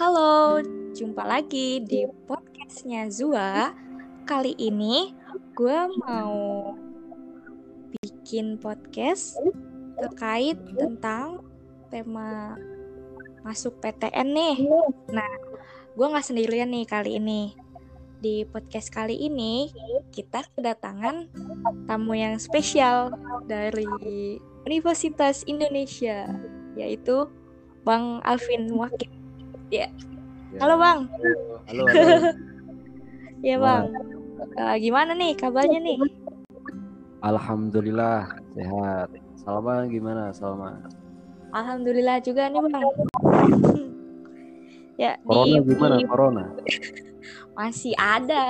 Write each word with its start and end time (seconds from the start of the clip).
Halo, 0.00 0.56
jumpa 0.96 1.28
lagi 1.28 1.84
di 1.84 2.08
podcastnya 2.24 3.12
Zua. 3.12 3.68
Kali 4.24 4.56
ini 4.56 5.12
gue 5.52 5.78
mau 6.00 6.72
bikin 7.92 8.56
podcast 8.56 9.36
terkait 10.00 10.56
tentang 10.72 11.44
tema 11.92 12.56
masuk 13.44 13.76
PTN 13.84 14.28
nih. 14.32 14.56
Nah, 15.12 15.32
gue 15.92 16.06
nggak 16.08 16.24
sendirian 16.32 16.72
nih 16.72 16.88
kali 16.88 17.20
ini. 17.20 17.52
Di 18.24 18.48
podcast 18.48 18.88
kali 18.88 19.20
ini 19.20 19.68
kita 20.16 20.48
kedatangan 20.56 21.28
tamu 21.84 22.16
yang 22.16 22.40
spesial 22.40 23.12
dari 23.44 23.84
Universitas 24.64 25.44
Indonesia, 25.44 26.24
yaitu 26.72 27.28
Bang 27.84 28.24
Alvin 28.24 28.72
Wakil. 28.72 29.19
Ya. 29.70 29.86
Halo 30.58 30.74
Bang. 30.82 31.06
Halo, 31.06 31.30
halo. 31.70 31.84
Ya 33.38 33.54
Bang. 33.62 33.94
Eh, 34.58 34.76
gimana 34.82 35.14
nih 35.14 35.38
kabarnya 35.38 35.78
nih? 35.78 35.94
Alhamdulillah 37.22 38.34
sehat. 38.58 39.14
Salma 39.38 39.86
gimana 39.86 40.34
Salma? 40.34 40.82
Alhamdulillah 41.54 42.18
juga 42.18 42.50
nih 42.50 42.58
Bang. 42.66 42.82
ya 45.06 45.14
Corona 45.22 45.62
di, 45.62 45.70
gimana 45.70 45.96
di- 46.02 46.08
Corona? 46.10 46.44
masih 47.58 47.94
ada. 47.94 48.42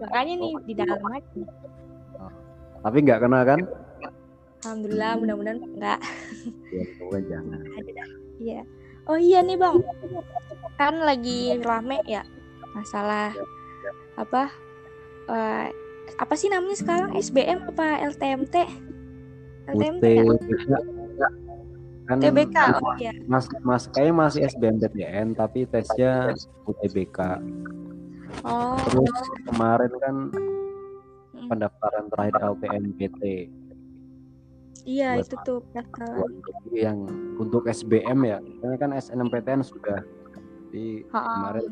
Makanya 0.00 0.34
nih 0.40 0.52
di 0.64 0.72
dalam 0.72 1.00
aja. 1.12 1.44
Tapi 2.80 2.96
nggak 3.04 3.20
kena 3.20 3.40
kan? 3.44 3.60
Alhamdulillah 4.64 5.12
mudah-mudahan 5.20 5.60
enggak. 5.60 6.00
Ya, 6.72 7.20
jangan. 7.28 7.60
Iya. 8.40 8.64
Oh 9.10 9.18
iya 9.18 9.42
nih 9.42 9.58
Bang. 9.58 9.82
Kan 10.78 11.02
lagi 11.02 11.58
rame 11.62 11.98
ya 12.06 12.22
masalah 12.72 13.36
apa 14.16 14.48
eh, 15.28 15.68
apa 16.16 16.34
sih 16.38 16.48
namanya 16.48 16.78
sekarang 16.78 17.10
SBM 17.18 17.72
apa 17.74 17.98
LTMT? 18.14 18.56
LTMT 19.70 20.04
ya? 20.04 20.24
Kan 22.06 22.18
TBK. 22.18 22.56
Oh 22.82 22.94
iya. 22.98 23.12
mas 23.30 23.46
mas 23.62 23.86
kayaknya 23.90 24.14
masih 24.26 24.40
SBMPTN 24.50 25.38
tapi 25.38 25.66
tesnya 25.70 26.34
UTBK. 26.66 27.18
Oh. 28.42 28.74
Terus 28.90 29.14
kemarin 29.46 29.92
kan 30.02 30.14
mm. 31.36 31.46
pendaftaran 31.46 32.10
terakhir 32.10 32.58
LTMPT 32.58 33.22
Iya 34.82 35.08
buat 35.14 35.24
itu 35.24 35.34
tuh 35.42 35.58
pendaftaran. 35.70 36.30
yang 36.72 36.98
untuk 37.36 37.64
SBM 37.64 38.18
ya. 38.22 38.38
Karena 38.58 38.76
kan 38.76 38.90
SNMPTN 38.92 39.62
sudah 39.62 40.02
di 40.68 41.06
Ha-ha. 41.08 41.22
kemarin 41.28 41.70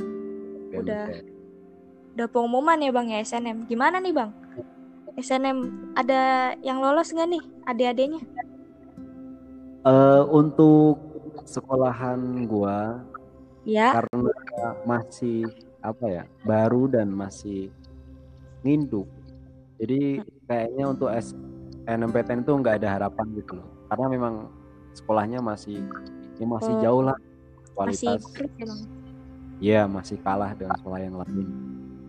Udah. 0.76 1.04
SBMPTN. 1.08 1.24
Udah 2.10 2.26
pengumuman 2.26 2.78
ya 2.78 2.90
Bang 2.90 3.06
ya 3.06 3.18
SNM. 3.18 3.66
Gimana 3.66 3.98
nih 3.98 4.12
Bang? 4.12 4.30
SNM 5.16 5.58
ada 5.94 6.54
yang 6.60 6.78
lolos 6.78 7.10
nggak 7.10 7.28
nih 7.28 7.44
adik-adiknya? 7.66 8.22
Eh, 9.80 10.22
untuk 10.28 11.00
sekolahan 11.44 12.44
gua 12.44 13.00
Ya. 13.64 13.92
karena 13.92 14.32
masih 14.84 15.44
apa 15.80 16.04
ya 16.04 16.24
baru 16.42 16.84
dan 16.84 17.08
masih 17.08 17.68
nginduk 18.60 19.08
jadi 19.76 20.20
kayaknya 20.44 20.84
untuk 20.92 21.08
SNMPTN 21.82 22.40
itu 22.40 22.52
nggak 22.54 22.74
ada 22.76 22.88
harapan 22.96 23.26
gitu 23.34 23.52
loh 23.54 23.68
karena 23.86 24.06
memang 24.08 24.34
sekolahnya 24.92 25.38
masih 25.38 25.80
ya 26.36 26.44
masih 26.44 26.72
Oh. 26.72 26.80
jauh 26.80 27.02
lah 27.04 27.16
Masih 27.78 28.06
kualitas 28.10 28.22
klik 28.30 28.52
ya 28.52 28.66
Bang. 28.66 28.80
ya 29.60 29.80
masih 29.86 30.16
kalah 30.18 30.50
dengan 30.52 30.76
sekolah 30.76 30.98
yang 30.98 31.16
lain 31.16 31.46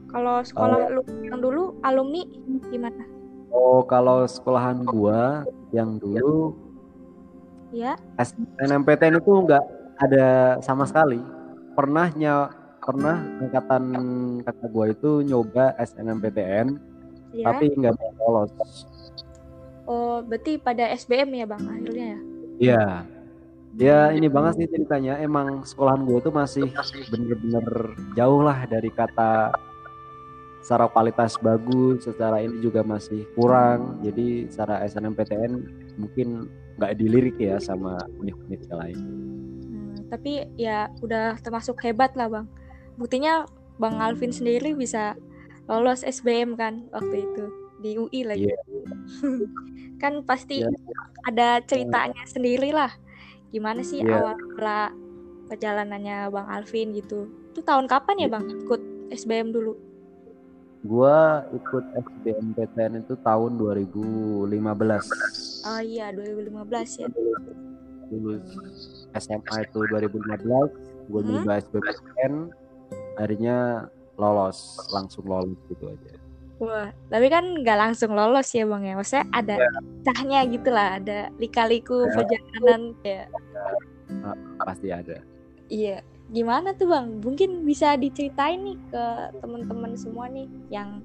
Kalau 0.07 0.35
sekolah 0.41 0.77
lu 0.89 1.01
yang 1.21 1.39
dulu 1.39 1.63
alumni 1.81 2.23
gimana? 2.67 3.03
oh 3.49 3.83
kalau 3.83 4.23
sekolahan 4.23 4.83
gua 4.83 5.43
yang 5.69 5.95
dulu 5.95 6.55
Ya. 7.71 7.95
SNMPTN 8.17 9.15
itu 9.17 9.31
nggak 9.31 9.63
ada 9.97 10.27
sama 10.59 10.83
sekali 10.83 11.23
pernahnya 11.71 12.51
pernah 12.77 13.15
angkatan 13.39 13.83
kakak 14.41 14.69
gua 14.69 14.85
itu 14.89 15.21
nyoba 15.21 15.71
SNMPTN 15.77 16.67
Ya. 17.31 17.47
tapi 17.47 17.71
nggak 17.71 17.95
lolos 18.19 18.51
Oh, 19.89 20.21
berarti 20.21 20.61
pada 20.61 20.89
SBM 20.93 21.29
ya 21.41 21.45
Bang 21.49 21.63
akhirnya 21.65 22.05
ya? 22.05 22.19
Iya. 22.61 22.85
Ya 23.79 23.99
ini 24.11 24.27
banget 24.27 24.61
sih 24.61 24.67
ceritanya. 24.67 25.17
Emang 25.23 25.63
sekolahan 25.63 26.03
gue 26.03 26.19
tuh 26.19 26.33
masih 26.35 26.67
bener-bener 27.07 27.95
jauh 28.19 28.43
lah 28.43 28.67
dari 28.67 28.91
kata 28.91 29.55
secara 30.61 30.85
kualitas 30.91 31.39
bagus, 31.41 32.05
secara 32.05 32.43
ini 32.43 32.59
juga 32.59 32.83
masih 32.83 33.25
kurang. 33.33 34.03
Jadi 34.03 34.51
secara 34.51 34.83
SNMPTN 34.85 35.53
mungkin 35.97 36.51
nggak 36.77 36.93
dilirik 36.99 37.35
ya 37.39 37.57
sama 37.63 37.95
yang 38.21 38.37
lain. 38.75 38.99
Hmm, 39.65 39.95
tapi 40.11 40.45
ya 40.59 40.91
udah 40.99 41.39
termasuk 41.39 41.79
hebat 41.81 42.13
lah 42.19 42.27
Bang. 42.27 42.47
Buktinya 42.99 43.47
Bang 43.79 43.97
Alvin 44.03 44.35
sendiri 44.35 44.75
bisa 44.75 45.15
lolos 45.71 46.03
SBM 46.03 46.59
kan 46.59 46.91
waktu 46.91 47.23
itu 47.23 47.60
di 47.81 47.97
UI 47.97 48.21
lagi. 48.23 48.45
Iya. 48.47 48.57
kan 50.01 50.21
pasti 50.21 50.61
Iya. 50.61 50.69
ada 51.25 51.59
ceritanya 51.61 52.23
sendiri 52.25 52.71
lah. 52.71 52.93
Gimana 53.49 53.81
sih 53.81 53.99
Iya. 53.99 54.15
awal 54.15 54.37
mula 54.37 54.93
perjalanannya 55.47 56.29
Bang 56.29 56.47
Alvin 56.47 56.93
gitu. 56.93 57.27
Itu 57.51 57.59
tahun 57.61 57.85
kapan 57.85 58.21
ya 58.21 58.27
Bang 58.29 58.45
ikut 58.47 58.81
SBM 59.11 59.51
dulu? 59.51 59.75
Gua 60.81 61.45
ikut 61.51 61.83
SBMPTN 61.93 63.01
itu 63.01 63.13
tahun 63.19 63.59
2015. 63.59 65.61
Oh 65.61 65.77
iya 65.77 66.09
2015 66.09 66.97
ya. 66.97 67.05
Lulus 68.09 68.41
SMA 69.13 69.55
itu 69.61 69.79
2015, 69.87 70.73
gue 71.05 71.21
Hmm? 71.21 71.29
nyoba 71.29 71.51
SBMPTN, 71.59 72.33
akhirnya 73.15 73.57
lolos, 74.15 74.79
langsung 74.89 75.27
lolos 75.27 75.59
gitu 75.67 75.85
aja. 75.85 76.11
Wah, 76.61 76.93
tapi 77.09 77.25
kan 77.33 77.57
nggak 77.65 77.73
langsung 77.73 78.13
lolos 78.13 78.53
ya 78.53 78.69
Bang 78.69 78.85
ya. 78.85 78.93
Maksudnya 78.93 79.25
ada 79.33 79.55
cahnya 80.05 80.45
gitu 80.45 80.69
lah, 80.69 81.01
ada 81.01 81.33
lika-liku 81.41 82.05
Ya. 82.05 82.13
perjalanan 82.13 82.81
ya. 83.01 83.23
Pasti 84.61 84.87
ada. 84.93 85.17
Iya, 85.73 86.05
gimana 86.29 86.77
tuh 86.77 86.93
Bang? 86.93 87.17
Mungkin 87.17 87.65
bisa 87.65 87.97
diceritain 87.97 88.61
nih 88.61 88.77
ke 88.93 89.03
teman-teman 89.41 89.97
semua 89.97 90.29
nih 90.29 90.45
yang 90.69 91.01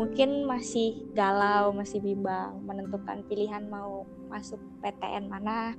mungkin 0.00 0.48
masih 0.48 0.96
galau, 1.12 1.76
masih 1.76 2.00
bimbang 2.00 2.56
menentukan 2.64 3.20
pilihan 3.28 3.68
mau 3.68 4.08
masuk 4.32 4.58
PTN 4.80 5.28
mana 5.28 5.76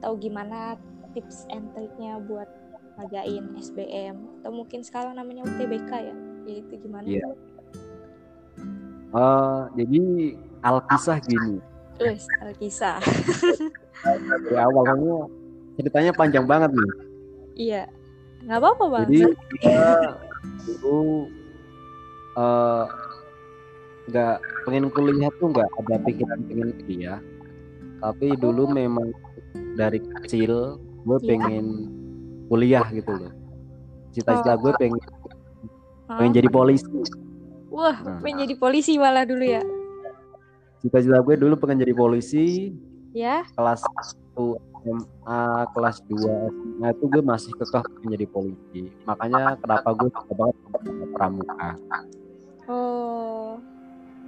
atau 0.00 0.16
gimana 0.16 0.80
tips 1.12 1.44
and 1.52 1.68
triknya 1.76 2.16
buat 2.24 2.48
ngadain 2.96 3.54
SBM 3.60 4.40
atau 4.40 4.50
mungkin 4.56 4.80
sekarang 4.80 5.20
namanya 5.20 5.44
UTBK 5.44 5.90
ya. 5.92 6.14
Itu 6.48 6.80
gimana? 6.80 7.04
Iya. 7.04 7.28
Eh, 9.14 9.60
jadi 9.76 10.00
alkisah 10.60 11.18
gini 11.22 11.62
Wes, 11.96 12.26
Alkisah. 12.42 12.98
dari 14.02 14.56
awal 14.58 14.82
kamu 14.84 15.10
ceritanya 15.78 16.10
panjang 16.10 16.42
banget 16.42 16.74
nih. 16.74 16.92
Iya. 17.54 17.82
Nggak 18.42 18.58
apa-apa 18.58 18.84
Bang. 18.90 19.06
Jadi 19.06 19.20
kita 19.54 19.88
dulu 20.66 21.30
eh, 22.34 22.84
nggak 24.04 24.34
pengen 24.66 24.90
kuliah 24.90 25.30
tuh 25.38 25.48
nggak 25.48 25.68
ada 25.80 25.96
pikiran 26.02 26.38
pengen 26.44 26.70
kuliah, 26.82 27.18
tapi 28.02 28.34
dulu 28.34 28.68
memang 28.68 29.14
dari 29.78 30.02
kecil 30.02 30.76
gue 31.06 31.18
Iya. 31.22 31.28
pengen 31.30 31.66
kuliah 32.50 32.84
gitu 32.90 33.12
loh. 33.14 33.32
Cita-cita 34.10 34.58
gue 34.58 34.72
pengen 34.76 34.98
pengen 36.10 36.32
jadi 36.34 36.48
polisi. 36.50 36.90
Wah, 37.74 37.96
Nah. 37.98 38.22
pengen 38.22 38.46
jadi 38.46 38.54
polisi 38.54 38.94
malah 38.94 39.26
dulu 39.26 39.42
ya. 39.42 39.62
Cita-cita 40.78 41.18
gue 41.18 41.34
dulu 41.34 41.58
pengen 41.58 41.82
jadi 41.82 41.90
polisi, 41.90 42.70
Ya. 43.10 43.42
kelas 43.58 43.82
1 43.82 44.54
SMA, 44.84 45.42
kelas 45.74 45.98
2 46.06 46.30
SMA 46.46 46.86
itu 46.92 47.04
gue 47.10 47.22
masih 47.24 47.50
kekeh 47.56 47.82
pengen 47.82 48.10
jadi 48.14 48.26
polisi. 48.30 48.82
Makanya 49.02 49.58
kenapa 49.58 49.90
gue 49.90 50.06
suka 50.06 50.32
banget 50.38 50.56
sama 50.86 51.06
pramuka. 51.10 51.68
Oh. 52.70 53.58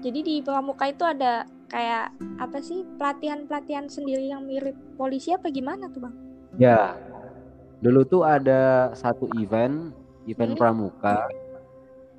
Jadi 0.03 0.21
di 0.21 0.35
pramuka 0.43 0.91
itu 0.91 1.07
ada 1.07 1.47
kayak 1.67 2.11
apa 2.39 2.59
sih 2.59 2.83
pelatihan-pelatihan 2.99 3.87
sendiri 3.87 4.27
yang 4.27 4.43
mirip 4.43 4.75
polisi 4.95 5.31
apa 5.31 5.51
gimana 5.51 5.87
tuh, 5.89 6.03
Bang? 6.03 6.15
Ya, 6.59 6.95
dulu 7.79 8.03
tuh 8.03 8.23
ada 8.23 8.91
satu 8.93 9.31
event, 9.35 9.95
event 10.27 10.53
Hmm. 10.55 10.61
pramuka. 10.61 11.31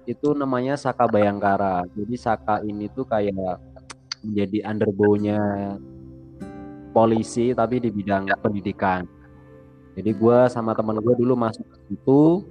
Itu 0.07 0.31
namanya 0.31 0.79
Saka 0.79 1.05
Bayangkara. 1.05 1.83
Jadi 1.91 2.15
Saka 2.15 2.63
ini 2.63 2.87
tuh 2.87 3.03
kayak 3.03 3.59
menjadi 4.23 4.63
underbow-nya 4.65 5.39
polisi 6.95 7.51
tapi 7.51 7.83
di 7.83 7.91
bidang 7.91 8.31
pendidikan. 8.39 9.03
Jadi 9.93 10.13
gue 10.13 10.37
sama 10.47 10.71
teman 10.77 10.97
gue 11.03 11.15
dulu 11.17 11.33
masuk 11.35 11.65
ke 11.67 11.77
situ, 11.89 12.45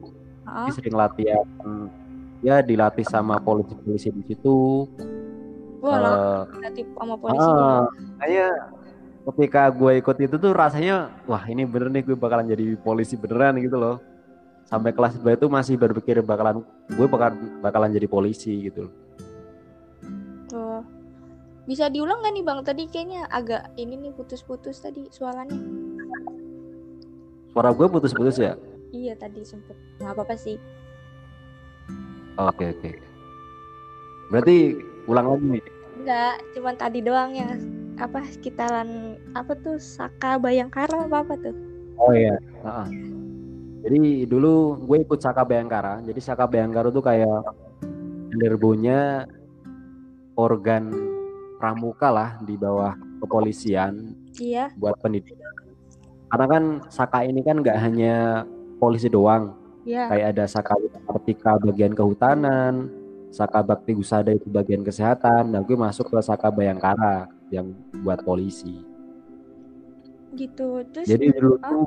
Ah, 0.46 0.70
sering 0.70 0.94
latihan 0.94 1.42
ya 2.38 2.62
dilatih 2.62 3.02
sama 3.02 3.42
polisi-polisi 3.42 4.14
di 4.14 4.22
situ. 4.30 4.86
lah 5.82 6.46
Eh, 6.50 6.58
berarti 6.58 6.82
sama 6.98 7.14
polisi 7.18 7.46
ah, 7.46 7.86
kayak 8.22 8.54
ketika 9.26 9.62
gue 9.70 9.92
ikut 10.02 10.16
itu 10.18 10.34
tuh 10.38 10.50
rasanya 10.54 11.10
wah 11.30 11.42
ini 11.46 11.62
bener 11.66 11.90
nih 11.94 12.02
gue 12.02 12.16
bakalan 12.18 12.50
jadi 12.50 12.74
polisi 12.78 13.14
beneran 13.14 13.58
gitu 13.62 13.78
loh. 13.78 14.02
Sampai 14.66 14.90
kelas 14.90 15.14
2 15.22 15.38
itu 15.38 15.46
masih 15.46 15.78
berpikir 15.78 16.18
bakalan 16.26 16.66
gue 16.90 17.06
bakalan 17.06 17.62
bakalan 17.62 17.94
jadi 17.94 18.10
polisi 18.10 18.66
gitu. 18.66 18.90
loh. 18.90 18.94
Tuh. 20.50 20.82
Bisa 21.66 21.90
diulang 21.90 22.22
gak 22.22 22.34
nih 22.34 22.44
bang? 22.46 22.58
Tadi 22.62 22.82
kayaknya 22.90 23.26
agak 23.30 23.70
ini 23.78 23.94
nih 23.98 24.12
putus-putus 24.14 24.82
tadi 24.82 25.06
suaranya. 25.10 25.58
Suara 27.54 27.70
gue 27.70 27.86
putus-putus 27.86 28.42
ya? 28.42 28.58
Iya 28.90 29.14
tadi 29.14 29.46
sempet. 29.46 29.74
Nggak 30.02 30.12
apa-apa 30.18 30.34
sih. 30.34 30.58
Oke 32.36 32.74
oke. 32.74 32.90
Berarti 34.30 34.78
ulang 35.06 35.26
lagi 35.30 35.46
nih. 35.58 35.64
Enggak, 35.96 36.34
cuman 36.54 36.74
tadi 36.76 36.98
doang 37.02 37.32
yang 37.34 37.50
apa 37.96 38.20
sekitaran 38.28 39.16
apa 39.32 39.56
tuh 39.56 39.80
Saka 39.80 40.36
Bayangkara 40.36 41.08
apa 41.08 41.22
apa 41.22 41.34
tuh? 41.40 41.56
Oh 41.96 42.12
iya. 42.12 42.36
Heeh. 42.62 43.15
Jadi 43.84 44.24
dulu 44.24 44.80
gue 44.86 44.98
ikut 45.04 45.20
Saka 45.20 45.44
Bayangkara. 45.44 46.00
Jadi 46.04 46.20
Saka 46.22 46.48
Bayangkara 46.48 46.88
tuh 46.88 47.04
kayak 47.04 47.44
genderbonya 48.32 49.24
organ 50.36 50.92
pramuka 51.56 52.12
lah 52.12 52.30
di 52.44 52.54
bawah 52.60 52.92
kepolisian 53.24 54.12
Iya, 54.36 54.68
buat 54.76 55.00
pendidikan. 55.00 55.52
Karena 56.28 56.46
kan 56.50 56.64
Saka 56.92 57.24
ini 57.24 57.40
kan 57.40 57.64
nggak 57.64 57.78
hanya 57.80 58.44
polisi 58.76 59.08
doang. 59.08 59.56
iya. 59.88 60.10
Kayak 60.12 60.26
ada 60.36 60.44
Saka 60.44 60.74
Kartika 61.08 61.56
bagian 61.62 61.96
kehutanan, 61.96 62.90
Saka 63.32 63.64
Bakti 63.64 63.96
Husada 63.96 64.34
itu 64.34 64.50
bagian 64.52 64.84
kesehatan. 64.84 65.54
Nah 65.54 65.64
gue 65.64 65.76
masuk 65.78 66.12
ke 66.12 66.18
Saka 66.20 66.52
Bayangkara 66.52 67.30
yang 67.48 67.72
buat 68.04 68.20
polisi. 68.26 68.82
Gitu. 70.36 70.84
Terus 70.92 71.06
Jadi 71.08 71.32
dulu 71.32 71.56
tuh, 71.62 71.86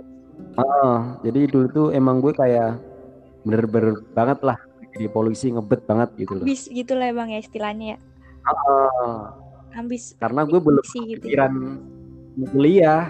ah, 0.59 1.17
jadi 1.23 1.47
dulu 1.47 1.67
tuh 1.71 1.87
emang 1.95 2.19
gue 2.19 2.33
kayak 2.35 2.79
bener-bener 3.47 4.03
banget 4.11 4.39
lah 4.43 4.57
jadi 4.95 5.05
polisi 5.09 5.53
ngebet 5.53 5.85
banget 5.85 6.09
gitu 6.17 6.33
loh. 6.37 6.43
ambis 6.43 6.65
gitu 6.67 6.93
lah 6.97 7.13
bang 7.13 7.29
ya 7.29 7.39
istilahnya 7.39 7.85
ya. 7.95 7.97
Ah, 8.49 9.37
Ambis 9.77 10.17
karena 10.17 10.41
gue 10.49 10.57
belum 10.57 10.81
gitu. 10.81 10.97
ya. 11.05 11.17
pikiran 11.21 11.53
kuliah. 12.49 13.03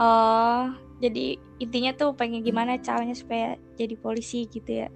Oh, 0.00 0.72
jadi 0.98 1.38
intinya 1.62 1.92
tuh 1.94 2.10
pengen 2.16 2.42
gimana 2.42 2.80
caranya 2.80 3.14
supaya 3.14 3.54
jadi 3.78 3.94
polisi 3.94 4.48
gitu 4.50 4.86
ya. 4.86 4.88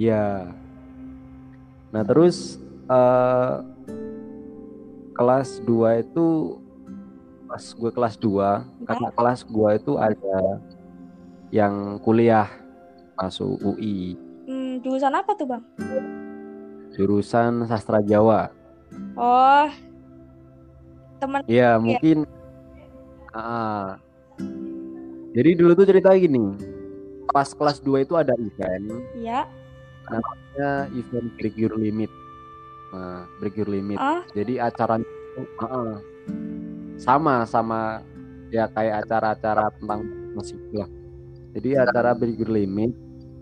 Ya. 0.00 0.50
Nah 1.94 2.02
terus 2.02 2.58
eh, 2.90 3.56
kelas 5.14 5.62
2 5.62 6.02
itu 6.02 6.58
pas 7.52 7.60
gue 7.60 7.90
kelas 7.92 8.16
2 8.16 8.88
kakak 8.88 9.12
kelas 9.12 9.40
gue 9.44 9.70
itu 9.76 9.92
ada 9.94 10.38
yang 11.52 12.00
kuliah 12.00 12.48
masuk 13.14 13.60
UI 13.62 14.16
Hmm, 14.42 14.80
jurusan 14.80 15.12
apa 15.12 15.36
tuh 15.36 15.46
bang? 15.46 15.62
jurusan 16.92 17.64
sastra 17.64 18.02
Jawa. 18.02 18.50
Oh, 19.14 19.64
teman 21.16 21.40
Iya 21.44 21.76
mungkin. 21.76 22.24
Ah. 23.30 23.96
jadi 25.32 25.56
dulu 25.56 25.72
tuh 25.72 25.86
cerita 25.86 26.12
gini. 26.12 26.52
Pas 27.28 27.48
kelas 27.48 27.80
2 27.80 28.02
itu 28.02 28.12
ada 28.12 28.34
event, 28.34 28.84
ya. 29.14 29.48
namanya 30.04 30.90
event 30.92 31.28
Break 31.38 31.56
Your 31.56 31.78
Limit. 31.78 32.10
Nah, 32.92 33.24
Break 33.40 33.56
Your 33.56 33.70
Limit. 33.70 33.96
Ah, 33.96 34.20
Jadi 34.34 34.58
acaranya 34.58 35.06
itu, 35.06 35.42
ah, 35.62 35.96
sama 36.96 37.44
sama 37.48 38.02
ya 38.52 38.68
kayak 38.72 39.06
acara-acara 39.06 39.72
tentang 39.80 40.02
musik 40.36 40.60
lah. 40.76 40.88
Jadi 41.52 41.76
acara 41.76 42.16
Break 42.16 42.40
Your 42.40 42.52
Limit 42.52 42.92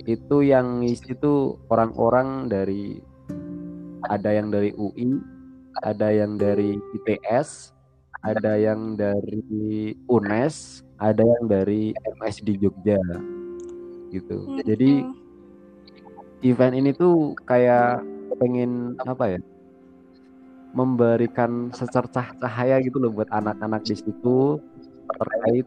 itu 0.07 0.43
yang 0.43 0.83
ngisi 0.83 1.15
tuh 1.19 1.61
orang-orang 1.71 2.51
dari 2.51 2.99
ada 4.09 4.31
yang 4.33 4.49
dari 4.51 4.75
UI, 4.75 5.21
ada 5.87 6.09
yang 6.11 6.41
dari 6.41 6.75
ITS, 6.97 7.71
ada 8.25 8.57
yang 8.57 8.97
dari 8.99 9.95
UNES, 10.09 10.83
ada 10.99 11.23
yang 11.23 11.45
dari 11.47 11.95
MSD 12.19 12.61
Jogja 12.61 13.01
gitu. 14.11 14.37
hmm, 14.37 14.67
Jadi 14.67 14.93
hmm. 15.05 15.15
event 16.45 16.75
ini 16.75 16.91
tuh 16.97 17.39
kayak 17.47 18.03
pengen 18.41 18.97
apa 19.05 19.37
ya 19.37 19.41
memberikan 20.71 21.75
secercah 21.75 22.31
cahaya 22.39 22.79
gitu 22.79 23.03
loh 23.03 23.11
buat 23.11 23.27
anak-anak 23.31 23.83
di 23.83 23.99
situ 23.99 24.63
terkait 25.11 25.67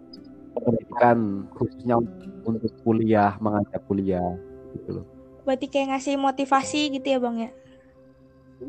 pendidikan 0.56 1.44
khususnya 1.52 2.00
untuk 2.48 2.72
kuliah 2.88 3.36
mengajak 3.44 3.84
kuliah 3.90 4.36
gitu 4.80 5.02
loh. 5.02 5.06
Berarti 5.44 5.68
kayak 5.68 5.98
ngasih 5.98 6.16
motivasi 6.16 6.82
gitu 7.00 7.08
ya 7.08 7.20
bang 7.20 7.38
ya. 7.50 7.52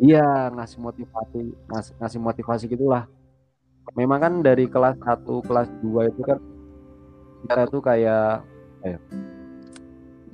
iya 0.02 0.28
ngasih 0.50 0.82
motivasi 0.82 1.54
ngasih, 1.70 1.92
ngasih 2.02 2.18
motivasi 2.18 2.64
gitulah. 2.66 3.06
Memang 3.94 4.18
kan 4.18 4.34
dari 4.42 4.66
kelas 4.66 4.98
1 4.98 5.38
kelas 5.46 5.70
2 5.86 6.10
itu 6.10 6.22
kan 6.26 6.40
kita 7.46 7.62
tuh 7.70 7.82
kayak 7.84 8.42
ya, 8.82 8.98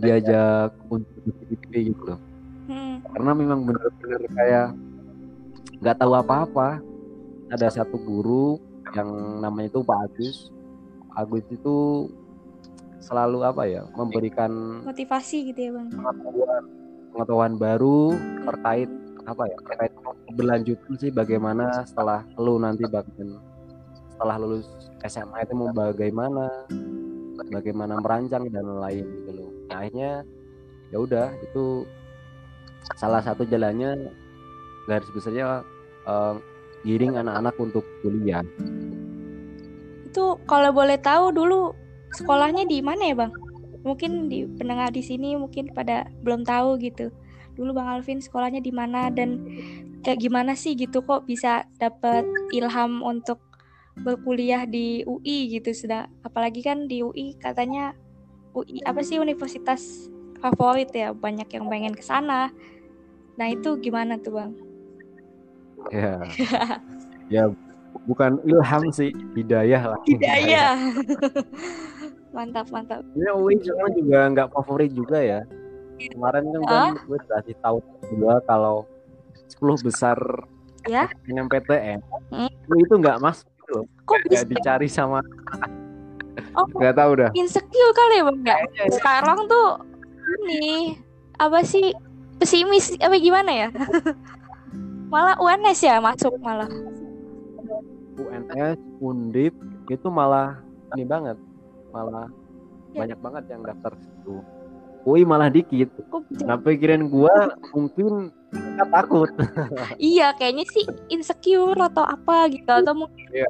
diajak 0.00 0.72
untuk 0.88 1.20
gitu 1.68 2.02
loh. 2.08 2.20
Hmm, 2.70 3.04
karena 3.04 3.32
memang 3.36 3.68
bener-bener 3.68 4.22
kayak 4.32 4.68
nggak 5.80 5.96
tahu 5.98 6.12
apa-apa. 6.16 6.80
Ada 7.50 7.82
satu 7.82 7.98
guru 7.98 8.62
yang 8.94 9.42
namanya 9.42 9.74
itu 9.74 9.80
Pak 9.82 9.98
Agus. 10.06 10.36
Pak 11.10 11.18
Agus 11.26 11.44
itu 11.50 11.76
selalu 13.00 13.42
apa 13.42 13.64
ya 13.64 13.82
memberikan 13.96 14.84
motivasi 14.84 15.50
gitu 15.50 15.60
ya 15.66 15.70
bang. 15.72 15.88
pengetahuan 15.88 16.64
pengetahuan 17.16 17.52
baru 17.56 18.12
terkait 18.44 18.90
apa 19.24 19.42
ya 19.48 19.56
terkait 19.72 19.92
berlanjutan 20.36 20.94
sih 21.00 21.10
bagaimana 21.10 21.82
setelah 21.88 22.28
lu 22.36 22.60
nanti 22.60 22.84
bahkan 22.86 23.40
setelah 24.14 24.36
lulus 24.36 24.68
SMA 25.00 25.48
itu 25.48 25.54
mau 25.56 25.72
bagaimana 25.72 26.68
bagaimana 27.48 27.96
merancang 27.98 28.52
dan 28.52 28.68
lain 28.68 29.04
gitu 29.24 29.30
loh. 29.32 29.50
Nah, 29.72 29.76
akhirnya 29.80 30.10
ya 30.92 30.96
udah 31.00 31.32
itu 31.40 31.88
salah 33.00 33.24
satu 33.24 33.48
jalannya 33.48 34.12
garis 34.90 35.10
besarnya 35.14 35.62
eh, 36.10 36.34
giring 36.82 37.14
anak-anak 37.14 37.54
untuk 37.60 37.84
kuliah 38.02 38.42
Itu 40.10 40.42
kalau 40.50 40.74
boleh 40.74 40.98
tahu 40.98 41.30
dulu 41.30 41.70
sekolahnya 42.18 42.66
di 42.66 42.82
mana 42.82 43.06
ya 43.06 43.14
bang? 43.14 43.32
Mungkin 43.86 44.26
di 44.26 44.44
pendengar 44.58 44.90
di 44.90 45.06
sini 45.06 45.38
mungkin 45.38 45.70
pada 45.70 46.10
belum 46.26 46.42
tahu 46.42 46.82
gitu. 46.82 47.14
Dulu 47.54 47.70
bang 47.78 47.88
Alvin 47.94 48.18
sekolahnya 48.18 48.58
di 48.58 48.74
mana 48.74 49.06
dan 49.14 49.38
kayak 50.02 50.18
gimana 50.18 50.58
sih 50.58 50.74
gitu 50.74 51.04
kok 51.06 51.30
bisa 51.30 51.62
dapat 51.78 52.26
ilham 52.50 53.04
untuk 53.06 53.38
berkuliah 54.00 54.64
di 54.64 55.04
UI 55.04 55.52
gitu 55.60 55.76
sudah 55.76 56.08
apalagi 56.24 56.64
kan 56.64 56.88
di 56.88 57.04
UI 57.04 57.36
katanya 57.36 57.92
UI 58.56 58.80
apa 58.88 59.04
sih 59.04 59.20
universitas 59.20 60.08
favorit 60.40 60.88
ya 60.90 61.12
banyak 61.12 61.46
yang 61.52 61.68
pengen 61.68 61.94
ke 61.94 62.02
sana. 62.02 62.50
Nah 63.36 63.46
itu 63.46 63.76
gimana 63.78 64.16
tuh 64.18 64.40
bang? 64.40 64.69
Ya 65.88 66.12
ya 67.34 67.44
bukan 68.04 68.36
ilham 68.44 68.82
sih 68.90 69.10
hidayah 69.32 69.92
lah 69.92 69.98
Hidayah. 70.04 70.76
mantap 72.36 72.66
mantap. 72.70 73.02
Sebenarnya 73.10 73.32
UI 73.34 73.54
sekarang 73.58 73.92
juga 73.96 74.18
nggak 74.30 74.48
favorit 74.50 74.90
juga 74.90 75.18
ya. 75.18 75.40
Kemarin 76.00 76.44
kan 76.46 76.60
Ah? 76.64 76.70
kan 76.70 77.02
gue 77.02 77.18
kasih 77.20 77.56
tahu 77.58 77.78
juga 78.08 78.32
kalau 78.44 78.86
10 79.50 79.76
besar 79.82 80.18
Ya. 80.86 81.12
NMPTN 81.26 82.00
Hmm. 82.30 82.48
itu 82.78 82.94
nggak 82.94 83.20
masuk 83.20 83.44
gitu 83.52 83.72
loh. 83.76 83.86
Kok 84.06 84.16
Nggak 84.16 84.28
bisa 84.30 84.46
dicari 84.48 84.88
sama 84.88 85.20
Oh. 86.56 86.64
nggak 86.78 86.96
tahu 86.96 87.12
dah. 87.18 87.30
insecure 87.34 87.92
kali 87.92 88.14
ya 88.16 88.24
bang 88.24 88.38
ya? 88.40 88.56
Sekarang 88.88 89.44
tuh 89.44 89.68
ini 90.48 90.96
apa 91.36 91.60
sih 91.60 91.92
pesimis 92.38 92.96
apa 92.96 93.18
gimana 93.18 93.50
ya? 93.52 93.68
Malah 95.10 95.34
UNS 95.36 95.80
ya 95.82 95.98
masuk 95.98 96.38
malah. 96.38 96.70
UNS, 98.16 98.78
Undip 99.00 99.54
itu 99.88 100.08
malah 100.08 100.60
ini 100.94 101.04
banget, 101.04 101.36
malah 101.90 102.30
Ya. 102.90 103.06
banyak 103.06 103.18
banget 103.22 103.44
yang 103.54 103.62
daftar 103.62 103.94
situ. 103.96 104.42
UI 105.06 105.22
malah 105.22 105.46
dikit. 105.46 105.88
Nah 106.42 106.58
pikiran 106.58 107.06
gua 107.06 107.54
mungkin 107.70 108.34
takut. 108.90 109.30
iya 110.02 110.34
kayaknya 110.34 110.66
sih 110.66 110.82
insecure 111.08 111.78
atau 111.78 112.02
apa 112.02 112.50
gitu 112.50 112.66
atau 112.66 112.94
mungkin 112.96 113.26
Iya. 113.30 113.46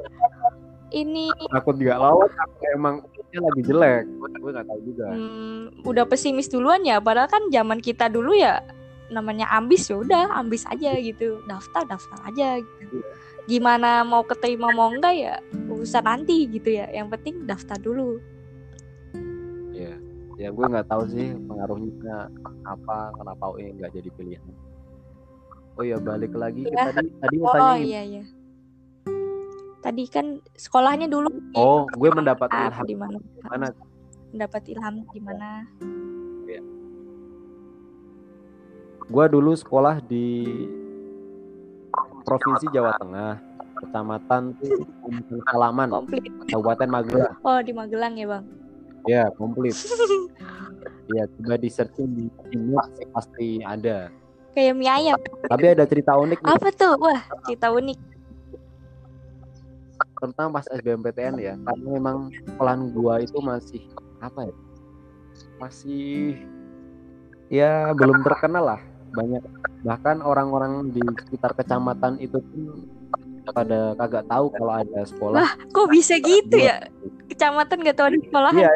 ini 0.93 1.33
takut 1.49 1.73
nggak 1.73 1.97
lawat 1.97 2.29
emang 2.75 3.01
lagi 3.31 3.61
jelek 3.63 4.03
gue 4.11 4.51
nggak 4.51 4.67
tahu 4.67 4.79
juga 4.83 5.07
hmm, 5.07 5.87
udah 5.87 6.03
pesimis 6.03 6.51
duluan 6.51 6.83
ya 6.83 6.99
padahal 6.99 7.31
kan 7.31 7.47
zaman 7.47 7.79
kita 7.79 8.11
dulu 8.11 8.35
ya 8.35 8.59
namanya 9.11 9.45
ambis 9.51 9.91
ya 9.91 9.99
udah 9.99 10.31
ambis 10.33 10.63
aja 10.71 10.95
gitu. 10.95 11.43
Daftar 11.45 11.83
daftar 11.85 12.17
aja 12.23 12.57
gitu. 12.63 13.03
Gimana 13.45 14.07
mau 14.07 14.23
keterima 14.23 14.71
mau 14.71 14.89
enggak 14.89 15.13
ya 15.13 15.35
urusan 15.67 16.07
nanti 16.07 16.47
gitu 16.47 16.71
ya. 16.71 16.87
Yang 16.89 17.19
penting 17.19 17.35
daftar 17.43 17.77
dulu. 17.77 18.17
Ya 19.75 19.99
ya 20.39 20.49
gue 20.49 20.65
nggak 20.65 20.87
tahu 20.89 21.03
sih 21.11 21.35
pengaruhnya 21.45 22.31
apa 22.65 23.13
kenapa 23.19 23.43
UI 23.53 23.75
nggak 23.77 23.91
jadi 23.93 24.09
pilihan. 24.15 24.51
Oh 25.75 25.83
ya 25.83 25.99
balik 25.99 26.33
lagi 26.35 26.67
ke 26.67 26.73
Ya. 26.73 26.91
tadi 26.91 27.09
tadi 27.19 27.35
mau 27.37 27.51
oh 27.51 27.55
tanya 27.55 27.83
iya 27.83 28.01
iya. 28.07 28.23
Tadi 29.81 30.03
kan 30.07 30.37
sekolahnya 30.55 31.09
dulu. 31.09 31.29
Oh 31.57 31.83
gue 31.89 32.09
mendapat 32.13 32.47
apa, 32.53 32.69
ilham 32.69 32.85
di 32.87 32.95
mana? 32.95 33.17
Mana? 33.49 33.67
Mendapat 34.31 34.63
ilham 34.71 34.95
di 35.09 35.19
mana 35.19 35.67
gue 39.11 39.25
dulu 39.27 39.51
sekolah 39.51 39.99
di 40.07 40.55
provinsi 42.23 42.71
Jawa 42.71 42.95
Tengah 42.95 43.33
kecamatan 43.83 44.55
Salaman 45.51 45.91
Kabupaten 46.47 46.87
Magelang. 46.87 47.35
Oh 47.43 47.59
di 47.59 47.75
Magelang 47.75 48.15
ya 48.15 48.25
bang? 48.31 48.43
Ya 49.03 49.23
komplit. 49.35 49.75
Ya 51.11 51.27
coba 51.27 51.59
di 51.59 51.67
searching 51.67 52.09
di 52.15 52.25
Timur 52.47 52.87
pasti 53.11 53.59
ada. 53.67 54.07
Kayak 54.55 54.73
mie 54.79 54.87
ayam. 54.87 55.19
Tapi 55.51 55.65
ada 55.75 55.83
cerita 55.83 56.15
unik 56.15 56.39
nih. 56.39 56.51
Apa 56.55 56.69
tuh? 56.71 56.95
Wah 57.03 57.19
cerita 57.43 57.67
unik. 57.67 57.99
Tentang 60.21 60.47
pas 60.55 60.63
SBMPTN 60.71 61.35
ya 61.41 61.53
karena 61.57 61.87
memang 61.99 62.31
sekolahan 62.31 62.81
gua 62.95 63.19
itu 63.19 63.41
masih 63.43 63.83
apa 64.23 64.47
ya? 64.47 64.55
Masih 65.59 66.37
ya 67.51 67.91
belum 67.91 68.23
terkenal 68.23 68.63
lah 68.63 68.81
banyak 69.11 69.43
bahkan 69.83 70.23
orang-orang 70.23 70.93
di 70.95 71.03
sekitar 71.27 71.51
kecamatan 71.57 72.15
itu 72.23 72.39
pun 72.39 72.87
pada 73.49 73.97
kagak 73.97 74.25
tahu 74.29 74.45
kalau 74.53 74.73
ada 74.77 75.01
sekolah. 75.03 75.47
Kok 75.73 75.87
bisa 75.89 76.15
gitu 76.21 76.55
ya? 76.55 76.87
Kecamatan 77.27 77.83
gak 77.83 77.97
tahu 77.97 78.07
ada 78.13 78.19
sekolahan. 78.21 78.61
Iya. 78.61 78.71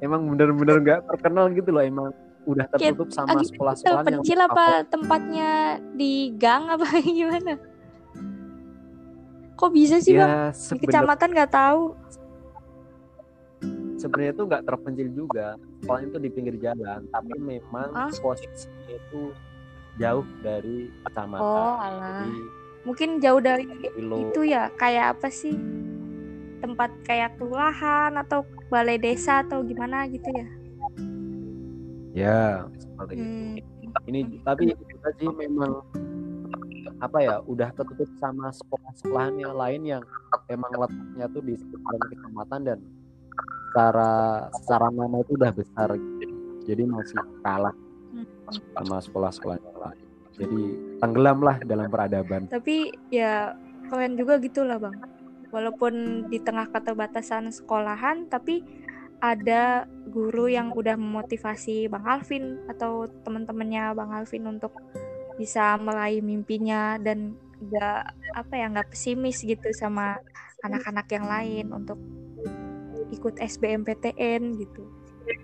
Emang 0.00 0.28
bener-bener 0.28 0.76
nggak 0.80 1.00
terkenal 1.08 1.48
gitu 1.56 1.72
loh 1.72 1.84
emang 1.84 2.12
udah 2.46 2.68
tertutup 2.70 3.10
sama 3.10 3.42
sekolah-sekolah 3.42 4.06
yang 4.06 4.22
terpencil 4.22 4.38
apa 4.38 4.66
tempatnya 4.86 5.50
di 5.96 6.30
gang 6.36 6.70
apa 6.70 6.86
gimana? 7.18 7.58
Kok 9.56 9.70
bisa 9.72 9.98
sih 9.98 10.14
bang? 10.14 10.28
Ya 10.28 10.40
di 10.52 10.56
sebenarnya 10.56 10.84
kecamatan 10.84 11.28
nggak 11.32 11.52
tahu 11.52 11.82
sebenarnya 14.06 14.32
itu 14.32 14.42
nggak 14.46 14.64
terpencil 14.64 15.08
juga. 15.10 15.46
Sekolah 15.82 16.00
itu 16.00 16.16
di 16.16 16.30
pinggir 16.30 16.56
jalan 16.56 17.00
tapi 17.10 17.34
memang 17.36 17.88
Ah. 17.90 18.10
posisinya 18.14 18.86
itu 18.88 19.34
jauh 19.96 20.26
dari 20.40 20.86
kecamatan. 21.02 21.42
Oh, 21.42 21.74
alah. 21.76 22.22
jadi 22.22 22.38
mungkin 22.86 23.08
jauh 23.18 23.42
dari 23.42 23.66
kilo 23.66 24.30
itu 24.30 24.40
ya 24.46 24.70
kayak 24.78 25.18
apa 25.18 25.26
sih? 25.26 25.58
Tempat 26.56 26.90
kayak 27.02 27.36
kelurahan 27.36 28.14
atau 28.16 28.46
balai 28.70 28.96
desa 28.96 29.42
atau 29.42 29.60
gimana 29.60 30.06
gitu 30.06 30.30
ya? 30.30 30.46
Ya 32.16 32.40
seperti 32.78 33.12
itu. 33.14 33.24
Hmm. 33.24 33.56
ini 34.04 34.20
tapi 34.44 34.70
itu 34.70 34.96
tadi 35.00 35.24
memang 35.26 35.80
apa 37.00 37.18
ya 37.18 37.40
udah 37.44 37.72
tertutup 37.72 38.08
sama 38.16 38.48
sekolah-sekolahan 38.52 39.36
yang 39.36 39.54
lain 39.56 39.82
yang 39.84 40.02
emang 40.48 40.72
letaknya 40.72 41.26
tuh 41.28 41.42
di 41.42 41.54
sekitaran 41.56 42.02
kecamatan 42.06 42.60
dan 42.62 42.78
secara 43.68 44.46
secara 44.62 44.86
nama 44.90 45.20
itu 45.20 45.34
udah 45.36 45.52
besar 45.52 45.88
gitu. 45.94 46.34
jadi 46.66 46.82
masih 46.86 47.22
kalah 47.46 47.74
sama 48.74 48.96
sekolah-sekolah 49.02 49.56
yang 49.58 49.78
lain. 49.78 50.06
Jadi 50.36 50.60
tenggelam 51.00 51.38
lah 51.40 51.56
dalam 51.64 51.88
peradaban. 51.88 52.46
Tapi 52.52 52.92
ya 53.08 53.56
keren 53.88 54.14
juga 54.20 54.36
gitu 54.38 54.62
lah 54.62 54.76
bang. 54.76 54.96
Walaupun 55.50 56.26
di 56.28 56.38
tengah 56.42 56.68
keterbatasan 56.68 57.48
sekolahan 57.54 58.28
tapi 58.28 58.60
ada 59.24 59.88
guru 60.12 60.52
yang 60.52 60.76
udah 60.76 60.94
memotivasi 61.00 61.88
bang 61.88 62.04
Alvin 62.04 62.60
atau 62.68 63.08
teman-temannya 63.24 63.96
bang 63.96 64.10
Alvin 64.12 64.44
untuk 64.44 64.76
bisa 65.40 65.80
meraih 65.80 66.20
mimpinya 66.20 67.00
dan 67.00 67.32
nggak 67.56 68.02
apa 68.36 68.52
ya 68.52 68.68
nggak 68.68 68.92
pesimis 68.92 69.40
gitu 69.40 69.72
sama 69.72 70.20
anak-anak 70.60 71.08
yang 71.08 71.24
lain 71.24 71.66
untuk 71.72 71.96
ikut 73.12 73.38
SBMPTN 73.38 74.56
gitu. 74.58 74.86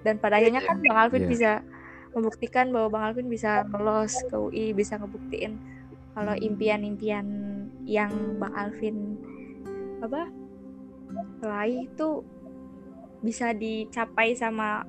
Dan 0.07 0.19
pada 0.23 0.39
akhirnya 0.39 0.63
kan 0.63 0.79
bang 0.83 0.99
Alvin 0.99 1.25
Iya. 1.27 1.31
bisa 1.31 1.53
membuktikan 2.15 2.71
bahwa 2.71 2.89
bang 2.93 3.05
Alvin 3.11 3.29
bisa 3.31 3.67
lolos 3.73 4.15
ke 4.31 4.37
UI 4.37 4.77
bisa 4.77 5.01
ngebuktiin 5.01 5.59
kalau 6.13 6.37
impian-impian 6.37 7.27
yang 7.89 8.13
bang 8.37 8.53
Alvin 8.55 9.17
apa 10.05 10.29
raih 11.43 11.89
itu 11.89 12.23
bisa 13.23 13.55
dicapai 13.55 14.35
sama 14.35 14.83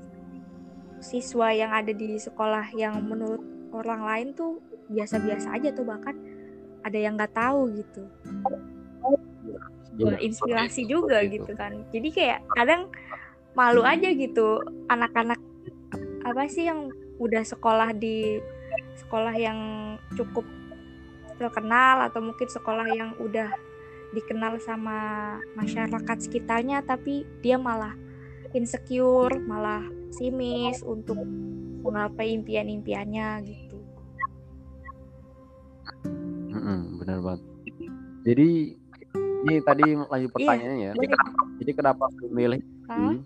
siswa 1.04 1.52
yang 1.54 1.72
ada 1.72 1.92
di 1.94 2.18
sekolah 2.18 2.74
yang 2.74 2.98
menurut 3.04 3.44
orang 3.76 4.02
lain 4.04 4.28
tuh 4.34 4.64
biasa-biasa 4.90 5.58
aja 5.58 5.70
tuh 5.74 5.86
bahkan 5.86 6.16
ada 6.84 6.98
yang 7.00 7.16
nggak 7.16 7.34
tahu 7.34 7.72
gitu. 7.76 8.04
Iya, 8.28 8.60
berinspirasi 9.98 10.84
seperti 10.86 10.92
juga 10.92 11.18
itu. 11.22 11.42
gitu 11.42 11.52
kan 11.54 11.74
jadi 11.94 12.10
kayak 12.10 12.40
kadang 12.58 12.82
malu 13.54 13.86
aja 13.86 14.10
gitu 14.10 14.62
anak-anak 14.90 15.38
apa 16.26 16.50
sih 16.50 16.66
yang 16.66 16.90
udah 17.22 17.44
sekolah 17.46 17.94
di 17.94 18.42
sekolah 18.98 19.36
yang 19.38 19.60
cukup 20.18 20.46
terkenal 21.38 22.10
atau 22.10 22.22
mungkin 22.22 22.50
sekolah 22.50 22.88
yang 22.90 23.14
udah 23.22 23.54
dikenal 24.14 24.58
sama 24.62 25.38
masyarakat 25.58 26.18
sekitarnya 26.22 26.86
tapi 26.86 27.26
dia 27.42 27.58
malah 27.58 27.94
insecure 28.54 29.38
malah 29.46 29.82
simis 30.14 30.86
untuk 30.86 31.18
menggapai 31.82 32.38
impian-impiannya 32.38 33.30
gitu 33.46 33.78
Mm-mm, 36.54 37.02
benar 37.02 37.20
banget. 37.20 37.42
Jadi 38.24 38.78
ini 39.44 39.60
tadi 39.60 39.84
lanjut 40.00 40.30
pertanyaannya 40.32 40.78
ya. 40.88 40.94
boleh 40.96 41.20
Jadi 41.60 41.72
kenapa 41.76 42.04
gue 42.16 42.30
milih 42.32 42.62
Hah? 42.88 42.96
ini? 42.96 43.18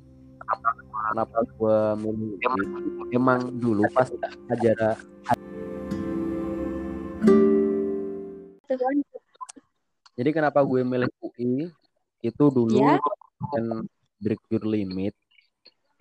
Kenapa 1.13 1.37
gue 1.45 1.77
milih? 2.01 2.67
Emang 3.13 3.39
dulu 3.53 3.83
pas 3.93 4.09
ajaran 4.49 4.97
Jadi 10.17 10.29
kenapa 10.33 10.65
gue 10.65 10.81
milih 10.81 11.09
UI? 11.21 11.69
Itu 12.25 12.49
dulu 12.49 12.81
Ya. 12.81 12.97
dan 13.53 13.85
break 14.17 14.41
your 14.49 14.65
limit 14.65 15.13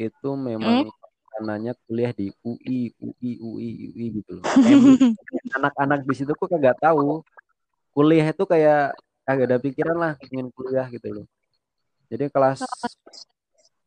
itu 0.00 0.28
memang 0.32 0.88
nanya 1.44 1.76
kuliah 1.84 2.16
di 2.16 2.32
UI, 2.40 2.96
UI, 2.96 3.30
UI, 3.36 3.68
UI 3.92 4.04
gitu 4.20 4.40
loh. 4.40 4.44
Anak-anak 5.60 6.08
di 6.08 6.14
situ 6.16 6.32
kok 6.32 6.48
kagak 6.48 6.80
tahu 6.80 7.20
kuliah 7.92 8.32
itu 8.32 8.44
kayak 8.48 8.96
kagak 9.26 9.46
ada 9.50 9.58
pikiran 9.58 9.96
lah 9.98 10.12
ingin 10.30 10.48
kuliah 10.54 10.86
gitu 10.88 11.10
loh. 11.10 11.26
Jadi 12.06 12.30
kelas 12.30 12.62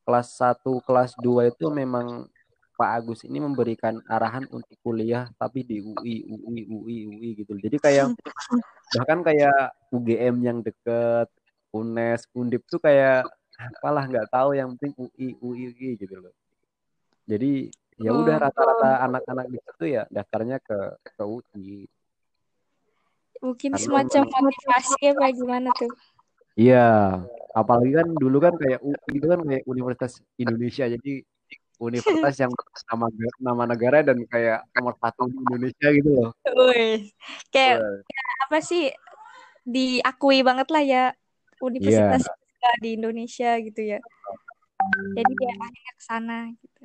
kelas 0.04 0.28
1, 0.36 0.84
kelas 0.84 1.12
2 1.16 1.48
itu 1.56 1.66
memang 1.72 2.28
Pak 2.76 2.92
Agus 2.96 3.28
ini 3.28 3.40
memberikan 3.44 4.00
arahan 4.08 4.48
untuk 4.52 4.76
kuliah 4.84 5.28
tapi 5.36 5.64
di 5.64 5.80
UI, 5.84 6.28
UI, 6.28 6.64
UI, 6.68 6.98
UI 7.12 7.30
gitu. 7.40 7.56
Jadi 7.56 7.78
kayak 7.80 8.16
bahkan 8.96 9.20
kayak 9.24 9.76
UGM 9.92 10.36
yang 10.44 10.60
deket, 10.60 11.28
UNES, 11.76 12.28
Undip 12.36 12.64
tuh 12.68 12.80
kayak 12.80 13.28
apalah 13.60 14.08
nggak 14.08 14.32
tahu 14.32 14.56
yang 14.56 14.72
penting 14.80 14.96
UI, 14.96 15.36
UI, 15.44 15.64
UI 15.76 15.90
gitu 16.00 16.16
loh. 16.20 16.34
Jadi 17.28 17.68
ya 18.00 18.16
udah 18.16 18.36
Oh. 18.40 18.44
rata-rata 18.48 18.90
anak-anak 19.12 19.46
di 19.52 19.60
situ 19.60 19.86
ya 20.00 20.04
daftarnya 20.08 20.58
ke 20.64 20.78
ke 21.04 21.24
UI. 21.24 21.84
Mungkin 23.40 23.72
semacam 23.80 24.24
motivasi 24.28 25.16
apa 25.16 25.26
gimana 25.32 25.70
tuh 25.76 25.92
Iya, 26.60 27.24
apalagi 27.56 27.96
kan 27.96 28.08
dulu 28.20 28.38
kan 28.44 28.52
kayak 28.60 28.84
itu 29.16 29.24
kan 29.24 29.40
kayak 29.48 29.64
Universitas 29.64 30.20
Indonesia 30.36 30.92
jadi 30.92 31.24
universitas 31.80 32.36
yang 32.36 32.52
nama 32.92 33.08
nama 33.40 33.64
negara 33.64 34.04
dan 34.04 34.20
kayak 34.28 34.68
nomor 34.76 35.00
satu 35.00 35.32
di 35.32 35.40
Indonesia 35.40 35.88
gitu 35.88 36.10
loh. 36.12 36.30
Wih, 36.44 37.16
kayak 37.48 37.80
apa 38.44 38.60
sih 38.60 38.92
diakui 39.64 40.44
banget 40.44 40.68
lah 40.68 40.84
ya 40.84 41.04
universitas 41.64 42.28
kita 42.28 42.70
di 42.84 42.90
Indonesia 43.00 43.56
gitu 43.64 43.82
ya. 43.96 44.00
Jadi 45.16 45.32
dia 45.40 45.54
akhirnya 45.56 45.94
ke 45.96 46.04
sana 46.04 46.38
gitu. 46.60 46.84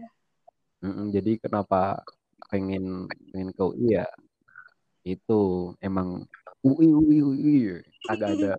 Mm-mm, 0.86 1.06
jadi 1.10 1.32
kenapa 1.42 2.04
pengen 2.46 3.10
pengen 3.34 3.50
ke 3.50 3.62
UI 3.64 3.98
ya 3.98 4.06
itu 5.02 5.72
emang 5.82 6.28
UI 6.64 6.88
UI 6.88 7.18
UI 7.20 7.56
agak 8.08 8.28
ada 8.40 8.52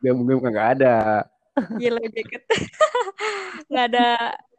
game 0.00 0.20
game 0.24 0.40
kagak 0.40 0.68
ada 0.80 1.28
Yellow 1.76 2.04
jacket. 2.08 2.42
nggak 3.68 3.86
ada 3.92 4.06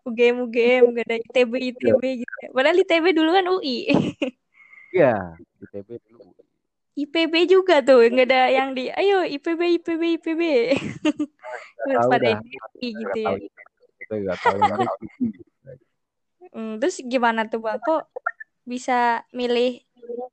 UGM 0.06 0.36
UGM, 0.46 0.84
nggak 0.94 1.06
ada 1.10 1.18
ITB 1.18 1.52
ITB 1.74 2.02
gitu. 2.22 2.34
Padahal 2.54 2.78
ITB 2.78 3.06
dulu 3.16 3.30
kan 3.34 3.46
UI. 3.50 3.78
Iya, 4.94 5.34
ITB 5.58 5.90
dulu. 6.06 6.38
IPB 6.94 7.50
juga 7.50 7.82
tuh, 7.82 8.06
nggak 8.06 8.30
ada 8.30 8.46
yang 8.54 8.78
di, 8.78 8.94
ayo 8.94 9.26
IPB 9.26 9.82
IPB 9.82 10.22
IPB. 10.22 10.42
Tahu 11.90 12.14
pada 12.14 12.38
ini 12.38 12.88
gitu 13.02 13.18
ya. 13.26 13.34
Itu 13.98 14.14
nggak 14.22 14.38
tahu. 14.38 14.62
Hmm, 16.54 16.78
terus 16.78 17.02
gimana 17.02 17.50
tuh 17.50 17.58
bang? 17.58 17.82
Kok 17.82 18.06
bisa 18.70 19.26
milih 19.34 19.82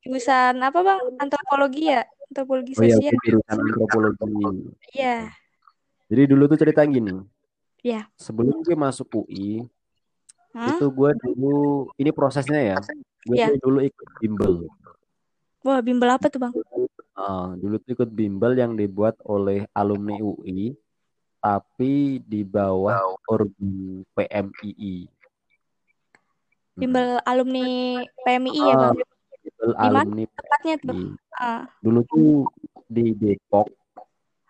jurusan 0.05 0.61
apa 0.61 0.77
bang? 0.85 1.01
Antropologi 1.17 1.89
ya? 1.89 2.05
Antropologi 2.31 2.71
Oh 2.79 2.83
iya, 2.87 2.95
sosial? 2.95 3.11
jurusan 3.27 3.57
antropologi. 3.59 4.71
Iya. 4.95 5.35
Jadi 6.07 6.23
dulu 6.31 6.47
tuh 6.47 6.59
cerita 6.63 6.79
gini. 6.87 7.19
Iya. 7.83 8.07
Sebelum 8.15 8.63
gue 8.63 8.71
masuk 8.71 9.11
UI, 9.19 9.67
Hah? 10.55 10.71
itu 10.71 10.87
gue 10.87 11.11
dulu 11.27 11.91
ini 11.99 12.11
prosesnya 12.15 12.59
ya. 12.63 12.77
Gue 13.27 13.35
Iya. 13.35 13.51
tuh 13.51 13.59
dulu 13.67 13.83
ikut 13.83 14.07
bimbel. 14.23 14.53
Wah, 15.61 15.83
bimbel 15.83 16.07
apa 16.07 16.31
tuh 16.31 16.39
bang? 16.39 16.53
Ah, 17.11 17.51
dulu 17.59 17.75
tuh 17.83 17.99
ikut 17.99 18.07
bimbel 18.07 18.55
yang 18.55 18.79
dibuat 18.79 19.19
oleh 19.27 19.67
alumni 19.75 20.15
UI, 20.15 20.71
tapi 21.43 22.23
di 22.23 22.47
bawah 22.47 22.95
organ 23.27 24.07
PMII. 24.15 25.11
Bimbel 26.79 27.19
alumni 27.27 27.67
PMI 28.23 28.55
ya 28.55 28.71
Ah, 28.71 28.79
bang? 28.95 29.10
Di 29.41 29.49
mana 29.57 30.01
alumni 30.05 30.23
Tepatnya 30.29 30.75
tuh. 30.81 31.17
Ah, 31.37 31.63
Dulu 31.81 31.99
tuh 32.05 32.29
di 32.85 33.17
Depok, 33.17 33.67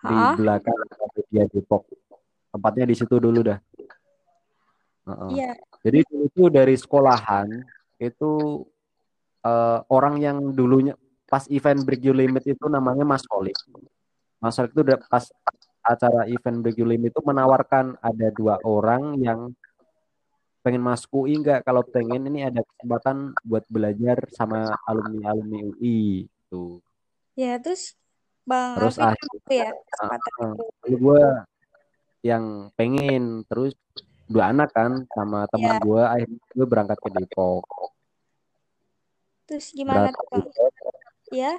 di 0.03 0.15
Hah? 0.15 0.35
belakang 0.35 0.75
dia 1.31 1.47
Depok. 1.47 1.87
Tempatnya 2.51 2.85
di 2.87 2.95
situ 2.99 3.15
dulu 3.15 3.39
dah. 3.47 3.59
Heeh. 5.07 5.29
Iya. 5.33 5.51
Jadi 5.81 5.99
dulu 6.05 6.25
tuh 6.35 6.47
dari 6.51 6.75
sekolahan 6.75 7.47
itu 7.97 8.63
eh, 9.41 9.79
orang 9.87 10.19
yang 10.19 10.37
dulunya 10.51 10.93
pas 11.31 11.47
event 11.47 11.79
Break 11.87 12.03
Your 12.03 12.19
Limit 12.19 12.43
itu 12.43 12.65
namanya 12.67 13.07
Mas 13.07 13.23
Holik. 13.31 13.55
Mas 14.43 14.59
Holik 14.59 14.75
itu 14.75 14.83
udah 14.83 14.99
pas 15.07 15.31
acara 15.81 16.27
event 16.27 16.59
Break 16.59 16.75
Your 16.75 16.91
Limit 16.91 17.15
itu 17.15 17.21
menawarkan 17.23 17.95
ada 18.03 18.27
dua 18.35 18.59
orang 18.67 19.15
yang 19.23 19.55
pengen 20.61 20.81
masuk 20.85 21.25
UI 21.25 21.41
enggak 21.41 21.65
kalau 21.65 21.81
pengen 21.81 22.29
ini 22.29 22.45
ada 22.45 22.61
kesempatan 22.61 23.33
buat 23.41 23.65
belajar 23.65 24.29
sama 24.29 24.69
alumni 24.85 25.33
alumni 25.33 25.59
UI 25.73 26.29
tuh. 26.49 26.77
Ya, 27.33 27.57
terus 27.57 27.97
Bang 28.45 28.77
Terus 28.77 28.97
Alvin 28.97 29.13
akhirnya 29.13 29.37
itu 29.37 29.51
ya 29.53 29.69
kesempatan 29.73 30.21
ah, 30.21 30.53
itu. 30.53 30.65
lalu 30.81 30.97
gue 30.97 31.23
yang 32.21 32.43
pengen 32.77 33.23
terus 33.49 33.73
dua 34.29 34.53
anak 34.53 34.69
kan 34.73 35.05
sama 35.13 35.49
teman 35.49 35.77
Ya, 35.77 35.81
gue 35.81 36.01
akhirnya 36.05 36.39
gue 36.53 36.67
berangkat 36.69 36.97
ke 37.01 37.09
Depok. 37.13 37.65
Terus 39.49 39.65
gimana 39.73 40.09
tuh 40.13 40.25
Bang? 40.29 40.45
Ya, 41.31 41.53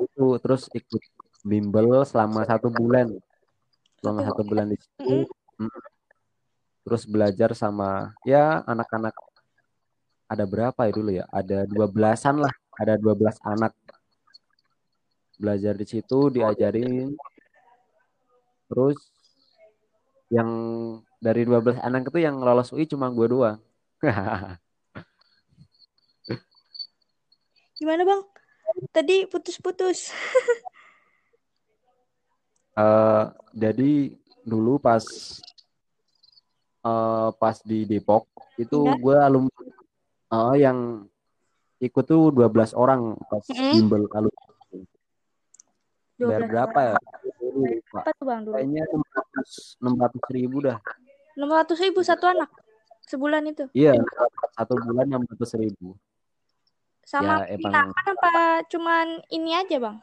itu 0.00 0.26
terus 0.42 0.66
ikut 0.72 1.02
bimbel 1.46 2.02
selama 2.06 2.46
satu 2.46 2.70
bulan. 2.70 3.14
Selama 4.00 4.20
satu 4.26 4.42
bulan? 4.46 4.72
di 4.72 4.78
situ 4.80 5.28
mm, 5.60 5.89
terus 6.86 7.04
belajar 7.04 7.52
sama 7.52 8.14
ya 8.24 8.64
anak-anak 8.64 9.14
ada 10.30 10.44
berapa 10.46 10.80
ya 10.86 10.92
dulu 10.92 11.10
ya 11.10 11.24
ada 11.28 11.66
dua 11.66 11.86
belasan 11.90 12.40
lah 12.40 12.54
ada 12.78 12.94
dua 12.96 13.14
belas 13.18 13.36
anak 13.42 13.74
belajar 15.40 15.74
di 15.76 15.86
situ 15.88 16.28
diajarin 16.32 17.16
terus 18.70 18.96
yang 20.30 20.48
dari 21.18 21.42
12 21.42 21.82
anak 21.82 22.06
itu 22.06 22.22
yang 22.22 22.38
lolos 22.38 22.70
UI 22.70 22.86
cuma 22.86 23.10
gue 23.10 23.26
doang 23.26 23.58
Gimana 27.80 28.04
Bang? 28.04 28.28
Tadi 28.92 29.24
putus-putus. 29.24 30.12
Eh, 32.80 33.24
jadi 33.52 34.14
dulu 34.46 34.78
pas 34.80 35.04
eh, 36.80 37.28
pas 37.34 37.56
di 37.60 37.84
Depok 37.84 38.24
itu 38.56 38.78
gue 38.96 39.16
alumni 39.16 39.52
eh, 40.30 40.54
yang 40.58 41.04
ikut 41.78 42.04
tuh 42.04 42.28
12 42.30 42.72
orang 42.72 43.16
pas 43.24 43.40
Mm-mm. 43.46 43.72
bimbel 43.74 44.04
alumni 44.10 44.46
bayar 46.20 46.42
12 46.44 46.52
berapa 46.52 46.80
orang. 46.80 46.92
ya 46.92 46.98
Dulu 47.40 47.60
lupa. 47.66 47.98
Apa 48.00 48.10
tuh 48.12 48.24
Bang 48.24 48.40
dulu? 48.44 48.54
kayaknya 48.54 48.82
600 48.86 49.80
600 49.80 50.36
ribu 50.36 50.56
dah 50.60 50.78
600 51.34 51.84
ribu 51.88 52.00
satu 52.04 52.24
anak 52.28 52.50
sebulan 53.08 53.42
itu. 53.48 53.64
iya 53.72 53.96
satu 54.54 54.76
bulan 54.78 55.08
600 55.08 55.56
ribu 55.58 55.96
Sama 57.02 57.42
ya 57.42 57.58
emang 57.58 57.90
apa 57.90 58.32
cuman 58.68 59.06
ini 59.32 59.50
aja 59.56 59.76
Bang? 59.80 59.98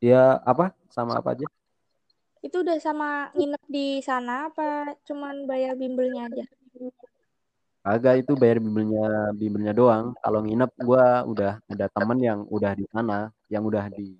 ya 0.00 0.40
apa 0.40 0.72
sama 0.88 1.20
apa 1.20 1.36
aja 1.36 1.44
Itu 2.40 2.64
udah 2.64 2.76
sama 2.80 3.28
nginep 3.36 3.62
di 3.68 4.00
sana 4.00 4.48
apa 4.48 4.96
cuman 5.04 5.44
bayar 5.44 5.76
bimbelnya 5.76 6.28
aja? 6.32 6.44
Agak 7.84 8.24
itu 8.24 8.32
bayar 8.36 8.60
bimbelnya 8.60 9.32
bimbelnya 9.36 9.72
doang. 9.76 10.16
Kalau 10.20 10.40
nginep 10.44 10.70
gua 10.80 11.24
udah 11.28 11.60
ada 11.68 11.86
temen 11.92 12.18
yang 12.20 12.40
udah 12.48 12.72
di 12.72 12.84
sana, 12.88 13.28
yang 13.52 13.64
udah 13.64 13.88
di 13.92 14.16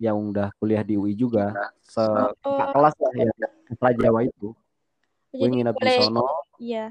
yang 0.00 0.16
udah 0.16 0.48
kuliah 0.56 0.80
di 0.80 0.96
UI 0.96 1.12
juga, 1.12 1.52
se 1.84 2.00
Oh, 2.00 2.32
kelas 2.72 2.96
lah 2.96 3.12
ya, 3.12 3.32
kelas 3.76 3.94
Jawa 4.00 4.20
itu. 4.24 4.56
Gue 5.30 5.48
nginep 5.52 5.76
di 5.76 5.80
boleh 5.84 5.96
sono, 6.00 6.26
iya. 6.58 6.86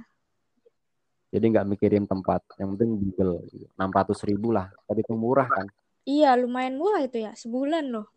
jadi 1.34 1.46
nggak 1.50 1.68
mikirin 1.74 2.06
tempat. 2.06 2.46
Yang 2.62 2.70
penting 2.78 2.90
bimbel, 3.02 3.32
enam 3.76 3.90
ratus 3.90 4.22
ribu 4.24 4.54
lah. 4.54 4.70
Tadi 4.86 5.02
itu 5.02 5.14
murah 5.18 5.50
kan? 5.50 5.66
Iya, 6.06 6.38
lumayan 6.38 6.78
murah 6.78 7.04
itu 7.04 7.20
ya, 7.20 7.34
sebulan 7.36 7.90
loh. 7.90 8.08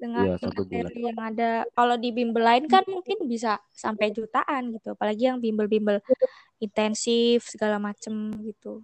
Dengan 0.00 0.32
Iya 0.32 0.34
satu 0.40 0.64
bulan. 0.64 0.88
yang 0.96 1.20
ada, 1.20 1.50
kalau 1.76 2.00
di 2.00 2.08
bimbel 2.08 2.40
lain 2.40 2.64
kan 2.64 2.80
mungkin 2.88 3.28
bisa 3.28 3.60
sampai 3.68 4.08
jutaan 4.16 4.72
gitu. 4.72 4.96
Apalagi 4.96 5.28
yang 5.28 5.36
bimbel-bimbel 5.36 6.00
intensif 6.56 7.44
segala 7.52 7.76
macem 7.76 8.32
gitu. 8.40 8.80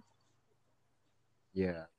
Iya. 1.57 1.89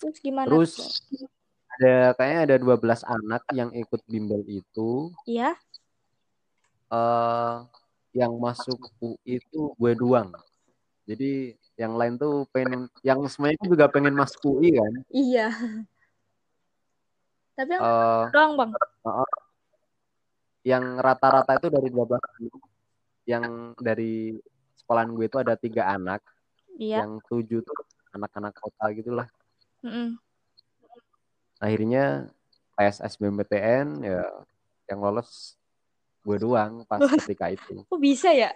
Terus 0.00 0.16
gimana 0.24 0.48
Terus 0.48 0.72
tuh? 1.12 1.28
ada 1.76 2.16
kayaknya 2.16 2.40
ada 2.48 2.56
12 2.56 3.04
anak 3.04 3.42
yang 3.52 3.68
ikut 3.76 4.00
bimbel 4.08 4.40
itu. 4.48 5.12
Iya, 5.28 5.52
eh 6.88 7.56
yang 8.16 8.32
masuk 8.40 8.80
UI 9.04 9.36
itu 9.38 9.60
gue 9.76 9.92
doang. 9.92 10.32
Jadi 11.04 11.56
yang 11.78 11.94
lain 11.94 12.18
tuh 12.18 12.44
pengen, 12.50 12.90
yang 13.04 13.20
semuanya 13.30 13.56
itu 13.60 13.76
juga 13.76 13.86
pengen 13.88 14.16
masuk 14.16 14.58
UI 14.58 14.76
kan. 14.76 14.92
iya. 15.12 15.48
Tapi 17.58 17.74
yang 17.74 17.82
eh 17.82 18.24
doang 18.30 18.52
bang. 18.54 18.70
uh, 19.02 19.26
yang 20.62 20.84
rata-rata 21.02 21.58
itu 21.58 21.68
dari 21.74 21.88
12 21.90 22.22
anak. 22.22 22.62
Yang 23.26 23.44
dari 23.82 24.14
sekolahan 24.78 25.10
gue 25.10 25.26
itu 25.26 25.38
ada 25.42 25.54
tiga 25.58 25.90
anak, 25.90 26.22
Iya. 26.78 27.02
yang 27.02 27.18
tujuh 27.26 27.60
tuh 27.66 27.78
anak-anak 28.14 28.54
kota 28.54 28.94
gitulah. 28.94 29.26
Mm-mm. 29.82 30.14
Akhirnya 31.58 32.30
tes 32.78 33.02
SBMPTN 33.02 34.06
ya 34.06 34.22
yang 34.86 35.02
lolos 35.02 35.58
gue 36.22 36.38
doang 36.38 36.86
pas 36.86 37.02
ketika 37.02 37.50
itu. 37.50 37.82
Kok 37.90 37.98
bisa 37.98 38.30
ya? 38.30 38.54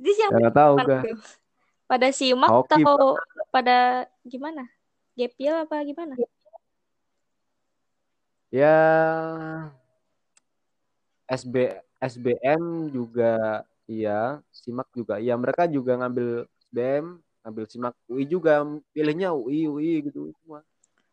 Jadi 0.00 0.12
yang 0.16 0.30
nggak 0.32 0.56
tahu 0.56 0.74
gue. 0.88 1.00
Pada 1.84 2.08
simak 2.12 2.48
atau 2.48 3.16
pada 3.52 4.08
gimana? 4.24 4.64
Gap 5.12 5.34
year 5.36 5.54
apa 5.64 5.84
gimana? 5.84 6.16
Ya 8.48 8.76
SB 11.28 11.84
SBM 11.98 12.94
juga 12.94 13.66
iya, 13.90 14.38
simak 14.54 14.88
juga 14.94 15.18
iya. 15.18 15.34
Mereka 15.34 15.66
juga 15.66 15.98
ngambil 15.98 16.46
SBM, 16.70 17.18
ngambil 17.42 17.64
simak 17.66 17.94
UI 18.06 18.24
juga, 18.24 18.62
pilihnya 18.94 19.34
UI 19.34 19.66
UI 19.66 19.92
gitu 20.06 20.30
semua. 20.40 20.62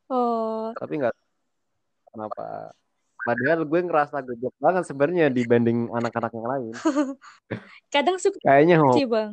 Oh, 0.06 0.70
Tapi 0.78 1.02
nggak 1.02 1.16
kenapa. 2.14 2.72
Padahal 3.26 3.66
gue 3.66 3.80
ngerasa 3.82 4.22
gojek 4.22 4.54
banget 4.62 4.84
sebenarnya 4.86 5.34
dibanding 5.34 5.90
anak-anak 5.90 6.32
yang 6.38 6.48
lain. 6.48 6.74
kadang 7.94 8.22
suka 8.22 8.38
Kayaknya 8.46 8.78
sih 8.94 9.10
bang. 9.10 9.32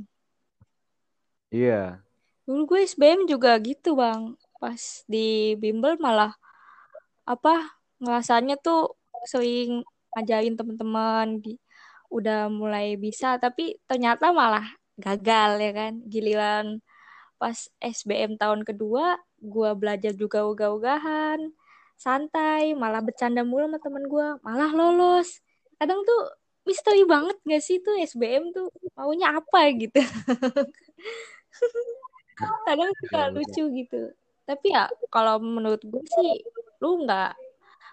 iya. 1.53 2.01
Dulu 2.49 2.73
gue 2.73 2.89
SBM 2.89 3.29
juga 3.29 3.53
gitu 3.61 3.93
bang. 4.01 4.33
Pas 4.57 5.05
di 5.05 5.53
bimbel 5.61 6.01
malah 6.01 6.33
apa 7.29 7.82
ngerasanya 8.03 8.59
tuh 8.59 8.99
sering 9.31 9.87
ngajarin 10.13 10.59
teman-teman 10.59 11.41
di 11.41 11.57
udah 12.13 12.53
mulai 12.53 13.01
bisa 13.01 13.41
tapi 13.41 13.81
ternyata 13.89 14.35
malah 14.35 14.67
gagal 15.01 15.51
ya 15.63 15.73
kan? 15.73 15.93
Giliran 16.11 16.67
pas 17.41 17.57
SBM 17.81 18.39
tahun 18.39 18.63
kedua 18.63 19.19
gue 19.43 19.71
belajar 19.75 20.15
juga 20.15 20.47
ogah-ogahan 20.47 21.51
santai 21.99 22.75
malah 22.75 23.03
bercanda 23.03 23.47
mulu 23.47 23.71
sama 23.71 23.79
temen 23.79 24.05
gue 24.11 24.27
malah 24.43 24.71
lolos. 24.75 25.39
Kadang 25.79 26.03
tuh 26.03 26.35
misteri 26.67 27.03
banget 27.07 27.39
gak 27.43 27.63
sih 27.63 27.83
tuh 27.83 27.95
SBM 27.99 28.55
tuh? 28.55 28.71
Maunya 28.99 29.39
apa 29.39 29.71
gitu? 29.75 29.99
Kadang 32.67 32.91
suka 33.03 33.21
lucu 33.35 33.63
gitu. 33.75 34.11
Tapi 34.47 34.75
ya 34.75 34.91
kalau 35.11 35.39
menurut 35.39 35.83
gue 35.83 36.03
sih 36.07 36.43
lu 36.83 37.07
nggak 37.07 37.35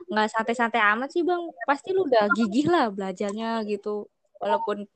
nggak 0.07 0.27
santai-santai 0.31 0.81
amat 0.95 1.09
sih 1.12 1.23
bang. 1.27 1.43
Pasti 1.67 1.91
lu 1.91 2.07
udah 2.07 2.31
gigih 2.38 2.71
lah 2.71 2.88
belajarnya 2.93 3.65
gitu. 3.67 4.07
Walaupun 4.39 4.88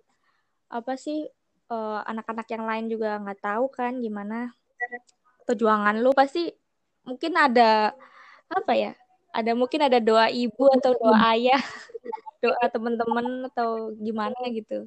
apa 0.72 0.94
sih 0.96 1.28
uh, 1.68 2.00
anak-anak 2.08 2.48
yang 2.50 2.64
lain 2.64 2.86
juga 2.88 3.20
nggak 3.20 3.40
tahu 3.44 3.66
kan 3.68 4.00
gimana 4.00 4.56
perjuangan 5.44 6.00
lu. 6.00 6.16
Pasti 6.16 6.48
mungkin 7.04 7.36
ada 7.36 7.92
apa 8.48 8.74
ya 8.78 8.92
ada 9.34 9.52
mungkin 9.58 9.82
ada 9.82 9.98
doa 9.98 10.30
ibu 10.30 10.70
atau 10.78 10.94
doa 10.94 11.34
ayah 11.34 11.60
doa 12.44 12.66
teman-teman 12.70 13.50
atau 13.50 13.92
gimana 13.98 14.38
gitu. 14.54 14.86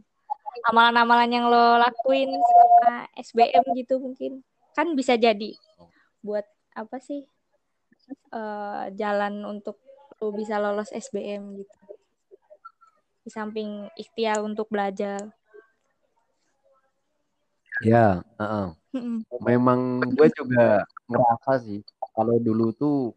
Amalan-amalan 0.73 1.29
yang 1.29 1.45
lo 1.53 1.77
lakuin 1.77 2.33
sama 2.33 3.11
SBM 3.19 3.65
gitu 3.77 4.01
mungkin. 4.01 4.41
Kan 4.73 4.97
bisa 4.97 5.19
jadi 5.19 5.53
buat 6.25 6.47
apa 6.73 6.97
sih 7.01 7.25
uh, 8.33 8.89
jalan 8.95 9.43
untuk 9.45 9.81
lo 10.21 10.33
bisa 10.33 10.57
lolos 10.57 10.89
SBM 10.93 11.61
gitu. 11.61 11.79
Di 13.27 13.31
samping 13.33 13.91
ikhtiar 13.99 14.41
untuk 14.41 14.71
belajar. 14.71 15.21
Ya 17.85 18.25
uh 18.41 18.43
-uh. 18.43 18.67
memang 19.45 20.01
gue 20.01 20.29
juga 20.33 20.81
ngerasa 21.05 21.61
sih 21.69 21.85
kalau 22.17 22.41
dulu 22.41 22.73
tuh 22.73 23.13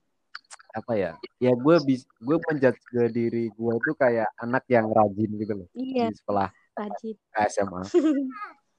apa 0.75 0.99
ya 0.99 1.11
ya 1.39 1.55
gue 1.55 1.75
bis 1.87 2.03
gue 2.19 2.35
menjudge 2.35 2.83
ke 2.91 3.07
diri 3.07 3.47
gue 3.47 3.73
tuh 3.87 3.95
kayak 3.95 4.27
anak 4.43 4.67
yang 4.67 4.91
rajin 4.91 5.31
gitu 5.39 5.53
loh 5.63 5.69
iya, 5.71 6.11
di 6.11 6.15
sekolah 6.19 6.51
rajin. 6.75 7.15
SMA 7.47 7.81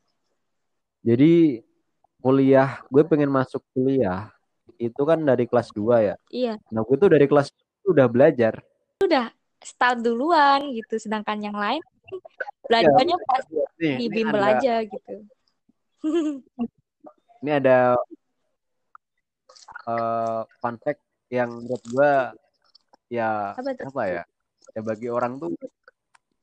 jadi 1.09 1.65
kuliah 2.21 2.85
gue 2.93 3.03
pengen 3.09 3.33
masuk 3.33 3.65
kuliah 3.73 4.29
itu 4.81 5.03
kan 5.05 5.21
dari 5.21 5.45
kelas 5.45 5.69
2 5.77 6.09
ya? 6.09 6.17
Iya. 6.33 6.55
Nah 6.73 6.81
gue 6.81 6.97
tuh 6.97 7.13
dari 7.13 7.29
kelas 7.29 7.53
udah 7.91 8.07
belajar. 8.07 8.63
Udah 9.03 9.33
start 9.61 10.01
duluan 10.01 10.73
gitu 10.73 10.97
sedangkan 10.97 11.39
yang 11.41 11.57
lain 11.57 11.85
belajarnya 12.71 13.17
ya, 13.19 13.27
pas 13.27 13.45
nih, 13.51 13.97
di 13.99 14.07
bimbel 14.09 14.43
aja 14.43 14.75
gitu. 14.87 15.15
Ini 17.41 17.51
ada 17.57 17.97
uh, 19.89 20.43
fun 20.61 20.77
fact 20.79 21.03
yang 21.33 21.51
menurut 21.51 21.83
gue 21.89 22.13
ya 23.11 23.57
apa, 23.57 23.75
apa 23.75 24.03
ya? 24.07 24.23
Ya 24.71 24.81
bagi 24.87 25.11
orang 25.11 25.41
tuh 25.43 25.51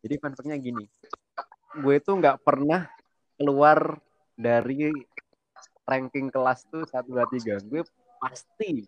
jadi 0.03 0.19
fun 0.19 0.35
gini. 0.59 0.85
Gue 1.79 2.01
tuh 2.03 2.19
nggak 2.19 2.43
pernah 2.43 2.89
keluar 3.37 4.01
dari 4.35 4.91
ranking 5.87 6.27
kelas 6.27 6.67
tuh 6.67 6.83
satu 6.89 7.15
dua 7.15 7.25
tiga. 7.31 7.61
Gue 7.63 7.85
pasti 8.19 8.83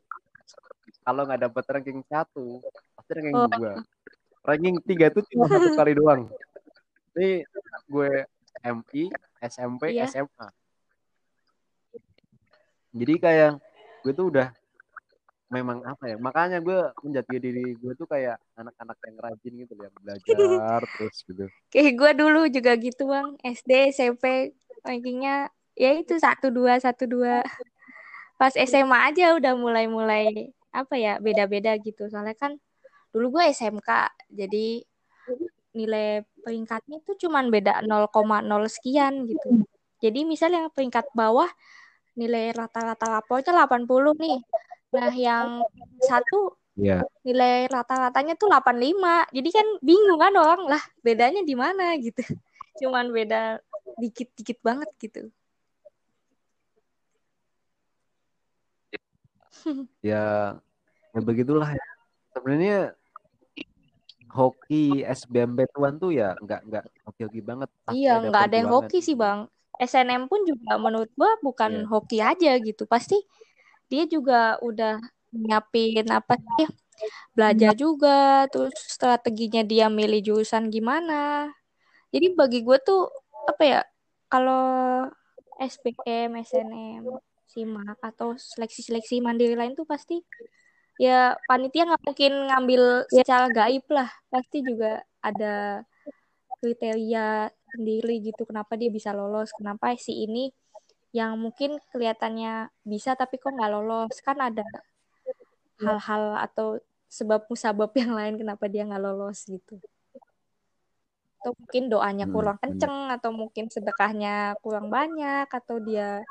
kalau 1.03 1.21
nggak 1.25 1.41
dapet 1.49 1.63
ranking 1.69 2.01
satu 2.07 2.63
pasti 2.97 3.11
ranking 3.17 3.35
oh. 3.35 3.47
dua. 3.49 3.73
Ranking 4.45 4.75
tiga 4.87 5.11
tuh 5.11 5.23
cuma 5.29 5.45
satu 5.49 5.73
kali 5.79 5.93
doang. 5.97 6.29
Ini 7.17 7.43
gue 7.89 8.11
MI 8.65 9.03
SMP 9.39 9.95
yeah. 9.95 10.09
SMA 10.09 10.47
jadi 12.93 13.13
kayak 13.21 13.51
gue 14.01 14.13
tuh 14.15 14.33
udah 14.33 14.49
memang 15.49 15.81
apa 15.81 16.13
ya 16.13 16.17
makanya 16.21 16.61
gue 16.61 16.77
menjadi 17.01 17.35
diri 17.41 17.73
gue 17.73 17.93
tuh 17.97 18.05
kayak 18.05 18.37
anak-anak 18.53 18.97
yang 19.01 19.17
rajin 19.17 19.53
gitu 19.65 19.73
yang 19.81 19.95
belajar 19.97 20.81
terus 20.93 21.17
gitu. 21.25 21.45
Kayak 21.73 21.93
gue 21.97 22.11
dulu 22.21 22.41
juga 22.53 22.71
gitu 22.77 23.09
bang. 23.09 23.33
SD 23.41 23.71
SMP 23.93 24.53
rankingnya 24.85 25.49
ya 25.73 25.91
itu 25.97 26.17
satu 26.21 26.53
dua 26.53 26.77
satu 26.77 27.09
dua. 27.09 27.41
Pas 28.37 28.53
SMA 28.53 28.97
aja 29.09 29.35
udah 29.35 29.53
mulai-mulai 29.57 30.53
apa 30.69 30.95
ya 30.95 31.17
beda-beda 31.17 31.75
gitu 31.81 32.07
soalnya 32.09 32.37
kan 32.37 32.57
dulu 33.09 33.39
gue 33.39 33.49
SMK 33.53 33.89
jadi 34.29 34.85
nilai 35.73 36.25
peringkatnya 36.45 37.01
itu 37.01 37.27
cuman 37.27 37.49
beda 37.49 37.81
0,0 37.85 38.09
sekian 38.69 39.25
gitu 39.25 39.65
jadi 40.01 40.25
misalnya 40.25 40.69
peringkat 40.73 41.09
bawah 41.13 41.49
nilai 42.13 42.53
rata-rata 42.53 43.19
rapornya 43.19 43.65
80 43.65 43.87
nih 44.17 44.39
Nah, 44.89 45.13
yang 45.13 45.61
satu 46.01 46.57
yeah. 46.73 47.05
nilai 47.21 47.69
rata-ratanya 47.69 48.33
tuh 48.33 48.49
85. 48.49 49.29
Jadi 49.29 49.49
kan 49.53 49.67
bingung 49.85 50.17
kan 50.17 50.33
orang 50.33 50.65
lah 50.65 50.81
bedanya 51.05 51.45
di 51.45 51.53
mana 51.53 51.93
gitu. 52.01 52.21
Cuman 52.81 53.13
beda 53.13 53.61
dikit-dikit 54.01 54.57
banget 54.65 54.89
gitu. 54.97 55.29
Ya, 60.09 60.55
ya 61.13 61.19
begitulah 61.19 61.69
ya. 61.71 61.87
Sebenarnya 62.35 62.77
hoki 64.29 65.01
SBM 65.01 65.57
Tuan 65.73 65.97
tuh 65.97 66.13
ya 66.13 66.37
nggak 66.37 66.61
nggak 66.69 66.85
hoki-hoki 67.07 67.41
banget. 67.41 67.69
Iya, 67.89 68.21
nggak 68.29 68.43
ada 68.51 68.55
yang 68.55 68.69
hoki 68.69 68.99
sih 69.01 69.17
bang. 69.17 69.49
SNM 69.79 70.27
pun 70.27 70.43
juga 70.43 70.75
menurut 70.75 71.09
gua 71.15 71.39
bukan 71.39 71.83
yeah. 71.83 71.87
hoki 71.87 72.17
aja 72.19 72.51
gitu. 72.59 72.83
Pasti 72.85 73.15
dia 73.89 74.05
juga 74.05 74.59
udah 74.61 75.01
nyiapin 75.33 76.05
apa 76.09 76.37
sih 76.37 76.69
belajar 77.31 77.73
juga 77.77 78.45
terus 78.51 78.75
strateginya 78.75 79.63
dia 79.63 79.87
milih 79.87 80.19
jurusan 80.19 80.67
gimana 80.67 81.47
jadi 82.09 82.33
bagi 82.33 82.65
gue 82.65 82.77
tuh 82.81 83.07
apa 83.47 83.63
ya 83.63 83.81
kalau 84.29 85.05
SPM, 85.59 86.39
SNM, 86.39 87.03
SIMAK 87.49 87.97
atau 88.13 88.37
seleksi-seleksi 88.37 89.25
mandiri 89.25 89.57
lain 89.57 89.73
tuh 89.73 89.89
pasti 89.89 90.21
ya 90.99 91.33
panitia 91.47 91.87
nggak 91.87 92.03
mungkin 92.05 92.33
ngambil 92.51 92.83
secara 93.09 93.47
gaib 93.49 93.85
lah. 93.89 94.09
Pasti 94.29 94.61
juga 94.61 95.01
ada 95.19 95.83
kriteria 96.59 97.49
sendiri 97.71 98.19
gitu 98.21 98.43
kenapa 98.43 98.75
dia 98.75 98.91
bisa 98.91 99.15
lolos 99.15 99.53
kenapa 99.55 99.95
si 99.95 100.27
ini 100.27 100.51
yang 101.09 101.39
mungkin 101.41 101.79
kelihatannya 101.89 102.69
bisa 102.85 103.17
tapi 103.17 103.41
kok 103.41 103.55
nggak 103.55 103.71
lolos. 103.73 104.13
Kan 104.21 104.37
ada 104.37 104.61
iya. 104.61 105.33
hal-hal 105.89 106.23
atau 106.45 106.77
sebab 107.09 107.49
musabab 107.49 107.89
yang 107.97 108.13
lain 108.13 108.37
kenapa 108.37 108.69
dia 108.69 108.85
nggak 108.85 109.01
lolos 109.01 109.49
gitu. 109.49 109.81
Atau 111.39 111.55
mungkin 111.57 111.89
doanya 111.89 112.27
hmm, 112.29 112.33
kurang 112.35 112.57
hmm, 112.59 112.63
kenceng 112.67 112.97
atau 113.09 113.31
mungkin 113.33 113.65
sedekahnya 113.71 114.59
kurang 114.61 114.93
banyak 114.93 115.49
atau 115.49 115.81
dia 115.81 116.21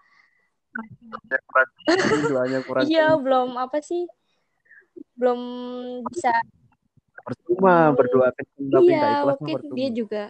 doanya 2.28 2.60
kurang 2.62 2.82
iya 2.86 3.16
belum 3.16 3.56
apa 3.56 3.78
sih? 3.80 4.04
Belum 5.18 5.40
bisa. 6.06 6.32
Percuma 7.24 7.92
berdoa 7.92 8.32
kenceng 8.32 8.66
tapi 8.72 8.92
iya 8.94 9.26
mungkin 9.26 9.56
dia 9.76 9.88
juga 9.92 10.24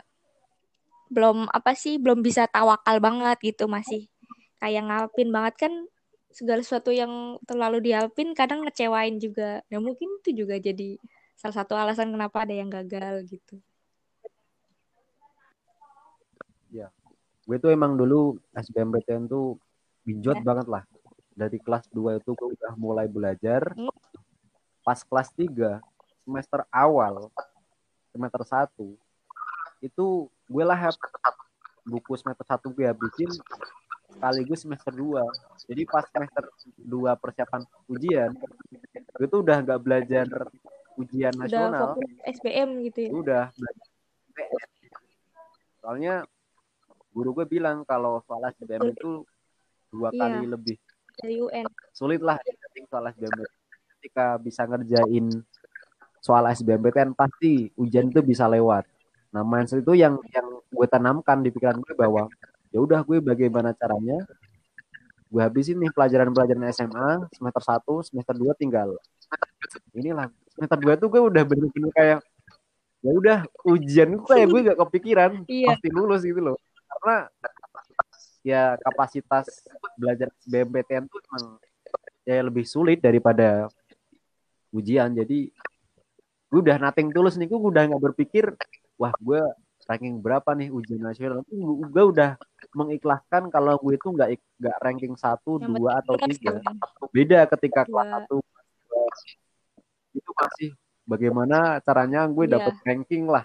belum 1.08 1.48
apa 1.48 1.72
sih 1.72 1.96
belum 1.96 2.20
bisa 2.20 2.44
tawakal 2.50 3.00
banget 3.00 3.38
gitu 3.54 3.70
masih. 3.70 4.10
Kayak 4.58 4.90
ngalpin 4.90 5.30
banget 5.30 5.54
kan 5.68 5.72
segala 6.28 6.60
sesuatu 6.60 6.92
yang 6.92 7.40
terlalu 7.48 7.80
dialpin 7.80 8.36
kadang 8.36 8.66
ngecewain 8.66 9.16
juga. 9.16 9.64
Nah 9.72 9.80
mungkin 9.80 10.08
itu 10.20 10.44
juga 10.44 10.60
jadi 10.60 11.00
salah 11.38 11.54
satu 11.62 11.78
alasan 11.78 12.10
kenapa 12.10 12.44
ada 12.44 12.52
yang 12.52 12.68
gagal 12.68 13.24
gitu. 13.30 13.62
Ya, 16.68 16.92
gue 17.48 17.56
tuh 17.56 17.72
emang 17.72 17.96
dulu 17.96 18.36
SBMPTN 18.52 19.30
tuh 19.30 19.56
binjot 20.08 20.40
ya. 20.40 20.44
banget 20.44 20.66
lah. 20.72 20.82
Dari 21.36 21.60
kelas 21.60 21.84
2 21.92 22.24
itu 22.24 22.30
gue 22.32 22.48
udah 22.56 22.72
mulai 22.80 23.04
belajar. 23.04 23.76
Hmm. 23.76 23.92
Pas 24.80 25.04
kelas 25.04 25.28
3, 25.36 25.84
semester 26.24 26.64
awal, 26.72 27.28
semester 28.16 28.40
1, 28.40 28.72
itu 29.84 30.06
gue 30.48 30.64
lah 30.64 30.80
buku 31.84 32.12
semester 32.16 32.44
1 32.44 32.74
gue 32.74 32.84
habisin 32.88 33.30
sekaligus 34.08 34.60
semester 34.64 34.92
2 34.92 35.68
jadi 35.70 35.82
pas 35.86 36.04
semester 36.08 36.44
2 36.80 37.22
persiapan 37.22 37.62
ujian 37.88 38.30
gue 39.16 39.26
tuh 39.28 39.40
udah 39.44 39.56
nggak 39.62 39.80
belajar 39.80 40.26
ujian 40.98 41.32
udah 41.38 41.42
nasional 41.46 41.88
SBM 42.26 42.68
gitu 42.90 42.98
ya 43.06 43.10
udah 43.14 43.44
soalnya 45.80 46.14
guru 47.14 47.30
gue 47.40 47.46
bilang 47.48 47.86
kalau 47.86 48.20
soal 48.26 48.42
SBM 48.58 48.92
itu 48.92 49.22
dua 49.92 50.08
iya. 50.12 50.20
kali 50.20 50.46
lebih. 50.48 50.76
Dari 51.18 51.34
UN 51.42 51.64
sulit 51.90 52.22
lah 52.22 52.38
soal 52.86 53.10
SBM 53.10 53.42
ketika 53.98 54.38
bisa 54.38 54.62
ngerjain 54.64 55.26
soal 56.22 56.44
SBMPTN 56.50 57.14
pasti 57.14 57.70
ujian 57.74 58.10
itu 58.10 58.22
bisa 58.22 58.46
lewat. 58.46 58.86
Nah 59.34 59.42
mindset 59.42 59.82
itu 59.82 59.98
yang 59.98 60.18
yang 60.30 60.46
gue 60.68 60.86
tanamkan 60.86 61.42
di 61.42 61.50
pikiran 61.50 61.78
gue 61.82 61.94
bahwa 61.98 62.30
ya 62.70 62.78
udah 62.78 63.00
gue 63.02 63.18
bagaimana 63.18 63.74
caranya? 63.74 64.22
Gue 65.28 65.44
habisin 65.44 65.76
nih 65.76 65.92
pelajaran-pelajaran 65.92 66.72
SMA 66.72 67.28
semester 67.36 67.62
1, 67.62 68.08
semester 68.08 68.34
2 68.34 68.54
tinggal. 68.56 68.96
Inilah 69.92 70.32
semester 70.56 70.78
2 70.80 70.96
tuh 70.96 71.08
gue 71.12 71.20
udah 71.20 71.42
bener-bener 71.44 71.92
kayak 71.92 72.18
ya 72.98 73.12
udah 73.14 73.38
ujian 73.62 74.18
gue 74.18 74.26
kayak 74.26 74.48
gue 74.50 74.60
gak 74.72 74.78
kepikiran 74.82 75.30
Iya. 75.46 75.66
pasti 75.70 75.88
lulus 75.92 76.24
gitu 76.24 76.40
loh. 76.40 76.56
Karena 76.88 77.30
ya 78.42 78.78
kapasitas 78.80 79.46
belajar 79.94 80.30
BMPTN 80.44 81.04
tuh 81.06 81.20
emang 81.28 81.44
ya 82.22 82.40
lebih 82.40 82.64
sulit 82.64 83.00
daripada 83.00 83.66
ujian. 84.70 85.12
Jadi 85.12 85.48
gue 86.48 86.60
udah 86.60 86.76
nothing 86.78 87.10
tulus 87.10 87.36
nih. 87.36 87.48
Gue 87.48 87.60
udah 87.60 87.88
nggak 87.88 88.02
berpikir 88.12 88.52
wah 88.96 89.12
gue 89.18 89.40
ranking 89.88 90.20
berapa 90.20 90.52
nih 90.52 90.68
ujian 90.68 91.00
nasional? 91.00 91.40
Gue 91.48 92.04
udah 92.04 92.36
mengikhlaskan 92.76 93.48
kalau 93.48 93.80
gue 93.80 93.96
itu 93.96 94.08
nggak 94.12 94.28
nggak 94.60 94.76
ranking 94.82 95.14
satu 95.16 95.56
Yang 95.56 95.70
dua 95.72 95.90
atau 96.04 96.14
tiga. 96.20 96.60
beda 97.08 97.40
ketika 97.56 97.88
Dua. 97.88 98.04
kelas 98.04 98.08
satu 98.12 98.36
itu 100.12 100.30
masih 100.34 100.70
bagaimana 101.04 101.78
caranya 101.80 102.26
gue 102.26 102.44
Iya. 102.44 102.52
dapet 102.58 102.74
ranking 102.84 103.24
lah. 103.26 103.44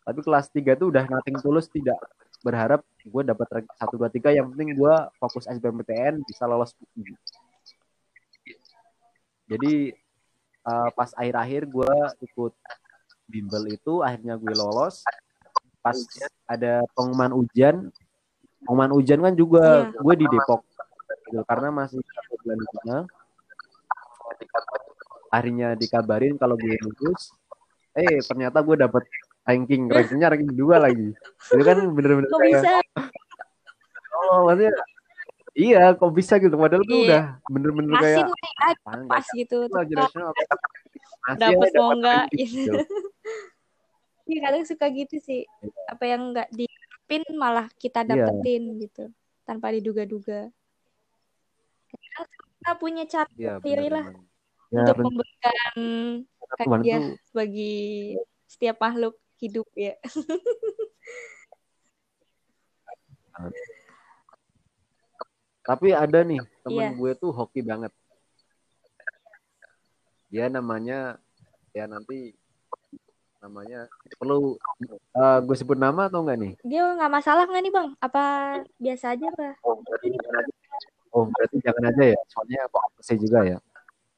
Tapi 0.00 0.20
kelas 0.20 0.48
3 0.50 0.74
tuh 0.74 0.90
udah 0.90 1.06
nothing 1.06 1.38
tulus 1.38 1.70
tidak 1.70 1.94
berharap 2.40 2.80
gue 3.00 3.22
dapat 3.24 3.46
ranking 3.48 3.76
satu 3.76 3.94
dua 4.00 4.08
tiga. 4.12 4.32
Yang 4.32 4.52
penting 4.56 4.70
gue 4.76 4.94
fokus 5.20 5.44
SBMPTN 5.48 6.24
bisa 6.24 6.44
lolos. 6.48 6.72
UI. 6.96 7.14
jadi 9.50 9.74
eh, 10.62 10.88
pas 10.94 11.10
akhir-akhir 11.18 11.66
gue 11.66 11.94
ikut 12.22 12.52
bimbel 13.26 13.64
itu 13.70 14.02
akhirnya 14.02 14.38
gue 14.38 14.54
lolos. 14.54 15.02
Pas 15.80 15.96
ada 16.44 16.84
pengumuman 16.92 17.32
ujian 17.34 17.88
pengumuman 18.64 18.92
ujian 19.00 19.20
kan 19.24 19.34
juga 19.34 19.88
Iya. 19.88 20.00
gue 20.00 20.14
di 20.20 20.26
Depok. 20.28 20.60
Gitu 21.30 21.42
karena 21.46 21.68
masih 21.72 22.00
satu 22.02 22.34
bulan 22.44 22.58
sana. 22.74 22.98
Akhirnya 25.30 25.68
dikabarin 25.78 26.34
kalau 26.36 26.58
gue 26.58 26.74
lulus. 26.82 27.32
Eh 27.94 28.22
ternyata 28.22 28.62
gue 28.62 28.76
dapet 28.78 29.02
ranking 29.42 29.88
rankingnya 29.88 30.28
ranking 30.30 30.52
dua 30.52 30.76
lagi 30.78 31.10
itu 31.50 31.62
kan 31.64 31.78
bener-bener 31.90 32.28
Kok 32.28 32.40
kayak 32.40 32.62
bisa? 32.62 32.72
oh 34.20 34.38
maksudnya 34.46 34.72
iya 35.56 35.82
kok 35.96 36.12
bisa 36.12 36.34
gitu 36.38 36.54
padahal 36.54 36.84
tuh 36.84 36.94
Iya. 36.94 37.04
udah 37.08 37.22
bener-bener 37.50 37.92
Masih 37.98 38.04
kayak 38.04 38.26
"Apaan, 38.60 39.00
pas 39.08 39.26
gitu. 39.34 39.56
tahu 39.66 39.80
aja 39.80 39.88
tetap 39.90 40.02
nasional." 40.06 40.30
Masih 41.20 41.40
Dapet 41.40 41.68
aja 41.68 41.78
mau 41.78 41.90
nggak, 41.96 42.22
ranking 42.30 42.48
gitu. 42.48 42.60
gitu. 42.60 42.78
Iya 44.30 44.38
kadang 44.46 44.62
suka 44.62 44.86
gitu 44.94 45.16
sih. 45.18 45.42
Apa 45.90 46.04
yang 46.06 46.30
nggak 46.30 46.54
diharapin 46.54 47.22
malah 47.34 47.66
kita 47.74 48.06
Iya. 48.06 48.30
dapetin 48.30 48.62
gitu. 48.78 49.04
Tanpa 49.42 49.74
diduga-duga. 49.74 50.54
Kita 51.90 52.72
punya 52.78 53.02
cara 53.10 53.26
Iya, 53.34 53.58
sendiri 53.58 53.90
lah. 53.90 54.06
Ya, 54.70 54.86
untuk 54.86 54.94
ren- 54.94 55.06
memberikan 55.10 55.74
hadiah 56.62 57.00
tuh 57.02 57.18
bagi 57.34 57.74
setiap 58.46 58.78
makhluk 58.78 59.18
hidup 59.40 59.66
ya. 59.74 59.96
Tapi 65.60 65.88
ada 65.92 66.20
nih 66.24 66.40
temen 66.64 66.82
Iya. 66.82 66.96
gue 66.96 67.12
tuh 67.20 67.30
hoki 67.30 67.60
banget. 67.62 67.92
Dia 70.30 70.46
namanya 70.46 71.18
ya 71.74 71.84
nanti 71.86 72.34
namanya 73.40 73.88
perlu 74.20 74.56
eh, 75.16 75.38
gue 75.44 75.56
sebut 75.56 75.78
nama 75.78 76.06
atau 76.10 76.20
enggak 76.24 76.38
nih? 76.40 76.52
Dia 76.64 76.82
nggak 76.96 77.12
masalah 77.12 77.44
nggak 77.48 77.62
nih 77.64 77.72
bang? 77.72 77.88
Apa 78.00 78.22
biasa 78.76 79.16
aja 79.16 79.26
pak? 79.32 79.54
Oh 79.64 79.78
berarti 79.80 80.06
jangan 80.12 80.34
aja. 80.42 80.52
Oh 81.10 81.24
berarti 81.28 81.56
jangan 81.62 81.84
aja 81.92 82.04
ya. 82.14 82.20
Soalnya 82.30 82.60
saya 83.00 83.18
juga 83.20 83.38
ya. 83.46 83.58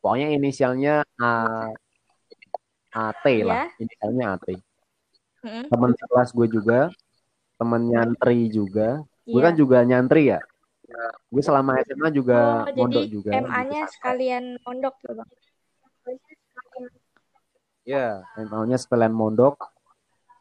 Pokoknya 0.02 0.28
inisialnya 0.35 0.94
A 1.20 1.30
AT 2.92 3.24
lah. 3.46 3.70
Inisialnya 3.80 4.24
AT. 4.37 4.46
Mm-mm. 5.42 5.64
Teman 5.66 5.90
sekelas 5.98 6.28
gue 6.31 6.46
juga, 6.48 6.81
teman 7.59 7.83
nyantri 7.87 8.46
juga. 8.50 9.02
Gue 9.26 9.40
Iya. 9.40 9.46
kan 9.50 9.55
juga 9.59 9.78
nyantri 9.83 10.22
ya. 10.31 10.40
Gue 11.33 11.42
selama 11.42 11.81
SMA 11.83 12.09
juga 12.12 12.68
Oh, 12.68 12.74
mondok 12.76 13.05
jadi 13.09 13.12
juga. 13.14 13.31
MA-nya 13.42 13.83
gitu. 13.88 13.92
sekalian 13.96 14.44
mondok 14.62 14.94
ya 15.02 15.12
bang? 15.16 15.31
Ya, 17.83 18.07
MA-nya 18.38 18.78
sekalian 18.78 19.14
mondok 19.14 19.59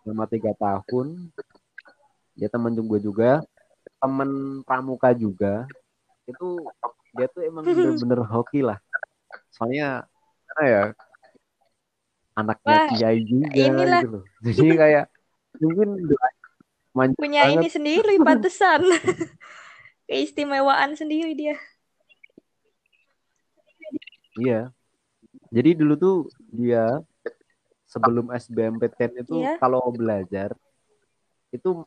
selama 0.04 0.26
tiga 0.30 0.52
tahun. 0.58 1.32
Dia 2.38 2.50
temen 2.52 2.74
gue 2.78 3.00
juga, 3.02 3.42
temen 4.02 4.62
pramuka 4.66 5.14
juga. 5.18 5.66
Itu 6.30 6.70
dia 7.18 7.26
tuh 7.32 7.42
emang 7.48 7.66
bener-bener 7.74 8.22
hoki 8.28 8.62
lah. 8.62 8.78
Soalnya 9.56 10.06
mana 10.52 10.64
ya 10.68 10.84
anaknya 12.34 12.78
Wah, 12.78 12.88
kiai 12.90 13.20
juga 13.22 13.48
inilah. 13.52 14.02
gitu 14.02 14.10
loh. 14.12 14.24
Jadi 14.46 14.68
kayak 14.74 15.06
mungkin 15.60 15.90
Punya 17.16 17.48
banget. 17.48 17.56
ini 17.56 17.68
sendiri 17.68 18.14
pantesan. 18.20 18.84
Keistimewaan 20.08 20.94
sendiri 20.94 21.32
dia. 21.34 21.56
Iya. 24.38 24.72
Jadi 25.52 25.70
dulu 25.76 25.94
tuh 25.96 26.16
dia 26.50 27.00
sebelum 27.86 28.32
SBMPTN 28.32 29.20
itu 29.20 29.36
Iya. 29.40 29.60
kalau 29.60 29.84
belajar 29.92 30.56
itu 31.52 31.84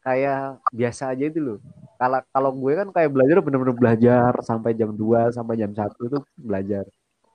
kayak 0.00 0.60
biasa 0.70 1.12
aja 1.12 1.24
itu 1.24 1.40
loh. 1.40 1.58
Kalau 1.96 2.20
kalau 2.28 2.50
gue 2.52 2.72
kan 2.76 2.88
kayak 2.90 3.10
belajar 3.12 3.36
bener-bener 3.40 3.72
belajar 3.72 4.32
sampai 4.44 4.72
jam 4.72 4.92
2 4.92 5.32
sampai 5.32 5.56
jam 5.56 5.72
1 5.72 5.96
itu 6.02 6.18
belajar. 6.36 6.84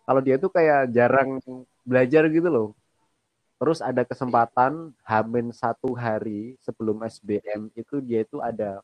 Kalau 0.06 0.22
dia 0.22 0.38
tuh 0.38 0.50
kayak 0.50 0.90
jarang 0.90 1.42
belajar 1.88 2.28
gitu 2.28 2.52
loh. 2.52 2.70
Terus 3.58 3.80
ada 3.82 4.04
kesempatan 4.06 4.94
hamin 5.02 5.50
satu 5.56 5.96
hari 5.96 6.60
sebelum 6.62 7.02
SBM 7.02 7.74
itu 7.74 8.04
dia 8.04 8.22
itu 8.22 8.38
ada 8.44 8.84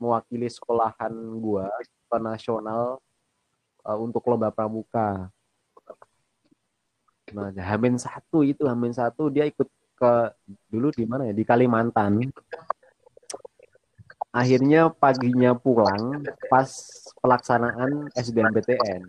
mewakili 0.00 0.48
sekolahan 0.50 1.12
gua 1.38 1.70
ke 2.08 2.16
nasional 2.18 2.98
uh, 3.84 3.98
untuk 4.00 4.24
lomba 4.26 4.48
pramuka. 4.48 5.30
Nah, 7.28 7.52
Hamin 7.52 8.00
satu 8.00 8.40
itu 8.40 8.64
Hamin 8.64 8.96
satu 8.96 9.28
dia 9.28 9.44
ikut 9.44 9.68
ke 9.98 10.12
dulu 10.72 10.88
di 10.94 11.04
mana 11.04 11.28
ya 11.28 11.34
di 11.36 11.44
Kalimantan. 11.44 12.24
Akhirnya 14.32 14.88
paginya 14.88 15.52
pulang 15.52 16.24
pas 16.48 16.70
pelaksanaan 17.20 18.08
SBMPTN. 18.16 19.02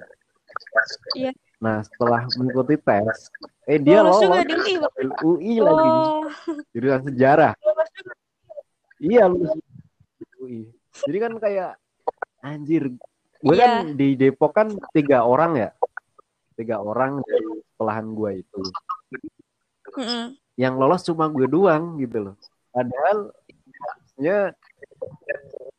Iya. 1.15 1.31
Nah 1.59 1.83
setelah 1.83 2.23
mengikuti 2.39 2.75
tes, 2.79 3.29
eh 3.67 3.77
dia 3.77 3.99
Lolos 3.99 4.23
lolos 4.23 4.23
juga 4.23 4.39
di 4.47 4.53
UI, 4.55 5.05
UI 5.21 5.53
lagi 5.59 5.89
Oh, 5.91 6.27
jurusan 6.71 7.01
sejarah. 7.11 7.53
Iya 8.99 9.23
lulus 9.27 9.55
UI. 10.39 10.67
Jadi 11.03 11.17
kan 11.19 11.33
kayak 11.35 11.71
anjir. 12.41 12.83
Gue 13.39 13.55
Iya. 13.55 13.63
kan 13.63 13.95
di 13.95 14.07
Depok 14.15 14.51
kan 14.51 14.67
tiga 14.91 15.23
orang 15.23 15.55
ya, 15.55 15.69
tiga 16.55 16.83
orang 16.83 17.23
dari 17.23 17.63
sekolahan 17.71 18.07
gue 18.11 18.31
itu. 18.43 18.61
mm-mm. 19.95 20.23
Yang 20.59 20.73
lolos 20.75 21.03
cuma 21.07 21.31
gue 21.31 21.47
doang 21.47 21.95
gitu 21.99 22.19
loh. 22.19 22.35
Padahal 22.75 23.31
ya 24.19 24.51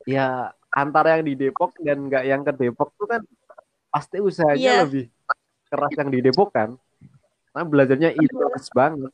ya 0.08 0.48
antara 0.72 1.20
yang 1.20 1.28
di 1.28 1.34
Depok 1.36 1.76
dan 1.84 2.08
nggak 2.08 2.24
yang 2.24 2.40
ke 2.40 2.52
Depok 2.56 2.96
tuh 2.96 3.04
kan 3.04 3.20
pasti 3.92 4.24
usahanya 4.24 4.56
Iya. 4.56 4.80
lebih 4.88 5.04
keras 5.70 5.94
yang 5.94 6.10
di 6.10 6.18
Depok 6.18 6.50
kan. 6.50 6.74
Karena 7.54 7.64
belajarnya 7.66 8.10
intens 8.18 8.66
banget. 8.74 9.12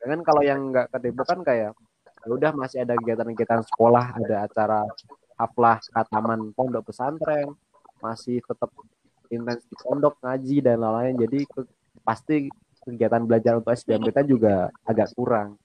Kan 0.00 0.20
kalau 0.24 0.42
yang 0.42 0.72
nggak 0.72 0.88
ke 0.88 0.98
Depok 1.04 1.26
kan 1.28 1.40
kayak 1.44 1.76
ya 2.18 2.30
udah 2.32 2.50
masih 2.56 2.82
ada 2.82 2.96
kegiatan-kegiatan 2.98 3.62
sekolah, 3.68 4.18
ada 4.18 4.36
acara 4.48 4.80
haflah 5.38 5.78
kataman 5.94 6.50
pondok 6.56 6.90
pesantren, 6.90 7.54
masih 8.02 8.42
tetap 8.42 8.72
intens 9.30 9.62
di 9.68 9.76
pondok 9.78 10.18
ngaji 10.24 10.56
dan 10.64 10.80
lain-lain. 10.82 11.14
Jadi 11.28 11.38
ke- 11.46 11.70
pasti 12.02 12.48
kegiatan 12.82 13.22
belajar 13.22 13.60
untuk 13.60 13.76
SBMPTN 13.76 14.26
juga 14.26 14.72
agak 14.82 15.12
kurang. 15.12 15.60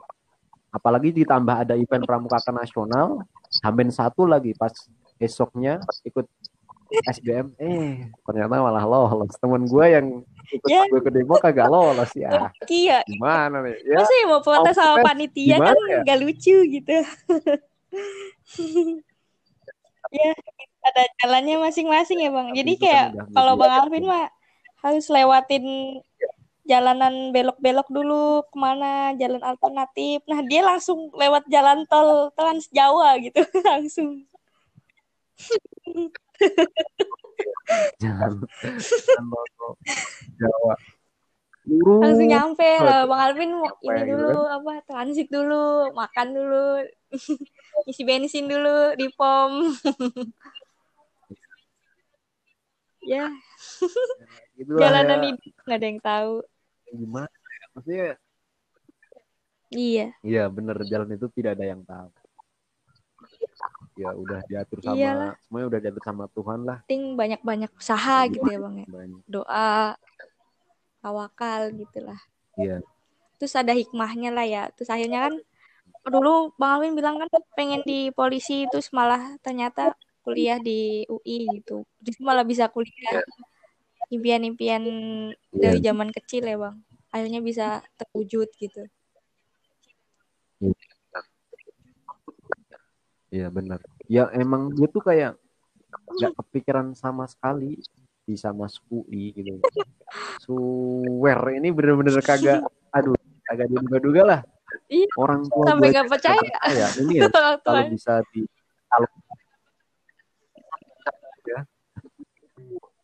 Apalagi 0.73 1.13
ditambah 1.13 1.55
ada 1.63 1.77
event 1.77 2.03
pramuka 2.03 2.41
nasional, 2.49 3.23
hamin 3.61 3.93
satu 3.93 4.25
lagi 4.25 4.57
pas 4.57 4.73
esoknya 5.21 5.79
ikut 6.03 6.25
SBM, 6.93 7.57
eh 7.57 8.05
ternyata 8.21 8.61
malah 8.61 8.85
lolos. 8.85 9.33
Temen 9.41 9.65
gue 9.65 9.85
yang 9.89 10.05
ikut 10.53 10.69
Ya. 10.69 10.85
gue 10.85 11.01
ke 11.01 11.09
Depok 11.09 11.41
kagak 11.41 11.65
lolos 11.65 12.13
ya. 12.13 12.53
Iya. 12.69 13.01
Gimana 13.09 13.65
nih? 13.65 13.73
Ya, 13.81 13.97
Masa 13.97 14.13
ya 14.13 14.25
mau 14.29 14.41
protes 14.45 14.77
sama 14.77 15.01
panitia 15.01 15.57
gimana 15.57 15.73
kan 15.73 15.89
ya? 15.89 15.99
nggak 16.05 16.19
lucu 16.21 16.57
gitu. 16.69 16.93
ya, 20.13 20.31
ada 20.85 21.03
jalannya 21.25 21.55
masing-masing 21.57 22.21
ya 22.21 22.29
bang. 22.29 22.47
Jadi 22.53 22.73
kayak 22.77 23.07
kalau 23.33 23.57
bang 23.57 23.73
Alvin 23.73 24.05
mah 24.05 24.29
harus 24.85 25.09
lewatin 25.09 25.65
jalanan 26.63 27.35
belok-belok 27.35 27.87
dulu 27.91 28.45
ke 28.47 28.55
mana 28.55 29.17
jalan 29.17 29.41
alternatif. 29.41 30.21
Nah 30.29 30.45
dia 30.45 30.61
langsung 30.63 31.09
lewat 31.11 31.49
jalan 31.49 31.83
tol 31.89 32.29
Trans 32.37 32.69
Jawa 32.69 33.17
gitu 33.17 33.41
langsung. 33.67 34.23
jangan. 38.01 38.31
Jangan. 38.43 39.37
Jawa 40.39 40.73
Lurus. 41.63 42.03
langsung 42.03 42.27
nyampe 42.27 42.69
lah 42.83 43.07
bang 43.07 43.21
Alvin 43.23 43.51
mau 43.55 43.71
ini 43.79 44.03
gitu 44.03 44.19
dulu 44.19 44.41
apa 44.51 44.71
transit 44.83 45.31
dulu 45.31 45.95
makan 45.95 46.27
dulu 46.35 46.83
isi 47.89 48.03
bensin 48.03 48.51
dulu 48.51 48.95
di 48.99 49.07
pom. 49.15 49.51
Ya. 53.03 53.27
Gitu 54.55 54.79
lah 54.79 54.95
jalanan 54.95 55.19
ya. 55.19 55.35
hidup 55.35 55.53
nggak 55.67 55.75
ada 55.75 55.87
yang 55.91 55.99
tahu. 55.99 56.33
Gimana 56.87 57.27
ya? 57.27 57.65
maksudnya 57.75 58.07
iya. 59.75 60.07
Iya 60.23 60.43
bener 60.47 60.79
jalan 60.87 61.11
itu 61.11 61.27
tidak 61.35 61.59
ada 61.59 61.65
yang 61.67 61.83
tahu 61.83 62.07
ya 63.93 64.11
udah 64.13 64.39
diatur 64.49 64.79
sama 64.81 64.97
Iyalah. 64.97 65.33
semuanya 65.45 65.67
udah 65.69 65.79
diatur 65.79 66.03
sama 66.03 66.25
Tuhan 66.33 66.59
lah. 66.65 66.77
Penting 66.85 67.03
banyak-banyak 67.13 67.71
usaha 67.77 68.17
gitu 68.29 68.45
ya 68.49 68.59
bang 68.61 68.75
ya? 68.81 68.87
banyak. 68.89 69.21
Doa 69.29 69.73
tawakal 71.03 71.61
gitulah. 71.77 72.19
Iya. 72.57 72.81
Terus 73.37 73.53
ada 73.53 73.73
hikmahnya 73.75 74.29
lah 74.33 74.45
ya. 74.47 74.63
Terus 74.73 74.89
akhirnya 74.89 75.29
kan 75.29 75.33
dulu 76.09 76.51
bang 76.57 76.71
Alvin 76.79 76.93
bilang 76.97 77.15
kan 77.21 77.29
pengen 77.55 77.81
di 77.85 78.11
polisi 78.11 78.67
terus 78.67 78.91
malah 78.91 79.35
ternyata 79.45 79.93
kuliah 80.25 80.57
di 80.57 81.05
UI 81.07 81.61
gitu. 81.61 81.85
Terus 82.01 82.17
malah 82.23 82.43
bisa 82.47 82.67
kuliah 82.71 83.23
impian-impian 84.13 84.83
dari 85.49 85.79
zaman 85.79 86.09
kecil 86.09 86.45
ya 86.45 86.57
bang. 86.57 86.75
Akhirnya 87.13 87.39
bisa 87.45 87.85
terwujud 87.97 88.49
gitu 88.57 88.89
iya 93.33 93.49
benar 93.49 93.81
ya 94.05 94.29
emang 94.31 94.69
gue 94.69 94.85
tuh 94.85 95.01
kayak 95.01 95.33
nggak 95.89 96.31
kepikiran 96.37 96.93
sama 96.93 97.25
sekali 97.25 97.81
bisa 98.23 98.53
masuk 98.53 98.85
UI 98.93 99.33
gitu 99.33 99.57
swear 100.39 101.39
ini 101.51 101.69
bener-bener 101.69 102.21
kagak 102.21 102.61
aduh 102.89 103.17
kagak 103.43 103.67
diduga-duga 103.67 104.23
lah 104.23 104.41
Iya, 104.89 105.05
orang 105.21 105.45
tua 105.45 105.69
sampai 105.69 105.89
nggak 105.93 106.07
percaya. 106.09 106.41
percaya. 106.41 106.87
ini 106.97 107.13
ya 107.21 107.29
kalau 107.35 107.53
tua. 107.61 107.81
bisa 107.85 108.13
di 108.33 108.41
kalau 108.89 109.05
ya. 111.45 111.59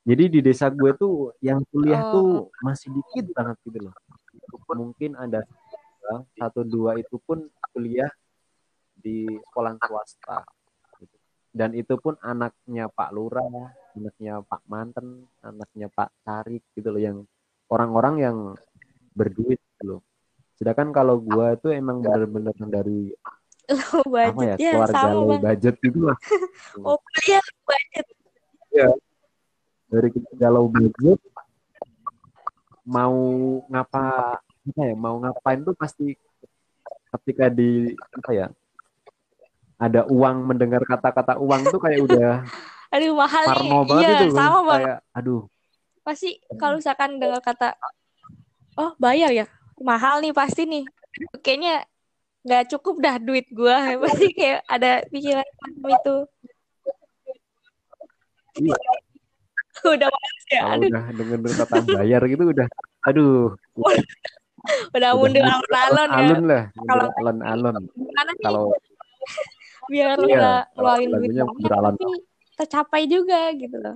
Jadi 0.02 0.24
di 0.34 0.40
desa 0.42 0.74
gue 0.74 0.92
tuh 0.98 1.38
yang 1.40 1.62
kuliah 1.70 2.02
Oh. 2.10 2.14
tuh 2.14 2.30
masih 2.66 2.90
dikit 2.90 3.30
banget 3.38 3.54
gitu 3.62 3.86
loh. 3.86 3.94
Mungkin 4.74 5.14
ada 5.14 5.46
satu 6.34 6.66
dua 6.66 6.98
itu 6.98 7.22
pun 7.22 7.46
kuliah 7.70 8.10
di 9.00 9.26
sekolah 9.28 9.80
swasta. 9.82 10.44
Dan 11.50 11.74
itu 11.74 11.98
pun 11.98 12.14
anaknya 12.22 12.92
Pak 12.94 13.10
Lurah, 13.10 13.74
anaknya 13.98 14.46
Pak 14.46 14.62
Manten, 14.70 15.26
anaknya 15.42 15.90
Pak 15.90 16.10
Tarik 16.22 16.62
gitu 16.78 16.94
loh 16.94 17.02
yang 17.02 17.18
orang-orang 17.74 18.16
yang 18.22 18.38
berduit 19.18 19.58
gitu 19.58 19.84
loh. 19.98 20.02
Sedangkan 20.60 20.94
kalau 20.94 21.18
gua 21.18 21.58
tuh 21.58 21.74
emang 21.74 22.04
bener-bener 22.04 22.54
dari 22.70 23.10
Low 23.70 24.02
apa 24.02 24.18
ya 24.18 24.34
budget 24.34 24.58
ya, 24.58 24.72
keluarga 24.74 24.98
sama 24.98 25.14
low 25.14 25.38
budget 25.38 25.76
gitu 25.78 26.00
loh. 26.10 26.18
oh 26.90 26.98
low 26.98 27.42
budget 27.70 28.16
Dari 29.90 30.08
keluarga 30.10 30.48
low 30.50 30.66
budget 30.74 31.20
mau 32.90 33.18
ngapa 33.70 34.06
apa 34.42 34.82
ya 34.82 34.96
mau 34.98 35.22
ngapain 35.22 35.62
tuh 35.62 35.78
pasti 35.78 36.18
ketika 37.14 37.50
di 37.54 37.94
apa 37.94 38.32
ya 38.34 38.48
ada 39.80 40.04
uang 40.12 40.38
mendengar 40.44 40.84
kata-kata 40.84 41.40
uang 41.40 41.72
tuh 41.72 41.80
kayak 41.80 42.04
udah 42.04 42.44
aduh 42.94 43.14
mahal 43.16 43.44
nih. 43.46 43.52
parno 43.54 43.80
banget 43.86 44.04
iya 44.04 44.18
itu 44.20 44.36
sama 44.36 44.60
bang 44.66 44.82
kayak 44.84 45.00
aduh. 45.16 45.42
Pasti 46.04 46.30
kalau 46.58 46.76
misalkan 46.82 47.12
dengar 47.22 47.40
kata 47.40 47.78
oh 48.76 48.92
bayar 48.98 49.30
ya? 49.30 49.46
Mahal 49.80 50.20
nih 50.20 50.34
pasti 50.34 50.66
nih. 50.66 50.84
Kayaknya 51.40 51.86
nggak 52.44 52.64
cukup 52.76 52.98
dah 52.98 53.16
duit 53.22 53.46
gua. 53.54 53.78
Pasti 54.04 54.34
kayak 54.34 54.66
ada 54.66 55.06
pikiran 55.08 55.46
itu. 55.86 56.16
Iya. 58.58 58.76
udah 59.96 60.10
males 60.12 60.46
ya? 60.50 60.62
Aduh. 60.76 60.88
udah 60.90 61.04
denger 61.14 61.40
kata 61.62 61.76
bayar 61.88 62.22
gitu 62.26 62.44
udah 62.50 62.68
aduh. 63.06 63.54
Udah 63.78 64.04
udah 64.98 65.10
mundur 65.14 65.46
alon-alon 65.46 66.10
ya. 66.10 66.18
alun 66.20 66.44
lah 66.44 66.64
Kalau- 66.74 67.14
alun-alun. 67.22 67.76
nih? 67.86 68.36
Kalau 68.44 68.64
biar 69.90 70.16
lu 70.22 70.28
Iya, 70.30 70.38
nggak 70.38 70.64
ngeluarin 70.78 71.10
duit 71.10 71.30
banyak 71.34 71.48
tapi 71.82 72.06
tercapai 72.56 73.04
juga 73.10 73.40
gitu 73.58 73.78
loh 73.82 73.96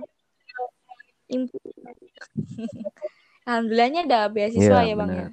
Alhamdulillahnya 3.44 4.00
ada 4.08 4.20
beasiswa 4.28 4.80
Iya, 4.84 4.90
ya 4.90 4.94
bang 4.98 5.10
ya 5.12 5.26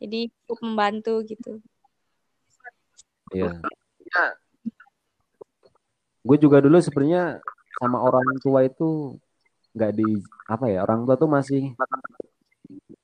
jadi 0.00 0.20
cukup 0.44 0.58
membantu 0.64 1.14
gitu 1.28 1.60
Iya. 3.34 3.50
Gue 6.22 6.36
juga 6.38 6.62
dulu 6.62 6.78
sebenarnya 6.78 7.42
sama 7.82 7.98
orang 7.98 8.38
tua 8.38 8.62
itu 8.62 9.18
nggak 9.74 9.90
di 9.90 10.22
apa 10.46 10.70
ya 10.70 10.86
orang 10.86 11.02
tua 11.02 11.18
tuh 11.18 11.26
masih 11.26 11.74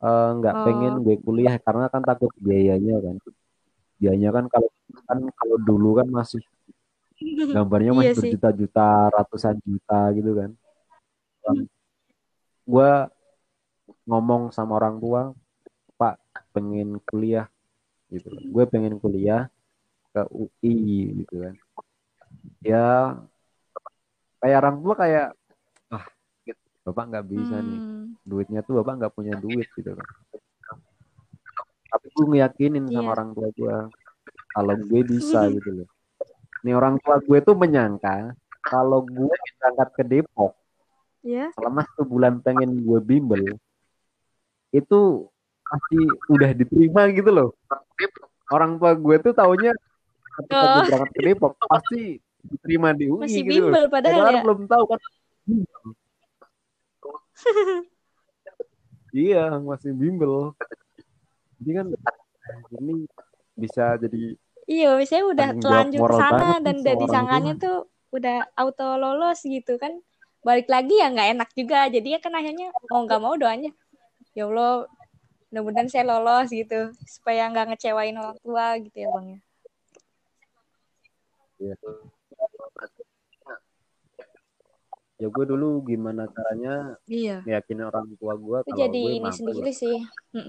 eh, 0.00 0.30
nggak 0.38 0.54
Oh. 0.54 0.62
pengen 0.62 0.94
gue 1.02 1.18
kuliah 1.18 1.58
karena 1.58 1.90
kan 1.90 2.06
takut 2.06 2.30
biayanya 2.38 3.02
kan. 3.02 3.16
Biayanya 3.98 4.30
kan 4.30 4.44
kalau 4.46 4.70
kan 5.04 5.18
kalau 5.34 5.56
dulu 5.58 5.98
kan 5.98 6.08
masih 6.14 6.40
gambarnya 7.56 7.92
masih 7.92 8.06
Iya 8.10 8.16
berjuta-juta, 8.18 8.88
ratusan 9.12 9.56
juta 9.62 10.00
gitu 10.16 10.30
kan. 10.36 10.50
Gue 12.64 12.90
ngomong 14.06 14.54
sama 14.54 14.78
orang 14.78 14.96
tua, 15.02 15.22
Pak 15.98 16.16
pengen 16.54 16.98
kuliah 17.04 17.46
gitu. 18.08 18.30
kan. 18.30 18.42
Gue 18.48 18.64
pengen 18.66 18.96
kuliah 18.96 19.50
ke 20.10 20.22
UI 20.30 20.76
gitu 21.24 21.34
kan. 21.44 21.54
Ya 22.62 23.16
kayak 24.40 24.58
orang 24.64 24.76
tua 24.80 24.94
kayak 24.96 25.28
ah 25.92 26.04
bapak 26.80 27.04
nggak 27.12 27.26
bisa 27.28 27.60
nih 27.60 27.76
Hmm, 27.76 28.16
duitnya 28.24 28.64
tuh 28.64 28.80
bapak 28.80 28.94
nggak 28.96 29.12
punya 29.12 29.34
duit 29.36 29.68
gitu 29.76 29.92
kan 29.92 30.08
tapi 31.90 32.06
gue 32.08 32.24
ngeyakinin 32.24 32.88
sama 32.88 33.04
Iya. 33.04 33.12
orang 33.12 33.28
tua 33.36 33.48
gue 33.52 33.76
kalau 34.48 34.74
gue 34.80 35.00
bisa 35.04 35.40
gitu 35.60 35.70
loh 35.82 35.88
nih 36.60 36.74
orang 36.76 37.00
tua 37.00 37.16
gue 37.20 37.38
tuh 37.40 37.56
menyangka 37.56 38.32
kalau 38.60 39.00
gue 39.02 39.32
berangkat 39.60 39.88
ke 39.96 40.02
Depok 40.04 40.52
ya 41.20 41.48
selama 41.56 41.84
satu 41.88 42.04
bulan 42.04 42.40
pengen 42.40 42.80
gue 42.80 43.00
bimbel 43.00 43.56
itu 44.70 45.26
pasti 45.66 45.98
udah 46.30 46.50
diterima 46.50 47.06
gitu 47.10 47.30
loh. 47.30 47.50
Orang 48.50 48.78
tua 48.82 48.94
gue 48.98 49.16
tuh 49.22 49.34
taunya 49.34 49.70
ketika 50.38 50.64
gue 50.66 50.80
Oh. 50.80 50.84
berangkat 50.86 51.10
ke 51.14 51.20
Depok 51.26 51.52
pasti 51.66 52.02
diterima 52.40 52.90
di 52.94 53.06
UI 53.06 53.22
masih 53.26 53.42
gitu 53.44 53.50
loh. 53.50 53.70
bimbel 53.70 53.84
padahal 53.86 54.34
ya? 54.34 54.42
belum 54.42 54.60
tahu 54.66 54.84
kan. 54.90 55.00
Iya 59.10 59.58
masih 59.58 59.90
bimbel. 59.94 60.54
Jadi 61.58 61.70
kan 61.76 61.86
ini 62.78 63.04
bisa 63.58 63.98
jadi 63.98 64.38
iya 64.70 64.94
biasanya 64.94 65.24
udah 65.26 65.48
telanjur 65.58 66.10
sana 66.14 66.62
dan 66.62 66.76
dari 66.86 67.02
seorang 67.02 67.10
sangkanya 67.10 67.52
tuh 67.58 67.78
udah 68.14 68.36
auto 68.54 68.94
lolos 68.94 69.42
gitu 69.42 69.74
kan. 69.82 69.98
Balik 70.46 70.70
lagi 70.70 70.94
ya 70.94 71.10
nggak 71.10 71.28
enak 71.36 71.50
juga. 71.58 71.90
Jadi 71.90 72.14
ya 72.14 72.18
kan 72.22 72.32
akhirnya 72.38 72.70
mau 72.86 73.02
nggak 73.02 73.20
mau 73.22 73.34
doanya. 73.34 73.74
Ya 74.32 74.46
Allah 74.46 74.86
mudah-mudahan 75.50 75.90
saya 75.90 76.06
lolos 76.06 76.54
gitu 76.54 76.94
supaya 77.02 77.50
nggak 77.50 77.74
ngecewain 77.74 78.14
orang 78.14 78.38
tua 78.38 78.78
gitu 78.78 78.96
ya 79.02 79.08
bang 79.10 79.26
ya. 79.26 79.40
Ya, 81.60 81.74
ya 85.20 85.26
gue 85.28 85.44
dulu 85.44 85.84
gimana 85.84 86.24
caranya 86.30 86.96
iya. 87.04 87.44
ngeyakinin 87.44 87.84
orang 87.84 88.08
tua 88.16 88.32
gue 88.38 88.58
kalau 88.64 88.78
jadi 88.78 89.02
gue 89.02 89.18
ini 89.18 89.30
sendiri 89.34 89.72
lah. 89.74 89.76
sih. 89.76 89.96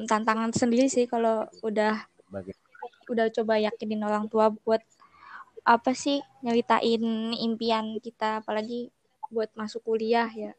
Tantangan 0.05 0.53
sendiri 0.53 0.87
sih 0.87 1.09
kalau 1.09 1.49
udah 1.65 2.05
sebagai 2.29 2.60
udah 3.09 3.31
coba 3.33 3.57
yakinin 3.57 4.01
orang 4.03 4.25
tua 4.29 4.51
buat 4.51 4.81
apa 5.61 5.93
sih 5.93 6.21
nyeritain 6.41 7.33
impian 7.37 7.97
kita 8.01 8.41
apalagi 8.41 8.89
buat 9.29 9.49
masuk 9.55 9.85
kuliah 9.85 10.27
ya. 10.27 10.53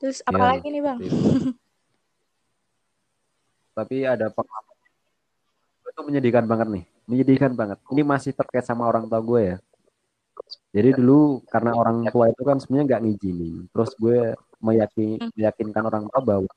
Terus 0.00 0.24
Ya, 0.24 0.32
apalagi 0.32 0.66
nih 0.72 0.82
bang? 0.82 0.98
tapi 3.76 3.96
ada 4.16 4.32
pengalaman 4.32 4.76
itu 5.90 6.02
menyedihkan 6.06 6.44
banget 6.48 6.68
nih 6.72 6.84
menyedihkan 7.10 7.52
banget. 7.58 7.78
Ini 7.90 8.02
masih 8.06 8.32
terkait 8.32 8.62
sama 8.62 8.86
orang 8.86 9.10
tua 9.10 9.18
gue 9.18 9.40
ya. 9.42 9.56
Jadi 10.70 10.94
dulu 10.96 11.42
karena 11.50 11.74
orang 11.74 12.06
tua 12.08 12.30
itu 12.30 12.42
kan 12.46 12.56
sebenarnya 12.62 12.86
nggak 12.96 13.02
ngizinin 13.02 13.54
terus 13.74 13.90
gue 13.98 14.34
meyakin 14.62 15.18
meyakinkan 15.34 15.84
orang 15.84 16.04
tua 16.08 16.20
bahwa 16.22 16.50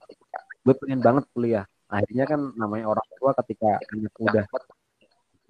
gue 0.64 0.74
pengen 0.80 1.00
banget 1.00 1.24
kuliah. 1.36 1.66
Akhirnya 1.88 2.26
kan 2.26 2.40
namanya 2.58 2.90
orang 2.90 3.08
tua 3.20 3.32
ketika 3.44 3.78
anak 3.92 4.14
udah 4.18 4.46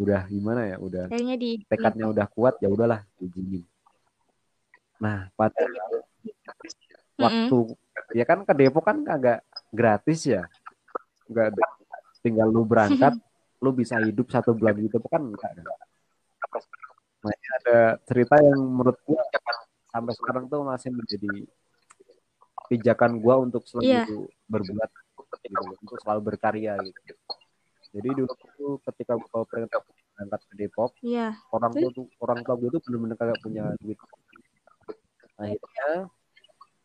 udah 0.01 0.22
gimana 0.26 0.61
ya 0.68 0.78
udah 0.82 1.05
Kayaknya 1.07 1.36
di 1.38 1.51
tekadnya 1.70 2.05
udah 2.09 2.26
kuat 2.34 2.57
ya 2.59 2.68
udahlah 2.68 3.05
izinin 3.22 3.61
nah 4.97 5.28
pada 5.38 5.53
waktu 7.20 7.57
ya 8.18 8.26
kan 8.26 8.41
ke 8.41 8.53
Depok 8.57 8.84
kan 8.88 8.97
agak 9.05 9.45
gratis 9.70 10.26
ya. 10.26 10.49
Nggak 11.30 11.45
ada. 11.53 11.64
tinggal 12.24 12.47
lu 12.47 12.64
berangkat 12.64 13.20
lu 13.59 13.76
bisa 13.76 13.99
hidup 13.99 14.32
satu 14.32 14.55
bulan 14.55 14.80
gitu 14.80 14.95
kan 15.11 15.20
enggak 15.20 15.51
kan 15.59 15.66
nah 17.20 17.36
ada 17.59 17.78
cerita 18.07 18.39
yang 18.39 18.59
menurut 18.64 18.95
gua 19.03 19.20
sampai 19.91 20.14
sekarang 20.16 20.47
tuh 20.47 20.64
masih 20.64 20.91
menjadi 20.95 21.43
pijakan 22.72 23.20
gua 23.20 23.43
untuk 23.43 23.68
selalu 23.68 23.91
Iya. 23.91 24.03
berbuat 24.47 24.89
gitu 25.40 25.56
loh, 25.56 25.74
untuk 25.74 25.98
selalu 26.00 26.22
berkarya 26.28 26.74
gitu. 26.80 27.00
Jadi 27.94 28.10
dulu 28.10 28.30
tuh 28.58 28.74
ketika 28.90 29.14
gua 29.16 29.46
pengen 29.46 29.70
berangkat 30.14 30.42
ke 30.46 30.54
Depok 30.56 30.92
Iya. 31.02 31.34
orang 31.50 31.72
tua 31.72 31.90
tuh 31.90 32.06
orang 32.20 32.40
tua 32.42 32.54
gue 32.54 32.70
tuh 32.70 32.82
bener-bener 32.86 33.16
kagak 33.16 33.38
punya 33.40 33.64
duit. 33.82 33.98
Akhirnya 35.36 35.90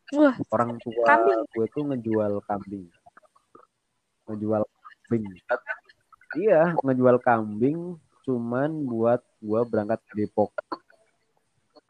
Wah, 0.09 0.33
orang 0.49 0.81
tua 0.81 1.05
Kambing. 1.05 1.41
gue 1.47 1.65
tuh 1.69 1.83
ngejual 1.85 2.33
kambing. 2.43 2.85
Ngejual 4.25 4.61
kambing. 4.65 5.23
Iya 6.35 6.73
ngejual 6.81 7.17
kambing 7.21 7.77
cuman 8.21 8.69
buat 8.85 9.21
gue 9.39 9.61
berangkat 9.65 10.01
ke 10.03 10.13
Depok. 10.15 10.49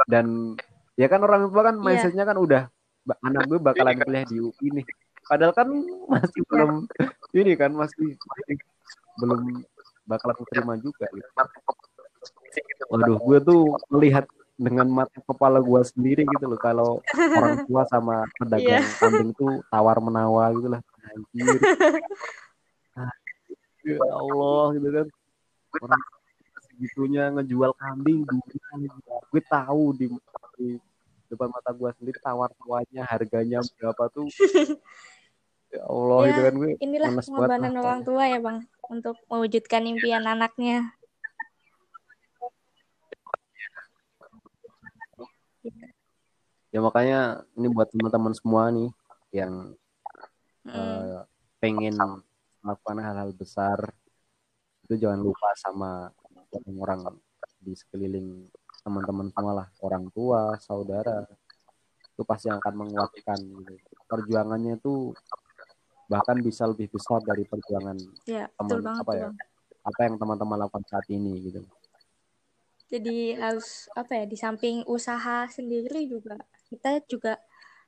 Dan 0.04 0.56
ya 0.96 1.08
kan 1.08 1.20
orang 1.20 1.48
tua 1.48 1.64
kan 1.66 1.76
Iya. 1.76 1.84
mindsetnya 1.86 2.24
kan 2.24 2.36
udah 2.36 2.68
"Ba- 3.04 3.20
anak 3.22 3.48
gue 3.48 3.58
bakalan 3.58 3.96
kuliah 3.98 4.24
di 4.24 4.38
UI 4.38 4.68
nih 4.76 4.86
padahal 5.30 5.54
kan 5.54 5.70
masih 6.10 6.42
Iya. 6.42 6.48
belum 6.50 6.72
ini 7.32 7.54
kan 7.54 7.72
masih, 7.72 8.18
masih 8.18 8.58
belum 9.16 9.42
bakalan 10.04 10.42
terima 10.50 10.74
juga 10.76 11.06
gitu. 11.14 11.30
Waduh, 12.90 13.18
gue 13.22 13.38
tuh 13.40 13.62
melihat 13.88 14.26
dengan 14.60 14.90
mata 14.92 15.22
kepala 15.22 15.62
gue 15.62 15.82
sendiri 15.86 16.26
gitu 16.26 16.46
loh 16.46 16.58
kalau 16.58 16.90
orang 17.16 17.64
tua 17.64 17.86
sama 17.86 18.26
pedagang 18.36 18.82
Iya. 18.82 18.98
kambing 18.98 19.32
tuh 19.32 19.62
tawar 19.70 20.02
menawar 20.02 20.50
gitu 20.52 20.68
lah. 20.68 20.82
Anjir. 21.10 21.62
Ah, 22.94 23.14
Ya 23.86 23.96
Allah 24.04 24.66
gitu 24.76 24.88
kan. 24.92 25.08
Orang 25.80 26.02
segitunya 26.68 27.24
ngejual 27.32 27.72
kambing. 27.74 28.26
Gue 29.30 29.42
tahu 29.46 29.94
di, 29.96 30.06
di 30.58 30.68
depan 31.30 31.48
mata 31.48 31.70
gue 31.72 31.90
sendiri 31.96 32.18
tawar 32.20 32.50
tawarnya 32.58 33.06
harganya 33.06 33.62
berapa 33.78 34.10
tuh. 34.10 34.26
Ya 35.70 35.84
Allah 35.86 36.18
Ya, 36.20 36.28
gitu 36.34 36.42
kan 36.42 36.54
gue 36.58 36.72
inilah 36.82 37.10
pengorbanan 37.22 37.74
orang 37.78 38.02
tua 38.02 38.24
ya, 38.26 38.40
Bang, 38.42 38.66
untuk 38.90 39.16
mewujudkan 39.30 39.86
impian 39.86 40.26
anaknya. 40.26 40.94
ya 46.70 46.80
makanya 46.86 47.42
ini 47.58 47.68
buat 47.74 47.90
teman-teman 47.90 48.34
semua 48.38 48.70
nih 48.70 48.90
yang 49.34 49.74
Mm. 50.70 50.78
eh, 50.78 51.20
pengen 51.58 51.96
melakukan 52.62 53.02
hal-hal 53.02 53.34
besar 53.34 53.90
itu 54.86 55.02
jangan 55.02 55.18
lupa 55.18 55.50
sama 55.58 56.14
orang-orang 56.54 57.18
di 57.58 57.74
sekeliling 57.74 58.46
teman-teman 58.86 59.34
semua 59.34 59.52
lah 59.64 59.68
orang 59.82 60.06
tua 60.14 60.62
saudara 60.62 61.26
itu 62.14 62.22
pasti 62.22 62.54
akan 62.54 62.74
menguatkan 62.86 63.40
gitu. 63.40 63.74
perjuangannya 64.06 64.78
itu 64.78 65.16
bahkan 66.10 66.42
bisa 66.42 66.66
lebih 66.66 66.90
besar 66.90 67.22
dari 67.22 67.46
perjuangan 67.46 67.96
Ya, 68.26 68.50
teman 68.58 68.66
betul 68.66 68.80
banget 68.82 69.02
apa 69.06 69.12
ya 69.14 69.22
Bang. 69.30 69.36
apa 69.86 70.00
yang 70.10 70.16
teman-teman 70.18 70.58
lakukan 70.66 70.84
saat 70.90 71.06
ini 71.14 71.34
gitu 71.46 71.62
Jadi 72.90 73.38
harus 73.38 73.86
apa 73.94 74.18
ya, 74.18 74.26
di 74.26 74.34
samping 74.34 74.82
usaha 74.90 75.46
sendiri 75.46 76.10
juga 76.10 76.42
kita 76.74 77.06
juga 77.06 77.38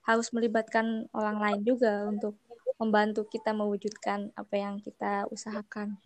harus 0.06 0.30
melibatkan 0.30 1.10
orang 1.14 1.42
lain 1.42 1.62
juga 1.66 2.06
untuk 2.06 2.38
membantu 2.78 3.26
kita 3.30 3.54
mewujudkan 3.54 4.34
apa 4.34 4.56
yang 4.58 4.78
kita 4.82 5.30
usahakan. 5.30 5.98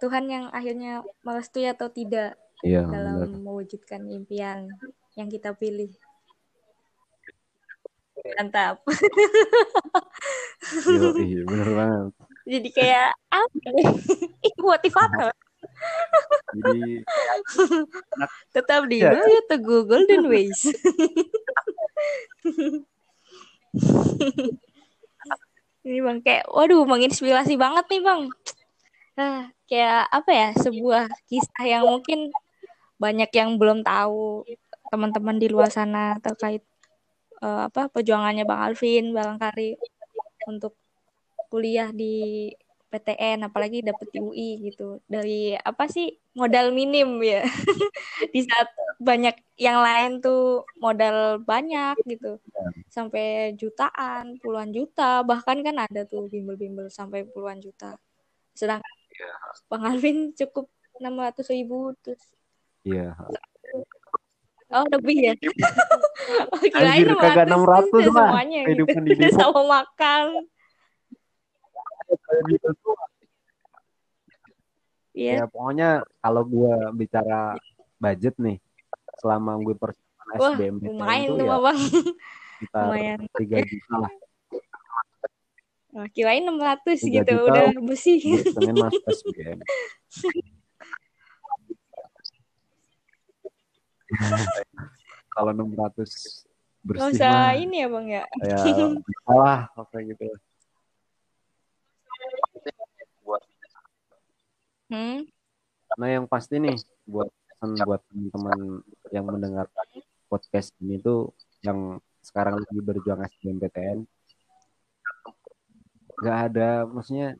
Tuhan 0.00 0.24
yang 0.28 0.44
akhirnya 0.52 1.04
merestui 1.24 1.68
atau 1.68 1.88
tidak 1.88 2.36
iya 2.64 2.84
dalam 2.84 3.44
mewujudkan 3.44 4.04
impian 4.08 4.68
yang 5.16 5.28
kita 5.28 5.52
pilih. 5.56 5.92
Mantap. 8.24 8.80
iya 10.88 11.42
bener 11.44 11.68
banget 11.76 12.08
Jadi 12.44 12.68
kayak 12.72 13.12
apa? 13.28 13.68
ya? 13.80 13.92
Ih, 14.44 14.54
motivator. 14.60 15.32
jadi 16.56 17.04
Tetap 18.52 18.84
di 18.88 19.00
ya 19.00 19.12
Teguh 19.48 19.84
Golden 19.88 20.28
Ways. 20.28 20.72
Ini 25.84 26.00
bang 26.00 26.18
kayak, 26.24 26.48
waduh, 26.48 26.84
menginspirasi 26.88 27.60
banget 27.60 27.84
nih 27.92 28.00
bang. 28.00 28.22
Nah, 29.20 29.52
kayak 29.68 30.08
apa 30.08 30.30
ya, 30.32 30.48
sebuah 30.56 31.12
kisah 31.28 31.64
yang 31.64 31.84
mungkin 31.84 32.32
banyak 32.96 33.28
yang 33.36 33.60
belum 33.60 33.84
tahu 33.84 34.48
teman-teman 34.88 35.36
di 35.36 35.48
luar 35.52 35.68
sana 35.68 36.16
terkait 36.24 36.64
eh, 37.44 37.60
apa 37.68 37.92
perjuangannya 37.92 38.44
Bang 38.48 38.60
Alvin, 38.64 39.12
barangkali 39.12 39.68
untuk 40.48 40.74
kuliah 41.52 41.92
di 41.92 42.48
PTN, 42.88 43.50
apalagi 43.50 43.82
dapet 43.82 44.06
di 44.14 44.18
UI 44.22 44.50
gitu. 44.70 45.02
Dari 45.04 45.58
apa 45.58 45.84
sih 45.90 46.14
modal 46.38 46.70
minim 46.70 47.18
ya, 47.20 47.42
di 48.34 48.40
saat 48.46 48.70
banyak 49.02 49.34
yang 49.58 49.82
lain 49.82 50.22
tuh 50.24 50.64
modal 50.78 51.42
banyak 51.42 51.98
gitu, 52.06 52.38
sampai 52.88 53.52
jutaan, 53.58 54.38
puluhan 54.38 54.70
juta, 54.70 55.26
bahkan 55.26 55.60
kan 55.66 55.76
ada 55.84 56.06
tuh 56.06 56.30
bimbel-bimbel 56.30 56.86
sampai 56.88 57.26
puluhan 57.26 57.58
juta. 57.58 57.98
Sedangkan 58.54 58.94
Bang 59.70 59.84
Alvin 59.86 60.34
cukup 60.34 60.70
600 60.98 61.54
ribu 61.54 61.94
terus 62.02 62.22
iya 62.86 63.14
Oh 64.72 64.84
lebih 64.88 65.16
ya? 65.20 65.34
oh, 66.52 66.60
kirain 66.64 67.04
Anjir, 67.04 67.08
kagak 67.20 67.46
600 67.52 67.92
tuh 67.92 68.00
lah 68.00 68.28
semuanya 68.32 68.58
gitu. 68.64 68.66
kehidupan 68.68 69.02
di 69.04 69.12
Udah 69.12 69.28
Depok. 69.28 69.40
sama 69.44 69.62
makan. 69.68 70.24
Iya. 75.14 75.32
Ya 75.38 75.44
pokoknya 75.46 75.90
kalau 76.18 76.42
gue 76.42 76.74
bicara 76.98 77.54
budget 78.02 78.34
nih, 78.40 78.58
selama 79.22 79.60
gue 79.62 79.74
persiapan 79.78 80.26
SBMPTN 80.42 80.90
lumayan 80.90 81.28
itu 81.28 81.38
tuh 81.38 81.46
ya 81.46 81.56
Bang. 81.60 81.78
Lumayan. 82.74 83.18
3 83.36 83.70
juta 83.70 83.94
lah. 84.00 84.12
Oh, 85.94 86.06
kirain 86.10 86.42
600 86.42 86.98
Tiga 86.98 87.22
gitu, 87.22 87.32
juta. 87.38 87.52
udah 87.54 87.66
bersih. 87.86 88.18
Pengen 88.58 88.74
masuk 88.82 89.02
SBM. 89.06 89.58
kalau 95.34 95.50
600 95.52 95.74
Gak 95.74 96.06
bersih 96.84 97.16
usah 97.16 97.32
mah 97.32 97.52
ini 97.56 97.76
ya 97.80 97.88
Bang 97.88 98.06
ya. 98.12 98.22
ya 98.44 98.56
salah 99.24 99.60
apa 99.72 99.96
gitu. 100.04 100.24
Hmm? 104.92 105.24
Nah 105.96 106.08
yang 106.10 106.26
pasti 106.28 106.60
nih 106.60 106.76
buat 107.08 107.30
buat 107.64 108.00
teman-teman 108.12 108.84
yang 109.08 109.24
mendengarkan 109.24 109.86
podcast 110.28 110.76
ini 110.84 111.00
tuh 111.00 111.32
yang 111.64 111.96
sekarang 112.20 112.60
lagi 112.60 112.80
berjuang 112.84 113.24
SBMPTN 113.24 114.04
nggak 116.20 116.38
ada 116.52 116.84
maksudnya 116.84 117.36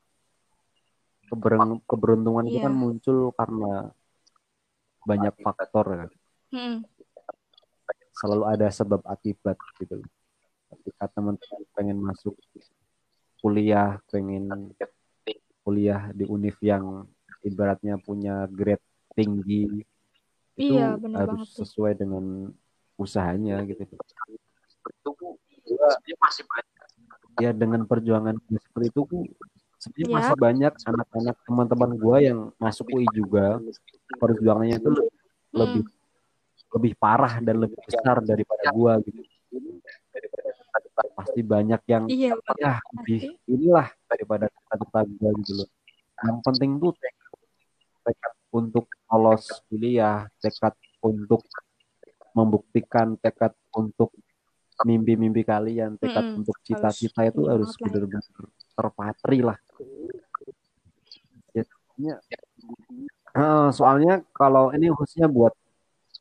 keberuntungan 1.89 2.45
itu 2.49 2.59
Iya. 2.61 2.65
kan 2.69 2.75
muncul 2.75 3.19
karena 3.37 3.93
banyak 5.05 5.35
faktor 5.45 5.85
kan 5.85 6.09
Hmm. 6.55 6.87
selalu 8.15 8.45
ada 8.47 8.71
sebab 8.71 9.03
akibat 9.11 9.59
gitu 9.75 9.99
ketika 10.71 11.11
teman-teman 11.11 11.63
pengen 11.75 11.99
masuk 11.99 12.39
kuliah 13.43 13.99
pengen 14.07 14.71
kuliah 15.67 16.15
di 16.15 16.23
univ 16.23 16.55
yang 16.63 17.11
ibaratnya 17.43 17.99
punya 17.99 18.47
grade 18.47 18.81
tinggi 19.19 19.83
itu 20.55 20.71
Iya, 20.79 20.95
benar 20.95 21.27
harus 21.27 21.43
banget 21.43 21.59
sesuai 21.67 21.93
dengan 21.99 22.55
usahanya 22.95 23.59
gitu 23.67 23.83
ya 27.43 27.51
dengan 27.51 27.83
perjuangan 27.83 28.39
seperti 28.47 28.95
itu 28.95 29.03
sebenarnya 29.83 30.07
Ya. 30.07 30.17
masih 30.23 30.37
banyak 30.39 30.73
anak-anak 30.87 31.37
teman-teman 31.45 31.91
gue 31.99 32.17
yang 32.23 32.39
masuk 32.57 32.87
UI 32.95 33.11
juga 33.11 33.59
perjuangannya 34.23 34.79
itu 34.79 34.91
Hmm. 34.91 35.11
lebih 35.55 35.83
lebih 36.75 36.93
parah 36.99 37.39
dan 37.39 37.57
lebih 37.63 37.79
besar 37.87 38.19
daripada 38.21 38.75
gue 38.75 38.93
gitu. 39.11 39.23
Pasti 41.15 41.41
banyak 41.47 41.83
yang 41.87 42.05
Iya, 42.11 42.35
ya 42.59 42.83
lebih 42.99 43.39
inilah 43.47 43.89
daripada 44.11 44.51
kata-kata 44.51 45.01
gue 45.07 45.31
gitu 45.43 45.53
loh. 45.63 45.69
Yang 46.25 46.39
penting 46.43 46.71
tuh 46.83 46.95
lolos 49.15 49.47
kuliah, 49.71 50.27
tekad 50.43 50.75
untuk 51.03 51.47
membuktikan, 52.35 53.15
tekad 53.19 53.55
untuk 53.75 54.11
mimpi-mimpi 54.83 55.47
kalian, 55.47 55.95
tekad 56.03 56.35
Mm-mm. 56.35 56.39
untuk 56.43 56.59
cita-cita 56.67 57.31
itu 57.31 57.47
harus 57.47 57.71
benar-benar 57.79 58.27
terpatri 58.75 59.39
lah. 59.47 59.59
Ya, 61.55 61.63
soalnya, 61.63 62.15
eh, 63.39 63.69
soalnya 63.71 64.15
kalau 64.35 64.75
ini 64.75 64.91
khususnya 64.91 65.31
buat 65.31 65.55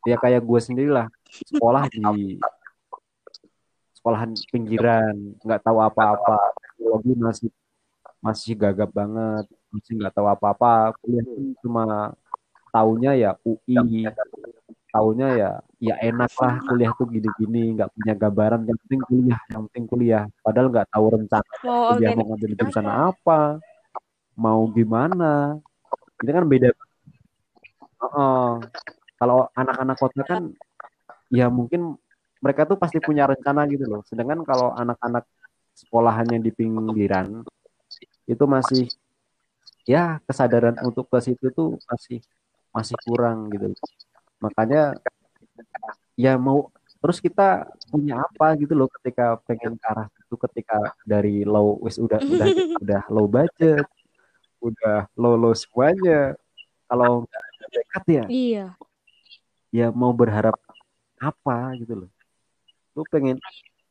ya 0.04 0.18
kayak 0.20 0.42
gue 0.44 0.60
sendiri 0.60 0.92
lah, 0.92 1.08
sekolah 1.28 1.88
di 1.88 2.38
sekolahan 3.96 4.36
pinggiran, 4.52 5.16
nggak 5.40 5.64
tahu 5.64 5.80
apa-apa, 5.80 6.52
teknologi 6.60 7.12
masih 7.16 7.50
masih 8.20 8.54
gagap 8.60 8.92
banget, 8.92 9.48
masih 9.72 9.92
nggak 9.96 10.12
tahu 10.12 10.28
apa-apa, 10.28 10.92
kuliah 11.00 11.24
pun 11.24 11.56
cuma 11.64 11.84
taunya 12.68 13.12
ya 13.16 13.32
UI, 13.48 14.12
taunya 14.92 15.28
ya 15.40 15.52
ya 15.80 15.96
enak 16.04 16.36
lah 16.36 16.60
kuliah 16.68 16.92
tuh 17.00 17.08
gini-gini, 17.08 17.80
nggak 17.80 17.96
punya 17.96 18.14
gambaran, 18.20 18.68
yang 18.68 18.80
penting 18.84 19.02
kuliah, 19.08 19.40
yang 19.48 19.62
penting 19.72 19.86
kuliah, 19.88 20.24
padahal 20.44 20.68
nggak 20.68 20.88
tahu 20.92 21.06
rencana 21.16 21.48
Mau 21.64 21.96
kuliah 21.96 22.10
mau 22.12 22.26
ngambil 22.28 22.52
jurusan 22.60 22.88
apa, 22.92 23.40
mau 24.36 24.62
gimana, 24.68 25.64
ini 26.20 26.32
kan 26.36 26.44
beda. 26.44 26.70
Heeh. 28.04 28.52
Kalau 29.24 29.48
anak-anak 29.56 29.96
kota 30.04 30.22
kan 30.28 30.52
ya 31.32 31.48
mungkin 31.48 31.96
mereka 32.44 32.68
tuh 32.68 32.76
pasti 32.76 33.00
punya 33.00 33.24
rencana 33.24 33.64
gitu 33.72 33.88
loh. 33.88 34.04
Sedangkan 34.04 34.44
kalau 34.44 34.76
anak-anak 34.76 35.24
sekolahannya 35.80 36.44
di 36.44 36.52
pinggiran 36.52 37.48
itu 38.28 38.44
masih 38.44 38.92
ya 39.88 40.20
kesadaran 40.28 40.76
untuk 40.84 41.08
ke 41.08 41.24
situ 41.24 41.56
tuh 41.56 41.80
masih 41.88 42.20
masih 42.76 43.00
kurang 43.08 43.48
gitu. 43.48 43.72
Makanya 44.44 45.00
ya 46.20 46.36
mau 46.36 46.68
terus 47.00 47.24
kita 47.24 47.72
punya 47.88 48.20
apa 48.28 48.60
gitu 48.60 48.76
loh 48.76 48.92
ketika 49.00 49.40
pengen 49.48 49.80
ke 49.80 49.88
arah 49.88 50.12
itu 50.12 50.36
ketika 50.36 50.92
dari 51.08 51.48
low 51.48 51.80
wis 51.80 51.96
udah 51.96 52.20
udah 52.20 52.48
udah 52.84 53.02
low 53.08 53.32
budget, 53.32 53.88
udah 54.60 55.08
low 55.16 55.40
low 55.40 55.56
semuanya. 55.56 56.36
Kalau 56.92 57.24
nggak 57.24 57.40
ada 57.40 57.66
dekat 57.72 58.04
ya 58.12 58.26
Iya. 58.28 58.68
Ya 59.74 59.90
mau 59.90 60.14
berharap 60.14 60.54
apa 61.18 61.74
gitu 61.82 62.06
loh. 62.06 62.12
Lu 62.94 63.02
pengen 63.10 63.42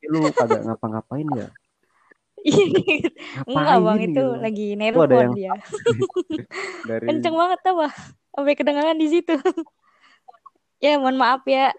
lu 0.06 0.22
kagak 0.34 0.66
ngapa-ngapain 0.66 1.26
ya 1.38 1.48
Enggak 3.46 3.54
ngapain 3.54 3.82
bang 3.86 3.98
itu 4.02 4.10
gitu 4.10 4.26
lagi 4.42 4.66
ada 4.74 4.78
nelpon 4.82 5.10
yang 5.10 5.34
dia. 5.34 5.54
dari 6.90 7.06
Kenceng 7.06 7.36
banget 7.38 7.58
tuh 7.62 7.74
bah. 7.78 7.92
Sampai 8.32 8.54
kedengaran 8.58 8.98
di 8.98 9.06
situ. 9.10 9.36
ya 10.84 10.98
mohon 10.98 11.18
maaf 11.20 11.46
ya. 11.46 11.70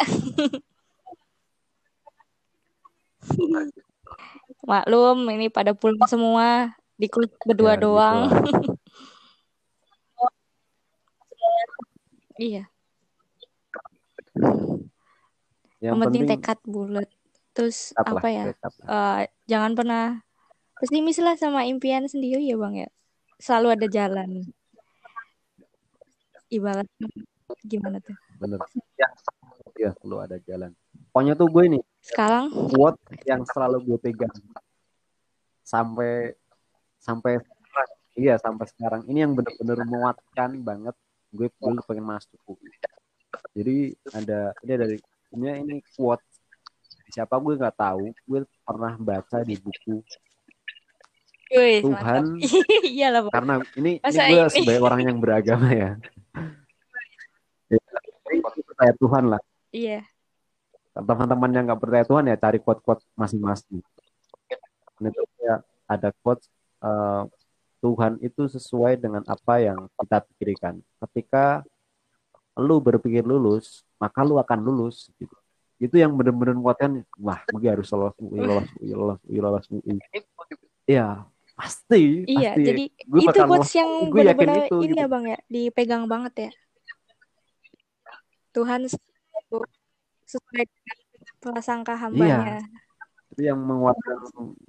Maklum 4.64 5.28
ini 5.32 5.52
pada 5.52 5.76
pulang 5.76 6.08
semua. 6.08 6.72
Di 6.96 7.12
kelas 7.12 7.34
berdua 7.44 7.76
ya 7.76 7.82
doang. 7.82 8.20
gitulah 8.32 8.64
iya. 12.40 12.64
Yang 14.38 15.94
Yang 15.94 15.96
penting 16.00 16.24
penting 16.26 16.42
tekad 16.42 16.60
bulat. 16.66 17.10
Terus 17.54 17.94
tetap 17.94 18.18
lah 18.18 18.22
apa 18.22 18.28
ya? 18.34 18.44
tetap 18.50 18.74
eh, 18.82 19.20
jangan 19.46 19.72
pernah 19.78 20.06
pesimis 20.82 21.22
lah 21.22 21.38
sama 21.38 21.70
impian 21.70 22.06
sendiri 22.10 22.42
ya 22.42 22.58
bang 22.58 22.88
ya. 22.88 22.90
Selalu 23.38 23.68
ada 23.78 23.88
jalan. 23.92 24.30
Ibarat 26.50 26.86
gimana 27.66 27.98
tuh? 28.02 28.16
bener 28.44 28.60
ya 29.00 29.08
ya 29.80 29.92
lu 30.04 30.20
ada 30.20 30.36
jalan 30.44 30.76
pokoknya 31.16 31.34
tuh 31.40 31.48
gue 31.48 31.64
nih 31.80 31.84
Sekarang 32.04 32.52
quote 32.52 33.00
yang 33.24 33.48
selalu 33.48 33.78
gue 33.88 33.98
pegang 34.04 34.36
sampai 35.64 36.36
sampai 37.00 37.40
iya 38.20 38.36
sampai 38.36 38.68
sekarang 38.68 39.08
ini 39.08 39.24
yang 39.24 39.32
bener-bener 39.32 39.80
menguatkan 39.88 40.60
banget 40.60 40.96
gue 41.34 41.50
dulu 41.58 41.82
pengen 41.90 42.06
masuk. 42.06 42.38
Jadi 43.52 43.76
ada 44.12 44.40
ini 44.62 44.74
dari 44.74 44.98
ini 45.32 45.46
ini 45.62 45.76
quote 45.94 46.22
siapa 47.10 47.38
gue 47.38 47.54
nggak 47.56 47.78
tahu 47.78 48.10
gue 48.10 48.40
pernah 48.62 48.94
baca 48.96 49.38
di 49.42 49.56
buku 49.56 50.02
Wih, 51.54 51.86
Tuhan 51.86 52.22
mantap. 52.34 52.66
Iya 52.82 53.08
lah, 53.14 53.22
Bang. 53.30 53.34
karena 53.34 53.54
ini 53.78 53.92
ini 53.98 54.10
gue 54.10 54.42
ini? 54.42 54.50
sebagai 54.50 54.82
orang 54.82 55.02
yang 55.06 55.18
beragama 55.18 55.70
ya 55.70 55.92
Ya, 57.70 57.80
gue 58.30 58.64
percaya 58.64 58.94
Tuhan 58.98 59.24
lah 59.30 59.42
Iya. 59.70 60.06
teman-teman 60.94 61.50
yang 61.50 61.64
nggak 61.66 61.82
percaya 61.82 62.06
Tuhan 62.06 62.30
ya 62.30 62.38
cari 62.38 62.62
quote-quote 62.62 63.02
masing-masing 63.14 63.82
Ini 65.02 65.10
tuh 65.10 65.26
kayak 65.38 65.60
ada 65.90 66.10
quote 66.22 66.42
eh, 66.82 67.24
Tuhan 67.82 68.16
itu 68.22 68.46
sesuai 68.48 68.96
dengan 68.96 69.26
apa 69.26 69.60
yang 69.60 69.90
kita 70.00 70.22
pikirkan 70.24 70.74
ketika 71.04 71.66
lu 72.58 72.78
berpikir 72.78 73.26
lulus 73.26 73.82
maka 73.98 74.22
lu 74.22 74.38
akan 74.38 74.60
lulus 74.62 75.10
gitu 75.18 75.34
itu 75.82 75.96
yang 76.00 76.14
bener-bener 76.14 76.54
menguatkan 76.56 77.02
wah 77.18 77.42
gue 77.50 77.68
harus 77.68 77.90
lolos 77.92 78.16
UI 78.22 78.40
lolos 78.40 78.70
UI 78.80 78.94
lolos 78.94 79.20
UI 79.26 79.40
lolos 79.42 79.66
UI 79.74 79.96
ya 80.86 81.26
pasti 81.54 82.26
Iya, 82.26 82.58
pasti 82.58 82.62
jadi 82.66 82.84
gue 82.90 83.20
itu 83.22 83.30
bakal 83.30 83.46
quotes 83.50 83.60
lolos 83.62 83.74
yang 83.78 83.90
gue 84.10 84.22
yakin 84.22 84.38
benar-benar 84.38 84.66
itu 84.70 84.76
ini 84.80 84.86
gitu. 84.94 85.02
ya 85.02 85.08
Bang 85.10 85.26
ya, 85.30 85.40
dipegang 85.50 86.04
banget 86.10 86.34
ya. 86.50 86.52
Tuhan 88.54 88.86
sesuai 88.86 90.64
dengan 90.66 90.98
prasangka 91.42 91.94
iya 91.98 92.02
hambanya. 92.06 92.58
itu 93.34 93.42
yang 93.50 93.58
menguatkan 93.58 94.18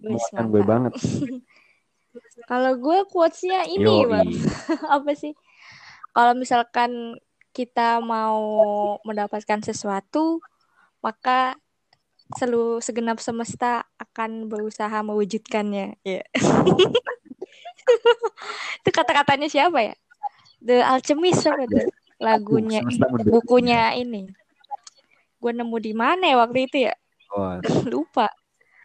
menguatkan 0.01 0.45
gue 0.49 0.63
banget 0.65 0.93
Kalau 2.51 2.79
gue 2.79 2.99
quotesnya 3.11 3.67
ini 3.67 4.07
Bang, 4.07 4.31
apa 5.03 5.13
sih? 5.19 5.35
Kalau 6.15 6.33
misalkan 6.39 7.19
kita 7.55 8.03
mau 8.03 8.43
mendapatkan 9.07 9.63
sesuatu, 9.63 10.43
maka 10.99 11.55
seluruh 12.35 12.83
segenap 12.83 13.23
semesta 13.23 13.87
akan 13.95 14.51
berusaha 14.51 14.99
mewujudkannya. 15.07 15.95
Iya. 16.03 16.27
Itu 18.83 18.91
kata-katanya 18.91 19.47
siapa 19.47 19.79
ya? 19.79 19.95
The 20.59 20.83
Alchemist 20.83 21.47
apa 21.47 21.71
tuh? 21.71 21.87
Aduh, 21.87 21.95
Lagunya, 22.19 22.81
bukunya 23.29 23.95
ini. 23.95 24.33
Gue 25.39 25.53
nemu 25.53 25.77
di 25.77 25.93
mana 25.93 26.25
ya 26.25 26.41
waktu 26.41 26.65
itu 26.65 26.89
ya? 26.89 26.95
oh, 27.37 27.61
Lupa. 27.93 28.33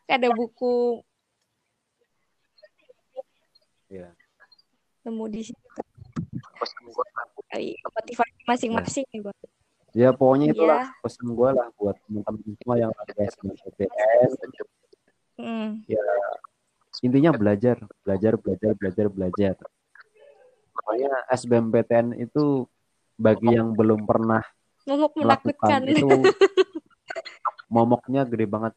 Ada 0.10 0.34
buku 0.34 1.00
ya. 3.88 4.12
nemu 5.08 5.24
di 5.32 5.42
situ. 5.48 5.82
Motivasi 7.50 8.45
masing-masing 8.45 9.06
nih, 9.10 9.22
Bang. 9.26 9.38
ya 9.89 10.14
pokoknya 10.14 10.54
itulah 10.54 10.86
Iya. 10.86 11.02
pesan 11.02 11.28
gue 11.34 11.50
lah 11.50 11.68
buat 11.74 11.97
teman-teman 12.06 12.54
semua 12.62 12.76
yang 12.78 12.91
ada 12.93 13.14
SBMPTN 13.26 14.30
Hmm. 15.39 15.82
ya 15.89 16.04
intinya 17.02 17.32
belajar 17.34 17.80
belajar 18.04 18.38
belajar 18.38 18.72
belajar 18.76 19.06
belajar 19.10 19.56
pokoknya 20.76 21.10
SBMPTN 21.32 22.22
itu 22.22 22.70
bagi 23.16 23.50
yang 23.50 23.74
belum 23.74 24.06
pernah 24.06 24.45
Momok 24.86 25.18
melakukan 25.18 25.82
itu 25.89 26.06
momoknya 27.74 28.30
gede 28.30 28.45
banget 28.45 28.74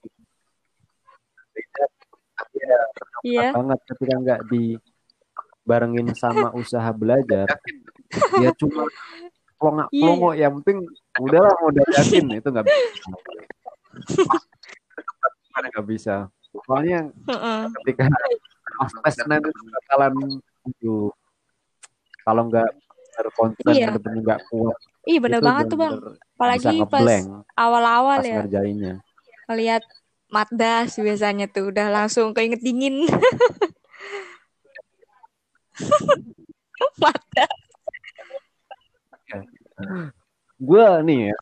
ya, 2.53 2.79
Iya. 3.23 3.47
banget 3.53 3.79
ketika 3.85 4.15
nggak 4.17 4.41
dibarengin 4.49 6.09
sama 6.17 6.57
usaha 6.57 6.89
belajar 6.91 7.47
ya 8.41 8.51
cuma 8.61 8.85
pelongak 9.57 9.89
Iya, 9.95 10.01
pelongo 10.03 10.31
yang 10.35 10.53
penting 10.61 10.79
udahlah 11.23 11.55
modal 11.63 11.87
yakin 11.97 12.27
itu 12.35 12.49
nggak 12.51 12.67
bisa 12.67 13.11
nggak 15.53 15.87
bisa 15.87 16.15
soalnya 16.67 17.09
Heeh. 17.29 17.61
ketika 17.83 18.05
tes 19.05 19.17
nanti 19.25 19.49
bakalan 19.49 20.13
kalau 22.27 22.43
nggak 22.51 22.71
berkonsen 23.13 23.73
Iya. 23.73 23.87
bener-bener 23.93 24.21
nggak 24.25 24.41
kuat 24.51 24.77
Ih, 25.03 25.19
bener 25.19 25.43
itu 25.43 25.47
banget 25.51 25.65
tuh, 25.67 25.79
Bang. 25.83 25.99
Apalagi 26.39 26.79
pas 26.87 27.27
awal-awal 27.59 28.23
pas 28.23 28.27
ya, 28.27 28.39
ngerjainnya 28.39 29.03
ngelihat 29.51 29.83
Matdas 30.33 30.97
biasanya 30.97 31.45
tuh 31.51 31.69
udah 31.69 31.93
langsung 31.93 32.33
keinget 32.33 32.65
dingin. 32.65 33.05
Matdas. 37.03 37.72
Gue 40.63 40.87
nih 41.07 41.21
ya 41.33 41.39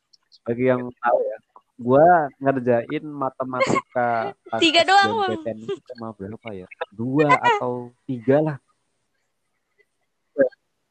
bagi 0.47 0.65
yang 0.73 0.83
tahu 0.89 1.19
ya 1.21 1.39
gue 1.81 2.07
ngerjain 2.45 3.05
matematika 3.09 4.37
Tiga 4.63 4.85
doang, 4.85 5.33
itu 5.41 5.81
cuma 5.95 6.13
berapa 6.13 6.49
ya? 6.53 6.69
Dua 6.93 7.33
atau 7.41 7.89
tiga 8.05 8.37
lah. 8.45 8.57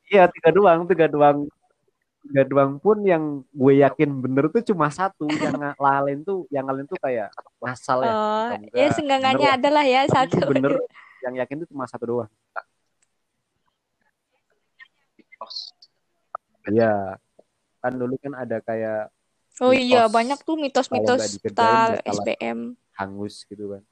Iya 0.09 0.25
tiga 0.33 0.49
doang 0.49 0.89
tiga 0.89 1.05
doang. 1.05 1.45
Tiga 2.25 2.43
doang 2.49 2.81
pun 2.81 2.97
yang 3.05 3.45
gue 3.53 3.73
yakin 3.85 4.09
bener 4.17 4.49
tuh 4.49 4.65
cuma 4.73 4.89
satu 4.89 5.29
yang 5.29 5.55
lain 5.77 6.25
tuh 6.25 6.49
yang 6.49 6.65
lain 6.65 6.89
tuh 6.89 6.97
kayak 6.99 7.31
ngasal 7.61 8.03
ya 8.03 8.11
oh 8.11 8.49
ya 8.75 8.87
senggangannya 8.91 9.49
adalah 9.55 9.85
ya 9.87 10.03
satu. 10.09 10.41
bener 10.51 10.81
yang 11.23 11.37
yakin 11.37 11.63
tuh 11.63 11.69
cuma 11.69 11.85
satu 11.85 12.05
doang. 12.09 12.31
Iya, 16.69 17.17
kan 17.79 17.93
dulu 17.95 18.15
kan 18.19 18.33
ada 18.35 18.59
kayak 18.59 19.11
Oh 19.59 19.75
iya, 19.75 20.07
banyak 20.07 20.39
tuh 20.47 20.55
mitos-mitos 20.55 21.35
tentang 21.43 21.99
SBM. 22.07 22.79
Hangus 22.95 23.43
gitu 23.43 23.75
kan. 23.75 23.83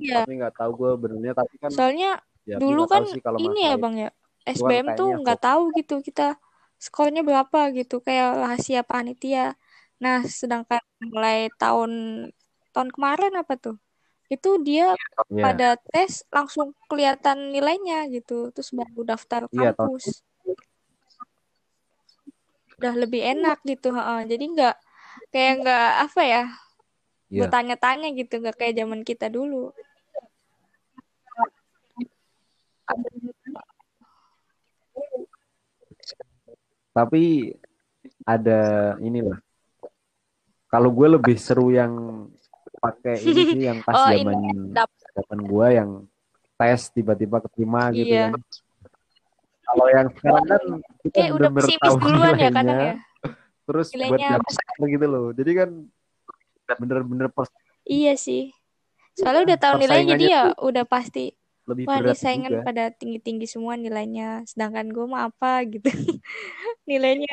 Iya. 0.00 0.24
Tapi 0.24 0.32
nggak 0.40 0.54
tahu 0.56 0.70
gue 0.72 0.90
benernya 0.96 1.32
tapi 1.36 1.54
kan. 1.60 1.68
Soalnya 1.68 2.24
ya, 2.48 2.56
dulu 2.56 2.88
kan 2.88 3.04
sih 3.04 3.20
ini 3.20 3.60
ya 3.68 3.76
bang 3.76 3.94
ya 4.08 4.10
SBM 4.48 4.86
tuh 4.96 5.08
nggak 5.20 5.40
tahu 5.44 5.62
gitu 5.76 6.00
kita 6.00 6.40
skornya 6.80 7.20
berapa 7.20 7.68
gitu 7.76 8.00
kayak 8.00 8.40
rahasia 8.40 8.80
panitia. 8.80 9.60
Nah 10.00 10.24
sedangkan 10.24 10.80
mulai 11.04 11.52
tahun 11.60 11.92
tahun 12.72 12.88
kemarin 12.88 13.36
apa 13.36 13.60
tuh? 13.60 13.76
Itu 14.30 14.62
dia 14.62 14.94
yeah. 15.26 15.42
pada 15.42 15.68
tes 15.90 16.22
langsung 16.30 16.70
kelihatan 16.86 17.50
nilainya 17.50 18.06
gitu, 18.14 18.54
terus 18.54 18.70
baru 18.70 19.02
daftar 19.02 19.50
iya, 19.50 19.74
kampus. 19.74 20.22
Yeah, 20.46 20.62
Udah 22.78 22.94
lebih 22.94 23.20
enak 23.26 23.58
gitu, 23.66 23.90
ha 23.92 24.22
jadi 24.24 24.40
nggak 24.40 24.76
kayak 25.34 25.54
nggak 25.66 25.88
apa 26.06 26.22
ya, 26.22 26.44
yeah. 27.28 27.44
bertanya-tanya 27.44 28.08
gitu, 28.14 28.38
nggak 28.38 28.56
kayak 28.56 28.78
zaman 28.78 29.02
kita 29.02 29.26
dulu. 29.26 29.74
Tapi 36.94 37.54
ada 38.22 38.94
inilah. 39.02 39.42
Kalau 40.70 40.90
gue 40.94 41.18
lebih 41.18 41.34
seru 41.34 41.74
yang 41.74 42.26
pakai 42.80 43.14
ini 43.20 43.42
sih 43.52 43.62
yang 43.68 43.78
pas 43.84 43.94
oh, 44.00 44.08
zaman 44.08 44.36
zaman 45.12 45.38
gue 45.44 45.66
yang 45.70 45.90
tes 46.60 46.80
tiba-tiba 46.92 47.36
keterima 47.44 47.88
gitu 47.92 48.12
iya. 48.12 48.32
kan. 48.32 48.42
Kalau 49.70 49.86
yang 49.86 50.08
sekarang 50.12 50.44
kan 50.44 50.62
kita 51.06 51.14
Kayak 51.14 51.32
udah 51.38 51.50
pesimis 51.54 51.94
duluan 52.02 52.34
ya 52.36 52.50
kadang 52.50 52.80
ya. 52.80 52.94
Terus 53.64 53.86
Nilainya 53.94 54.28
buat 54.34 54.42
daftar 54.42 54.86
gitu 54.90 55.06
loh. 55.06 55.26
Jadi 55.30 55.52
kan 55.54 55.70
bener-bener 56.80 57.28
pers 57.30 57.50
Iya 57.86 58.14
sih. 58.18 58.52
Soalnya 59.16 59.42
udah 59.54 59.58
tahu 59.58 59.74
nilainya 59.78 60.16
dia 60.18 60.40
udah 60.58 60.84
pasti 60.84 61.32
lebih 61.70 61.86
Wah, 61.86 62.02
berat 62.02 62.18
saingan 62.18 62.50
juga. 62.50 62.66
pada 62.66 62.84
tinggi-tinggi 62.90 63.46
semua 63.46 63.78
nilainya. 63.78 64.42
Sedangkan 64.44 64.90
gue 64.90 65.06
mah 65.06 65.30
apa 65.30 65.64
gitu. 65.70 65.86
nilainya 66.90 67.30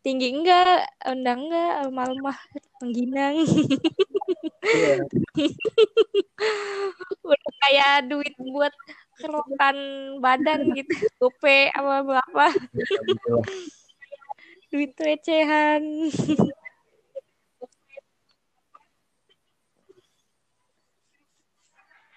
tinggi 0.00 0.32
enggak, 0.32 0.86
enggak 1.02 1.36
enggak, 1.38 1.70
malu 1.92 2.14
mah 2.24 2.38
pengginang. 2.80 3.42
Yeah. 4.66 5.06
Udah 7.26 7.52
kayak 7.66 8.10
duit 8.10 8.34
buat 8.38 8.74
kerokan 9.16 9.76
badan 10.20 10.74
gitu, 10.74 10.92
gope 11.22 11.70
apa 11.72 12.02
berapa. 12.04 12.46
Yeah, 12.74 13.42
duit 14.74 14.92
recehan. 14.98 15.82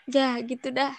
ya 0.10 0.42
gitu 0.42 0.74
dah. 0.74 0.94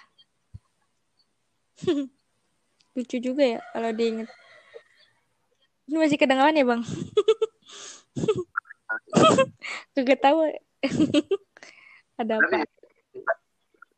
Lucu 2.95 3.17
juga 3.19 3.59
ya 3.59 3.61
kalau 3.75 3.91
diinget. 3.95 4.31
Ini 5.91 5.97
masih 5.99 6.19
kedengaran 6.23 6.55
ya 6.55 6.63
bang? 6.63 6.83
Gak 9.99 10.21
tahu. 10.23 10.70
Ada 12.21 12.37
apa? 12.41 12.65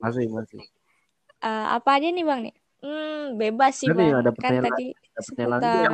Masih 0.03 0.27
masih. 0.31 0.63
Uh, 1.43 1.67
apa 1.79 1.99
aja 1.99 2.09
nih 2.11 2.25
bang 2.27 2.41
nih? 2.51 2.55
Hmm, 2.83 3.39
bebas 3.39 3.73
sih 3.79 3.89
bang. 3.91 4.23
Ada 4.23 4.31
kan 4.35 4.53
tadi 4.63 4.87
seputar. 5.19 5.91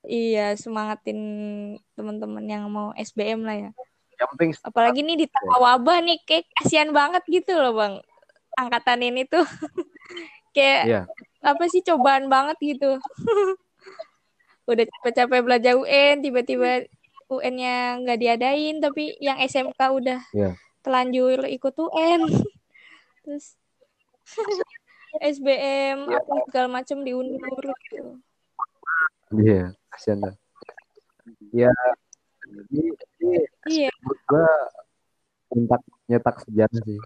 Iya 0.00 0.56
semangatin 0.56 1.20
teman-teman 1.92 2.44
yang 2.48 2.64
mau 2.70 2.90
SBM 2.96 3.44
lah 3.46 3.56
ya. 3.68 3.70
Yang 4.18 4.28
penting. 4.36 4.50
Apalagi 4.64 5.00
nih 5.04 5.16
di 5.24 5.26
tengah 5.28 5.58
wabah 5.60 5.98
nih, 6.02 6.18
kayak 6.24 6.48
kasihan 6.56 6.90
banget 6.90 7.22
gitu 7.28 7.58
loh 7.58 7.76
bang. 7.76 7.94
Angkatan 8.58 9.06
ini 9.06 9.26
tuh 9.28 9.44
kayak 10.54 10.82
yeah. 10.86 11.04
apa 11.40 11.64
sih 11.70 11.82
cobaan 11.86 12.26
banget 12.26 12.56
gitu 12.58 12.98
udah 14.70 14.84
capek-capek 14.86 15.40
belajar 15.42 15.72
UN 15.78 16.22
tiba-tiba 16.22 16.86
UN-nya 17.30 18.02
nggak 18.02 18.18
diadain 18.18 18.76
tapi 18.82 19.14
yang 19.22 19.38
SMK 19.38 19.80
udah 19.80 20.20
yeah. 20.34 20.54
telanjur 20.82 21.46
ikut 21.46 21.74
UN 21.78 22.26
terus 23.24 23.54
SBM 25.22 26.10
yeah. 26.10 26.18
apa 26.18 26.34
segala 26.50 26.68
macam 26.82 27.02
diundur 27.06 27.64
gitu 27.90 28.18
iya 29.38 29.70
yeah, 29.70 29.92
kasihan 29.94 30.18
lah 30.26 30.34
ya 31.54 31.72
iya 33.70 33.90
gua 34.26 34.50
nyetak 35.50 35.82
nyetak 36.06 36.36
sejarah 36.46 36.80
sih 36.86 36.98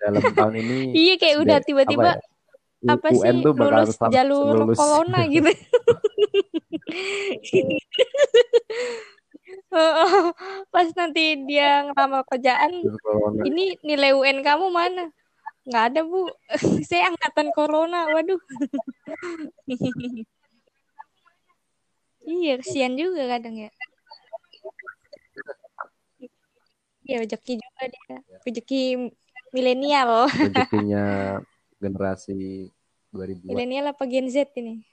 dalam 0.00 0.22
tahun 0.32 0.54
ini 0.64 0.78
iya 1.08 1.14
kayak 1.20 1.36
udah 1.44 1.58
tiba-tiba 1.60 2.16
ya? 2.16 2.24
apa 2.96 3.12
UN 3.12 3.20
sih 3.20 3.44
tuh 3.44 3.52
lulus 3.52 4.00
jalur 4.08 4.56
lulus. 4.64 4.76
corona 4.80 5.28
gitu 5.28 5.52
pas 10.74 10.88
nanti 10.98 11.38
dia 11.46 11.86
ngelamar 11.86 12.26
kerjaan 12.26 12.82
ini 13.46 13.78
nilai 13.86 14.10
UN 14.14 14.42
kamu 14.42 14.66
mana? 14.70 15.14
Nggak 15.66 15.84
ada 15.92 16.00
bu. 16.02 16.26
Saya 16.88 17.14
angkatan 17.14 17.54
corona 17.54 18.10
waduh. 18.10 18.40
Iya 22.20 22.60
kesian 22.60 23.00
juga 23.00 23.26
kadang 23.26 23.56
ya. 23.56 23.72
Iya 27.00 27.24
rezeki 27.24 27.58
juga 27.58 27.84
dia. 27.88 28.16
Rezeki 28.44 29.08
milenial. 29.56 30.28
Rezekinya 30.28 31.04
generasi 31.80 32.68
2000 33.10 33.50
milenial 33.50 33.90
apa 33.90 34.04
Gen 34.06 34.28
Z 34.30 34.52
ini 34.54 34.84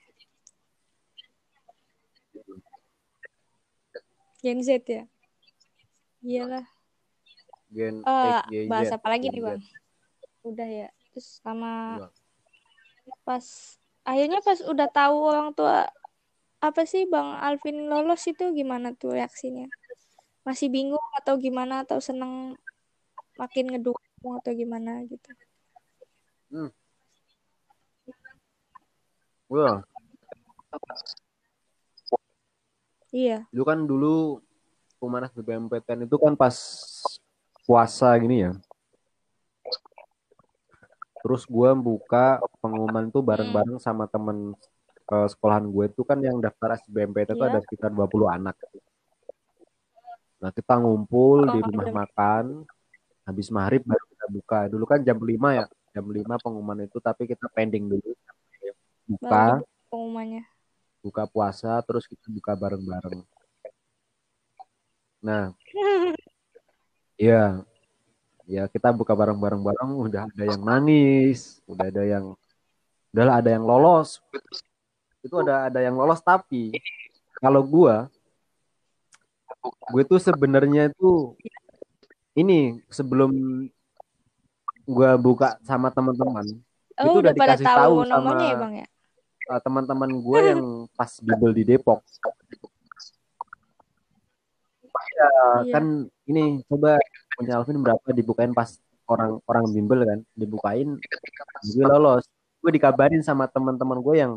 Gen 4.38 4.62
Z 4.62 4.86
ya? 4.86 5.04
Iyalah. 6.22 6.66
Gen 7.68 8.00
uh, 8.06 8.42
X, 8.42 8.50
Y, 8.50 8.64
Z. 8.64 8.68
bahas 8.70 8.90
apa 8.94 9.06
lagi 9.10 9.26
nih 9.28 9.42
bang? 9.42 9.60
Udah 10.46 10.68
ya 10.68 10.88
terus 11.12 11.42
sama 11.42 11.98
pas 13.24 13.44
akhirnya 14.04 14.38
pas 14.44 14.60
udah 14.60 14.88
tahu 14.92 15.16
orang 15.24 15.50
tua 15.56 15.88
apa 16.58 16.82
sih 16.84 17.08
bang 17.08 17.38
Alvin 17.42 17.88
lolos 17.90 18.22
itu 18.26 18.54
gimana 18.54 18.94
tuh 18.94 19.18
reaksinya? 19.18 19.66
Masih 20.46 20.70
bingung 20.72 21.02
atau 21.18 21.34
gimana 21.36 21.84
atau 21.84 21.98
seneng 21.98 22.54
makin 23.38 23.74
ngedukung 23.74 24.34
atau 24.38 24.52
gimana 24.54 25.02
gitu? 25.06 25.30
Hmm. 26.50 26.70
Wah. 29.48 29.84
Iya. 33.18 33.38
Itu 33.50 33.66
kan 33.66 33.82
dulu 33.82 34.38
Humanas 35.02 35.34
BMPTN 35.34 36.06
itu 36.06 36.16
kan 36.18 36.34
pas 36.38 36.54
puasa 37.66 38.14
gini 38.18 38.46
ya. 38.46 38.52
Terus 41.18 41.42
gue 41.46 41.70
buka 41.74 42.38
pengumuman 42.62 43.10
tuh 43.10 43.22
bareng-bareng 43.26 43.82
sama 43.82 44.06
temen 44.06 44.54
uh, 45.10 45.26
sekolahan 45.26 45.66
gue 45.66 45.84
itu 45.90 46.02
kan 46.06 46.18
yang 46.22 46.38
daftar 46.38 46.78
SBMPTN 46.78 47.34
itu 47.34 47.42
iya. 47.42 47.50
ada 47.50 47.60
sekitar 47.62 47.90
20 47.90 48.36
anak. 48.38 48.54
Nah 50.38 50.50
kita 50.54 50.78
ngumpul 50.78 51.46
oh, 51.46 51.50
di 51.50 51.58
rumah 51.58 51.90
makan, 52.06 52.62
habis 53.26 53.50
maghrib 53.50 53.82
baru 53.82 54.04
kita 54.14 54.26
buka. 54.30 54.58
Dulu 54.70 54.84
kan 54.86 55.02
jam 55.02 55.18
5 55.18 55.58
ya, 55.58 55.66
jam 55.94 56.06
5 56.06 56.22
pengumuman 56.38 56.86
itu 56.86 56.98
tapi 57.02 57.26
kita 57.26 57.50
pending 57.50 57.90
dulu 57.90 58.14
buka 59.08 59.64
pengumumannya 59.88 60.44
buka 61.08 61.24
puasa 61.24 61.80
terus 61.88 62.04
kita 62.04 62.28
buka 62.28 62.52
bareng-bareng. 62.52 63.24
Nah 65.24 65.56
iya. 67.16 67.64
Ya 68.48 68.64
kita 68.64 68.92
buka 68.96 69.12
bareng-bareng 69.12 69.60
bareng 69.60 69.90
udah 70.08 70.24
ada 70.24 70.44
yang 70.44 70.62
nangis 70.64 71.60
udah 71.68 71.84
ada 71.88 72.04
yang 72.04 72.24
udah 73.12 73.24
ada 73.40 73.50
yang 73.52 73.64
lolos. 73.64 74.20
Itu 75.24 75.40
ada 75.44 75.68
ada 75.72 75.80
yang 75.80 75.96
lolos 75.96 76.20
tapi 76.20 76.72
kalau 77.40 77.64
gua 77.64 78.08
gue 79.88 80.02
tuh 80.04 80.20
sebenarnya 80.20 80.92
itu 80.92 81.34
ini 82.36 82.78
sebelum 82.88 83.32
gua 84.86 85.18
buka 85.18 85.58
sama 85.66 85.90
teman-teman 85.92 86.46
Oh, 86.98 87.06
itu 87.06 87.18
udah 87.22 87.30
udah 87.30 87.34
pada 87.38 87.54
dikasih 87.54 87.66
tahu 87.70 87.78
tahu 87.78 87.94
nomornya 88.10 88.42
sama 88.42 88.50
ya, 88.50 88.56
Bang 88.58 88.74
ya? 88.74 88.86
Uh, 89.48 89.60
teman-teman 89.64 90.10
gue 90.20 90.40
yang 90.44 90.62
pas 90.98 91.10
bimbel 91.24 91.52
di 91.56 91.64
Depok. 91.64 92.00
Ya, 95.18 95.28
Iya. 95.66 95.72
kan 95.74 95.84
ini 96.30 96.62
coba 96.70 96.98
punya 97.34 97.58
Alvin 97.58 97.82
berapa 97.82 98.08
dibukain 98.14 98.54
pas 98.54 98.78
orang 99.10 99.42
orang 99.50 99.64
bimbel 99.74 100.00
kan 100.06 100.20
dibukain 100.38 100.88
gue 101.64 101.84
lolos 101.86 102.22
gue 102.62 102.70
dikabarin 102.74 103.22
sama 103.24 103.50
teman-teman 103.50 103.98
gue 103.98 104.14
yang 104.14 104.32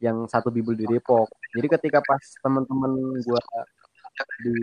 yang 0.00 0.24
satu 0.30 0.48
bimbel 0.48 0.76
di 0.78 0.88
Depok 0.88 1.28
jadi 1.52 1.66
ketika 1.76 1.98
pas 2.04 2.22
teman-teman 2.40 3.20
gue 3.20 3.40
di 4.44 4.56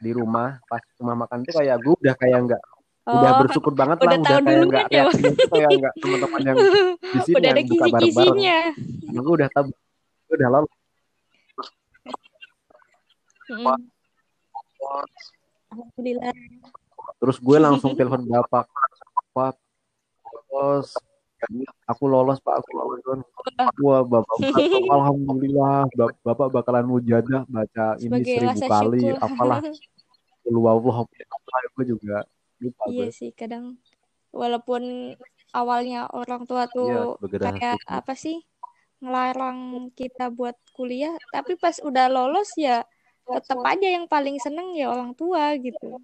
di 0.00 0.10
rumah 0.16 0.56
pas 0.68 0.80
rumah 1.00 1.16
makan 1.26 1.44
tuh 1.44 1.54
kayak 1.60 1.76
gue 1.80 1.94
udah 2.00 2.14
kayak 2.16 2.38
nggak 2.48 2.62
udah 3.06 3.30
Oh, 3.30 3.38
bersyukur 3.38 3.72
banget 3.72 3.96
udah 3.98 4.08
lah 4.08 4.18
udah 4.18 4.26
tahu 4.26 4.34
kayak 4.36 4.42
duluan 4.42 4.66
nggak 4.66 4.86
ya, 4.90 5.02
kayak 5.46 5.70
nggak 5.78 5.94
teman-teman 5.96 6.40
yang 6.42 6.56
di 7.14 7.18
sini 7.22 7.34
udah 7.36 7.50
ada. 7.54 7.60
Karena 9.06 9.20
gue 9.22 9.34
udah 9.38 9.48
tahu. 9.48 9.66
Udah 10.26 10.48
lolos 10.50 10.72
Mm-mm. 13.46 13.78
Alhamdulillah. 15.70 16.34
terus 17.16 17.38
gue 17.38 17.56
langsung 17.56 17.94
telepon 17.98 18.26
bapak. 18.26 18.66
Pak 19.30 19.54
lolos 20.50 20.90
aku 21.86 22.04
lolos 22.04 22.38
pak. 22.40 22.58
Aku 22.58 22.70
lolos. 22.74 22.98
Kan 23.02 23.22
wah 23.78 24.02
bapak 24.02 24.34
bapak, 24.34 24.66
alhamdulillah 24.98 25.86
Bap- 25.94 26.18
bapak 26.22 26.48
bakalan 26.50 26.90
mujadah 26.90 27.46
baca 27.46 27.94
ini 27.98 28.10
Sebagai 28.18 28.34
seribu 28.34 28.60
kali 28.66 29.00
syukur. 29.06 29.22
apalah. 29.22 29.60
Lu 30.44 30.60
Allah 30.64 31.06
gue 31.70 31.84
juga 31.86 32.26
lupa 32.62 32.82
Iya 32.88 33.08
gue. 33.10 33.16
sih, 33.16 33.30
kadang 33.36 33.76
walaupun 34.32 35.14
awalnya 35.52 36.08
orang 36.12 36.44
tua 36.44 36.68
tuh 36.68 37.16
rasa 37.20 37.56
kayak 37.56 37.80
syukur 37.80 37.96
apa 37.96 38.12
sih 38.16 38.38
ngelarang 39.00 39.92
kita 39.92 40.32
buat 40.32 40.56
kuliah, 40.72 41.12
tapi 41.32 41.56
pas 41.60 41.76
udah 41.84 42.08
lolos 42.08 42.52
ya 42.56 42.84
tetap 43.26 43.60
aja 43.66 43.88
yang 43.90 44.06
paling 44.06 44.38
seneng 44.40 44.72
ya 44.72 44.88
orang 44.88 45.12
tua 45.12 45.52
gitu. 45.58 46.00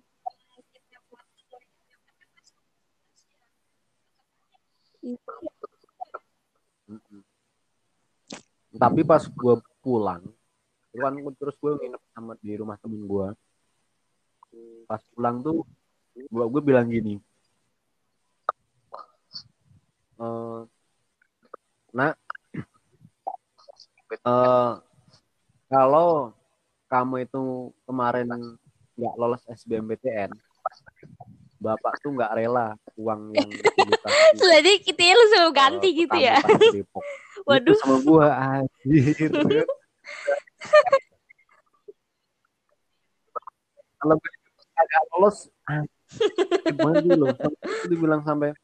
Tapi 8.73 9.01
pas 9.05 9.23
gue 9.25 9.55
pulang 9.83 10.23
itu 10.93 11.01
kan 11.01 11.17
terus 11.41 11.57
gue 11.57 11.73
nginep 11.73 12.03
sama 12.13 12.37
di 12.37 12.53
rumah 12.53 12.77
temen 12.77 13.09
gue 13.09 13.29
pas 14.85 15.01
pulang 15.17 15.41
tuh 15.41 15.65
gue 16.17 16.45
gue 16.49 16.63
bilang 16.63 16.87
gini. 16.89 17.21
Eh 20.21 20.61
nak. 21.93 22.15
Eh 24.13 24.73
kalau 25.73 26.37
kamu 26.93 27.25
itu 27.25 27.73
kemarin 27.89 28.29
nggak 28.93 29.15
lolos 29.17 29.43
SBMPTN 29.49 30.29
bapak 31.63 31.95
tuh 32.03 32.11
nggak 32.19 32.35
rela 32.35 32.75
uang 32.99 33.31
yang 33.39 33.47
Jadi 34.43 34.83
kita 34.83 35.15
lu 35.15 35.25
selalu 35.31 35.53
eh, 35.53 35.55
ganti 35.55 35.89
gitu 35.95 36.19
ya. 36.19 36.37
Waduh, 37.49 37.77
sama 37.79 38.03
gue 38.03 38.27
anjir. 38.27 39.31
Kalau 44.03 44.19
agak 44.75 45.03
lolos 45.15 45.47
banget 46.73 47.05
loh 47.19 47.35
itu 47.35 47.51
dibilang 47.91 48.23
sampai 48.23 48.55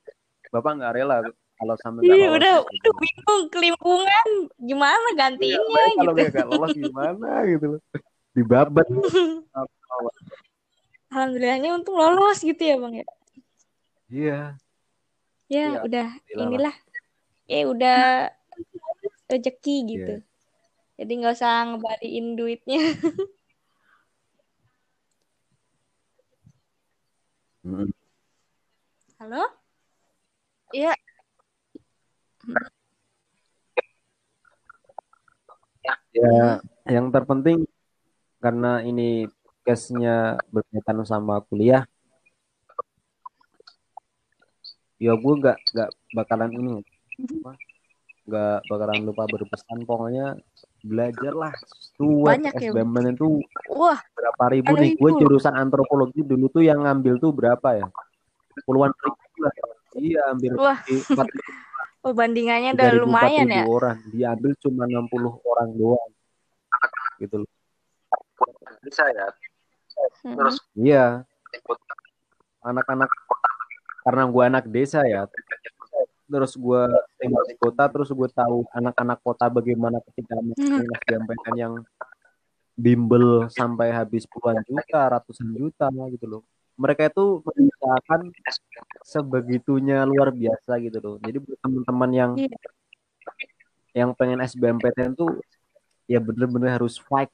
bapak 0.48 0.72
nggak 0.80 0.92
rela 0.96 1.16
kalau 1.58 1.74
sampai 1.76 2.00
nggak 2.06 2.16
iya 2.16 2.26
lolos 2.28 2.36
udah 2.38 2.54
gitu. 2.62 2.74
udah 2.78 2.92
bingung 3.02 3.42
kelimpungan 3.50 4.28
gimana 4.58 5.06
Iya, 5.08 5.18
gantiinnya 5.18 5.60
makanya 5.68 5.96
kalau 5.98 6.12
gitu. 6.14 6.30
nggak 6.32 6.46
lolos 6.48 6.72
gimana 6.74 7.28
gitu 7.46 7.66
loh 7.76 7.80
dibabat 8.32 8.86
Alhamdulillahnya 11.08 11.72
untung 11.72 11.96
lolos 11.96 12.38
gitu 12.44 12.60
ya 12.60 12.76
bang 12.76 12.94
ya. 13.00 13.06
iya 14.08 14.38
Ya 15.48 15.64
Iya, 15.72 15.80
udah 15.80 16.06
alhamdulillah 16.12 16.36
lah. 16.36 16.44
inilah, 16.44 16.74
ya 17.48 17.60
udah 17.64 17.98
rezeki 19.32 19.76
gitu. 19.88 20.12
Iya. 20.20 20.26
Jadi 21.00 21.12
nggak 21.16 21.34
usah 21.40 21.52
ngebaliin 21.72 22.26
duitnya. 22.36 22.80
Halo? 27.68 29.44
Iya. 30.72 30.96
ya 36.16 36.58
yang 36.88 37.12
terpenting 37.12 37.68
karena 38.40 38.80
ini 38.80 39.28
case-nya 39.62 40.40
berkaitan 40.48 41.04
sama 41.04 41.44
kuliah 41.44 41.84
ya 44.96 45.12
gue 45.14 45.34
nggak 45.40 45.58
nggak 45.72 45.90
bakalan 46.16 46.50
ini 46.56 46.72
apa, 47.20 47.52
nggak 48.26 48.58
bakalan 48.72 49.00
lupa 49.04 49.28
berpesan 49.28 49.84
pokoknya 49.84 50.40
belajarlah. 50.82 51.52
Tuh 51.98 52.22
Banyak 52.22 52.54
ya, 52.58 52.70
SBM 52.70 52.94
itu 53.10 53.42
Wah, 53.74 53.98
berapa 54.14 54.44
ribu 54.54 54.72
nih? 54.78 54.94
Gue 54.94 55.10
jurusan 55.18 55.54
antropologi 55.54 56.22
dulu 56.22 56.46
tuh 56.50 56.62
yang 56.62 56.86
ngambil 56.86 57.18
tuh 57.18 57.34
berapa 57.34 57.68
ya? 57.74 57.86
Puluhan 58.62 58.94
ribu 58.94 59.38
lah 59.42 59.54
iya 59.98 60.20
hampir 60.30 60.52
Wah. 60.54 60.78
perbandingannya 61.98 62.78
tiga 62.78 62.94
udah 62.94 63.02
lumayan 63.02 63.48
ya. 63.50 63.64
orang 63.66 63.98
diambil 64.14 64.52
cuma 64.62 64.86
60 64.86 65.42
orang 65.42 65.68
doang. 65.74 66.10
Gitu 67.18 67.36
loh. 67.42 67.50
Bisa 68.86 69.02
ya? 69.10 69.26
Mm-mm. 70.22 70.38
terus? 70.38 70.56
Iya. 70.78 71.26
Anak-anak 72.62 73.10
karena 74.06 74.22
gue 74.30 74.44
anak 74.46 74.64
desa 74.70 75.02
ya 75.04 75.26
terus 76.28 76.52
gue 76.54 76.82
tinggal 77.16 77.42
di 77.48 77.56
kota 77.56 77.88
terus 77.88 78.12
gue 78.12 78.28
tahu 78.28 78.68
anak-anak 78.70 79.18
kota 79.24 79.48
bagaimana 79.48 79.96
ketika 80.12 80.36
melakukan 80.36 80.84
SBMPTN 81.00 81.56
yang 81.56 81.74
bimbel 82.76 83.48
sampai 83.50 83.90
habis 83.90 84.28
puluhan 84.28 84.60
juta 84.62 85.08
ratusan 85.08 85.48
juta 85.50 85.88
gitu 86.12 86.26
loh 86.28 86.42
mereka 86.78 87.10
itu 87.10 87.42
mengusahakan 87.42 88.30
sebegitunya 89.02 90.04
luar 90.04 90.30
biasa 90.30 90.78
gitu 90.78 90.98
loh 91.00 91.14
jadi 91.18 91.40
buat 91.40 91.58
teman-teman 91.58 92.10
yang 92.12 92.30
Iya. 92.36 92.58
yang 93.96 94.10
pengen 94.14 94.38
SBMPTN 94.38 95.16
tuh 95.16 95.40
ya 96.06 96.20
bener-bener 96.22 96.76
harus 96.76 97.00
fight 97.00 97.32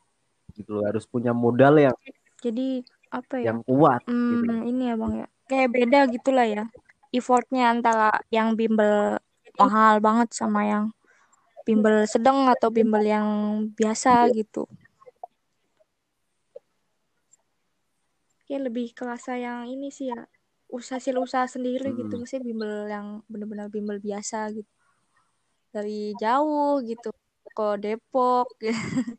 gitu 0.55 0.79
loh 0.81 0.87
harus 0.87 1.05
punya 1.05 1.35
modal 1.35 1.77
yang 1.77 1.95
Jadi 2.41 2.87
apa 3.11 3.41
ya? 3.43 3.53
yang 3.53 3.59
kuat 3.67 4.01
gitu 4.07 4.45
Hmm, 4.45 4.69
ini 4.69 4.93
ya 4.93 4.95
bang 4.97 5.13
ya. 5.25 5.27
Kayak 5.45 5.69
beda 5.73 5.99
gitulah 6.09 6.47
ya. 6.47 6.65
Effortnya 7.15 7.71
antara 7.71 8.11
yang 8.35 8.59
bimbel 8.59 9.23
mahal 9.55 10.03
banget 10.03 10.35
sama 10.35 10.67
yang 10.67 10.91
bimbel 11.63 12.05
sedang 12.11 12.51
atau 12.51 12.69
bimbel 12.75 13.07
yang 13.07 13.29
biasa 13.73 14.29
gitu. 14.35 14.67
Kayak 18.45 18.63
lebih 18.69 18.93
kerasa 18.93 19.39
yang 19.41 19.71
ini 19.71 19.89
sih 19.95 20.13
ya. 20.13 20.27
Usaha 20.69 20.99
hasil 20.99 21.17
usaha 21.17 21.47
sendiri 21.47 21.95
gitu. 21.97 22.19
Hmm. 22.19 22.27
Maksudnya 22.27 22.45
bimbel 22.45 22.75
yang 22.91 23.07
benar-benar 23.31 23.71
bimbel 23.71 24.03
biasa 24.03 24.53
gitu. 24.53 24.69
Dari 25.73 26.13
jauh 26.21 26.83
gitu 26.85 27.15
ke 27.55 27.67
Depok. 27.81 28.51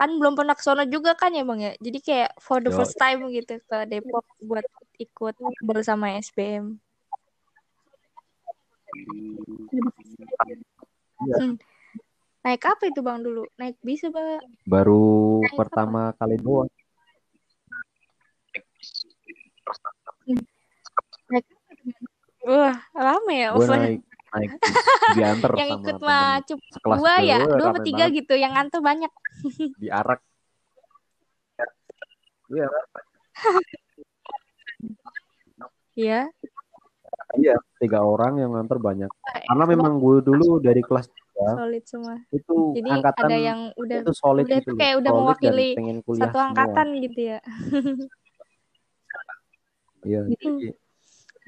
kan 0.00 0.16
belum 0.16 0.32
pernah 0.32 0.56
ke 0.56 0.64
sono 0.64 0.88
juga 0.88 1.12
kan 1.12 1.34
ya 1.34 1.44
bang 1.44 1.60
ya. 1.60 1.72
Jadi 1.76 1.98
kayak 2.00 2.30
for 2.40 2.62
the 2.62 2.70
Yo. 2.72 2.76
first 2.78 2.96
time 2.96 3.26
gitu 3.34 3.58
ke 3.58 3.76
Depok 3.90 4.24
buat 4.44 4.64
ikut 4.96 5.34
bersama 5.64 6.16
SBM. 6.16 6.80
Hmm. 11.20 11.54
Naik 12.40 12.62
apa 12.64 12.82
itu 12.88 13.00
bang 13.04 13.20
dulu? 13.20 13.44
Naik 13.60 13.76
bis 13.84 14.00
apa? 14.08 14.40
baru 14.64 15.44
Naik 15.44 15.52
apa? 15.52 15.60
pertama 15.66 16.02
kali 16.16 16.36
doang 16.40 16.70
Naik 21.30 21.46
Wah, 22.40 22.76
rame 22.96 23.34
ya. 23.36 23.48
gue 23.52 23.66
naik 23.68 24.00
naik 24.32 24.50
diantar 25.12 25.52
yang 25.60 25.68
sama 25.68 25.82
ikut 25.84 25.96
mah 26.00 26.40
cuma 26.48 26.96
dua 26.96 27.14
ya, 27.20 27.36
dua 27.44 27.68
apa 27.68 27.78
rame 27.78 27.84
tiga 27.84 28.04
banget. 28.08 28.18
gitu. 28.24 28.34
Yang 28.40 28.52
nganter 28.56 28.80
banyak. 28.80 29.12
diarak 29.82 30.20
iya 32.50 32.66
Iya. 35.94 36.20
Iya 37.38 37.54
tiga 37.78 38.02
orang 38.02 38.42
yang 38.42 38.50
nganter 38.56 38.78
banyak 38.82 39.10
karena 39.46 39.64
memang 39.68 40.02
gue 40.02 40.24
dulu 40.24 40.58
dari 40.58 40.82
kelas 40.82 41.06
tiga 41.06 41.30
Solid 41.40 41.84
semua. 41.88 42.16
itu 42.34 42.56
Jadi 42.76 42.88
angkatan 42.90 43.28
ada 43.28 43.36
yang 43.38 43.60
udah 43.72 43.98
itu 44.04 44.12
solid 44.12 44.44
udah 44.44 44.56
gitu 44.60 44.70
loh 44.76 44.80
kayak 44.80 44.96
udah 45.00 45.10
mewakili 45.14 45.68
satu 45.72 46.16
semua 46.20 46.44
angkatan 46.52 46.86
gitu 47.00 47.20
ya. 47.20 47.38
iya 50.08 50.20
Hmm. 50.24 50.72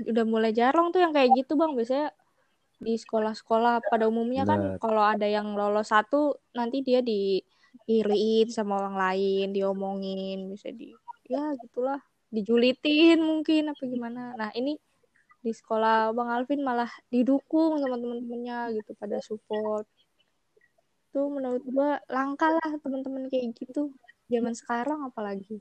Udah 0.09 0.24
mulai 0.28 0.53
jarang 0.53 0.93
tuh 0.93 1.01
yang 1.01 1.12
kayak 1.12 1.33
gitu 1.37 1.57
bang. 1.57 1.72
Biasanya 1.72 2.12
di 2.83 2.99
sekolah-sekolah 2.99 3.87
pada 3.87 4.11
umumnya 4.11 4.43
kan 4.43 4.61
kalau 4.83 5.07
ada 5.07 5.24
yang 5.24 5.55
lolos 5.55 5.95
satu 5.95 6.35
nanti 6.53 6.83
dia 6.83 6.99
diiriin 6.99 8.51
sama 8.51 8.83
orang 8.83 8.99
lain 8.99 9.55
diomongin 9.55 10.51
bisa 10.51 10.74
di 10.74 10.91
ya 11.30 11.55
gitulah 11.62 12.03
dijulitin 12.35 13.22
mungkin 13.22 13.70
apa 13.70 13.83
gimana 13.87 14.35
nah 14.35 14.51
ini 14.59 14.74
di 15.43 15.51
sekolah 15.51 16.14
Bang 16.14 16.30
Alvin 16.30 16.62
malah 16.62 16.88
didukung 17.11 17.82
sama 17.82 17.99
teman-temannya 17.99 18.78
gitu 18.78 18.95
pada 18.95 19.18
support 19.18 19.84
tuh 21.12 21.26
menurut 21.28 21.61
gua 21.68 21.99
langka 22.09 22.49
lah 22.49 22.70
teman-teman 22.80 23.26
kayak 23.28 23.53
gitu 23.59 23.90
zaman 24.30 24.55
sekarang 24.55 25.03
apalagi 25.05 25.59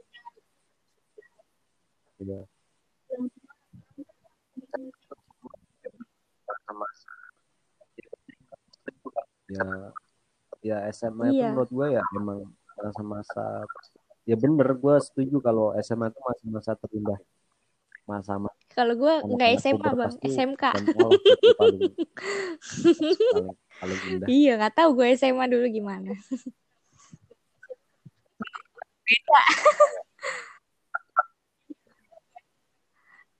Iya. 2.22 2.46
sama 6.70 6.86
ya 9.52 9.66
ya 10.62 10.78
SMA 10.94 11.34
itu 11.34 11.42
Iya. 11.42 11.50
menurut 11.52 11.72
gue 11.74 11.88
ya 11.98 12.04
emang 12.16 12.40
masa-masa 12.78 13.66
ya 14.30 14.38
bener 14.38 14.78
gue 14.78 14.96
setuju 15.02 15.42
kalau 15.42 15.74
SMA 15.82 16.14
itu 16.14 16.20
masa-masa 16.22 16.72
terindah 16.78 17.18
masa-masa 18.10 18.62
kalau 18.72 18.94
gua 18.96 19.20
Anak-anak 19.20 19.36
nggak 19.36 19.52
SMA 19.60 19.90
bang. 20.00 20.12
SMK 20.24 20.64
dan 20.64 20.84
sekolah 20.88 21.12
itu 21.12 21.50
paling 21.60 21.82
paling 23.36 23.56
paling 23.82 24.00
indah. 24.08 24.28
Iya 24.32 24.52
nggak 24.62 24.76
tahu 24.80 24.90
gue 24.96 25.08
SMA 25.20 25.46
dulu 25.52 25.66
gimana. 25.68 26.12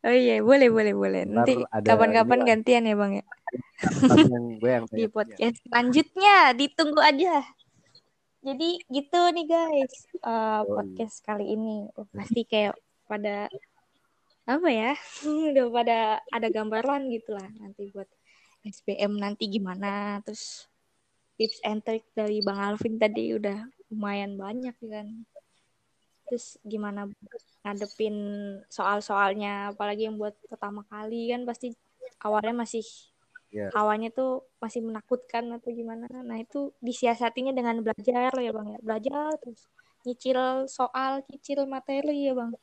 Oh 0.02 0.10
iya, 0.10 0.42
boleh, 0.42 0.74
boleh, 0.74 0.94
boleh. 0.98 1.24
Nanti 1.30 1.62
kapan-kapan 1.62 2.42
gantian 2.42 2.90
ya, 2.90 2.98
Bang 2.98 3.22
ya. 3.22 3.26
Yang 4.10 4.46
gue 4.58 4.72
yang 4.74 4.86
Di 4.90 5.06
podcast 5.06 5.62
selanjutnya, 5.62 6.58
ditunggu 6.58 6.98
aja. 6.98 7.46
Jadi 8.42 8.82
gitu 8.90 9.22
nih 9.30 9.46
guys, 9.46 9.94
Oh, 10.26 10.66
podcast 10.66 11.22
kali 11.22 11.54
ini. 11.54 11.86
Oh, 11.94 12.10
pasti 12.10 12.42
kayak 12.50 12.74
pada 13.06 13.46
apa 14.58 14.70
ya? 14.70 14.92
Udah 15.52 15.68
pada 15.72 16.00
ada 16.32 16.48
gambaran 16.52 17.08
gitu 17.14 17.36
lah 17.36 17.48
nanti 17.60 17.92
buat 17.94 18.10
SBM 18.68 19.16
nanti 19.18 19.48
gimana. 19.48 20.20
Terus 20.28 20.68
tips 21.40 21.60
and 21.64 21.82
trick 21.82 22.06
dari 22.14 22.44
Bang 22.44 22.60
Alvin 22.60 23.00
tadi 23.00 23.34
udah 23.34 23.66
lumayan 23.90 24.36
banyak 24.36 24.76
kan. 24.78 25.08
Terus 26.28 26.60
gimana 26.64 27.08
ngadepin 27.62 28.16
soal-soalnya 28.68 29.74
apalagi 29.74 30.10
yang 30.10 30.18
buat 30.18 30.34
pertama 30.50 30.82
kali 30.90 31.30
kan 31.30 31.46
pasti 31.46 31.74
awalnya 32.22 32.66
masih 32.66 32.86
Iya. 33.52 33.68
awalnya 33.76 34.10
tuh 34.16 34.48
masih 34.64 34.80
menakutkan 34.80 35.44
atau 35.52 35.76
gimana 35.76 36.08
nah 36.08 36.40
itu 36.40 36.72
disiasatinya 36.80 37.52
dengan 37.52 37.84
belajar 37.84 38.32
ya 38.32 38.52
bang 38.56 38.68
ya 38.72 38.80
belajar 38.80 39.36
terus 39.44 39.68
nyicil 40.08 40.40
soal 40.72 41.20
nyicil 41.28 41.68
materi 41.68 42.32
ya 42.32 42.34
bang 42.34 42.56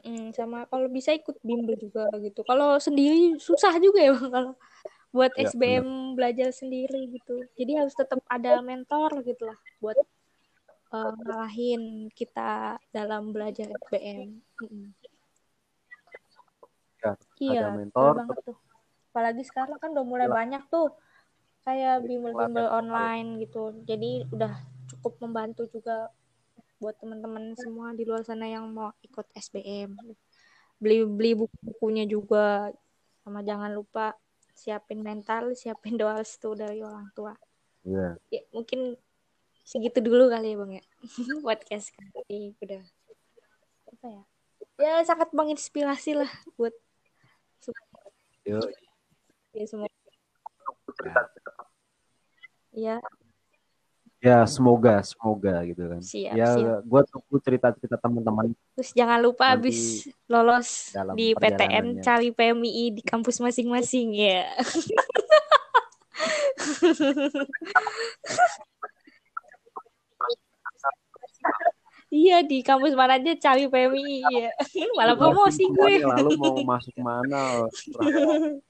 Mm, 0.00 0.32
sama 0.32 0.64
kalau 0.70 0.86
bisa 0.88 1.12
ikut 1.12 1.36
bimbel 1.44 1.76
juga 1.76 2.08
gitu 2.22 2.40
kalau 2.46 2.80
sendiri 2.80 3.36
susah 3.36 3.76
juga 3.76 4.00
ya 4.00 4.12
bang 4.16 4.30
kalau 4.36 4.52
buat 5.10 5.32
Ya, 5.34 5.50
SBM 5.50 6.14
belajar 6.14 6.54
sendiri 6.54 7.10
gitu 7.10 7.44
jadi 7.58 7.84
harus 7.84 7.92
tetap 7.98 8.22
ada 8.30 8.62
mentor 8.62 9.20
gitu 9.26 9.50
lah 9.50 9.58
buat 9.82 9.98
eh, 10.90 11.10
ngalahin 11.20 12.08
kita 12.14 12.78
dalam 12.90 13.30
belajar 13.34 13.70
SBM. 13.90 14.38
Ya, 17.00 17.16
Iya, 17.40 17.60
ada 17.64 17.68
mentor 17.72 18.12
banget 18.20 18.36
tuh. 18.44 18.58
Apalagi 19.10 19.42
sekarang 19.48 19.78
kan 19.80 19.90
udah 19.96 20.06
mulai 20.06 20.28
Iya. 20.28 20.36
banyak 20.36 20.62
tuh 20.68 20.92
kayak 21.64 22.04
bimbel-bimbel 22.04 22.66
pelatihan 22.68 22.78
online 22.84 23.28
gitu. 23.40 23.62
Jadi 23.88 24.28
udah 24.30 24.52
cukup 24.92 25.12
membantu 25.24 25.66
juga 25.72 26.12
buat 26.80 26.96
teman-teman 26.96 27.52
semua 27.60 27.92
di 27.92 28.08
luar 28.08 28.24
sana 28.24 28.48
yang 28.48 28.64
mau 28.72 28.90
ikut 29.04 29.28
SBM. 29.36 29.92
Beli 30.80 31.04
beli 31.04 31.32
buku-bukunya 31.36 32.08
juga. 32.08 32.72
Sama 33.20 33.44
jangan 33.44 33.68
lupa 33.76 34.16
siapin 34.56 35.04
mental, 35.04 35.52
siapin 35.52 36.00
doa 36.00 36.18
restu 36.18 36.56
dari 36.56 36.80
orang 36.80 37.12
tua. 37.12 37.36
Iya. 37.84 38.16
Ya, 38.32 38.42
mungkin 38.56 38.96
segitu 39.60 40.00
dulu 40.00 40.32
kali 40.32 40.52
ya, 40.52 40.56
Bang 40.56 40.72
ya. 40.80 40.84
Podcast 41.46 41.92
kali 41.92 42.56
udah 42.64 42.82
apa 43.92 44.06
ya? 44.08 44.22
Ya 44.80 44.94
sangat 45.04 45.28
menginspirasi 45.36 46.16
lah 46.16 46.32
buat 46.56 46.72
Yuk. 48.48 48.64
ya 49.52 49.64
semua. 49.68 49.86
cerita 50.96 51.20
Ya, 52.72 52.96
Ya 54.20 54.44
semoga 54.44 55.00
semoga 55.00 55.64
gitu 55.64 55.80
kan. 55.80 56.04
siap, 56.04 56.36
ya 56.36 56.76
gue 56.84 57.00
tunggu 57.08 57.36
cerita-cerita 57.40 57.96
teman-teman 57.96 58.52
Terus 58.76 58.92
jangan 58.92 59.16
lupa 59.16 59.56
habis 59.56 60.04
lolos 60.28 60.92
di 61.16 61.32
PTN 61.32 62.04
cari 62.04 62.28
PMI 62.28 63.00
di 63.00 63.02
kampus 63.02 63.40
masing-masing 63.40 64.12
ya. 64.12 64.44
Iya 72.10 72.42
di 72.42 72.58
kampus 72.66 72.98
mana 72.98 73.22
aja 73.22 73.38
cari 73.38 73.70
PMI 73.70 74.18
ya. 74.34 74.50
Malah 74.98 75.14
promosi 75.14 75.62
gue. 75.62 76.02
Lalu 76.02 76.30
mau 76.34 76.58
masuk 76.66 76.98
mana 76.98 77.70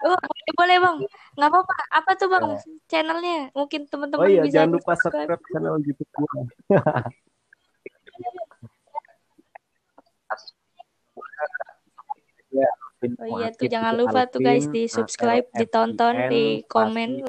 Oh, 0.00 0.16
boleh, 0.16 0.52
boleh 0.56 0.80
bang. 0.80 0.96
Nggak 1.36 1.48
apa-apa. 1.52 1.76
Apa 1.92 2.16
tuh 2.16 2.32
bang? 2.32 2.48
Ya. 2.48 2.56
Channelnya? 2.88 3.52
Mungkin 3.52 3.84
Oh 3.84 3.88
teman-teman 3.92 4.32
iya 4.32 4.48
bisa 4.48 4.64
jangan 4.64 4.72
lupa 4.72 4.96
subscribe. 4.96 5.28
subscribe 5.28 5.44
channel 5.52 5.76
YouTube 5.84 6.08
gue. 6.16 6.40
ya, 12.50 12.66
Oh 13.20 13.28
iya 13.40 13.48
tuh 13.52 13.68
jangan 13.68 13.96
lupa 13.96 14.26
tuh 14.28 14.40
guys 14.40 14.66
di 14.68 14.88
subscribe, 14.88 15.46
ditonton, 15.52 16.14
di 16.32 16.64
komen. 16.64 17.24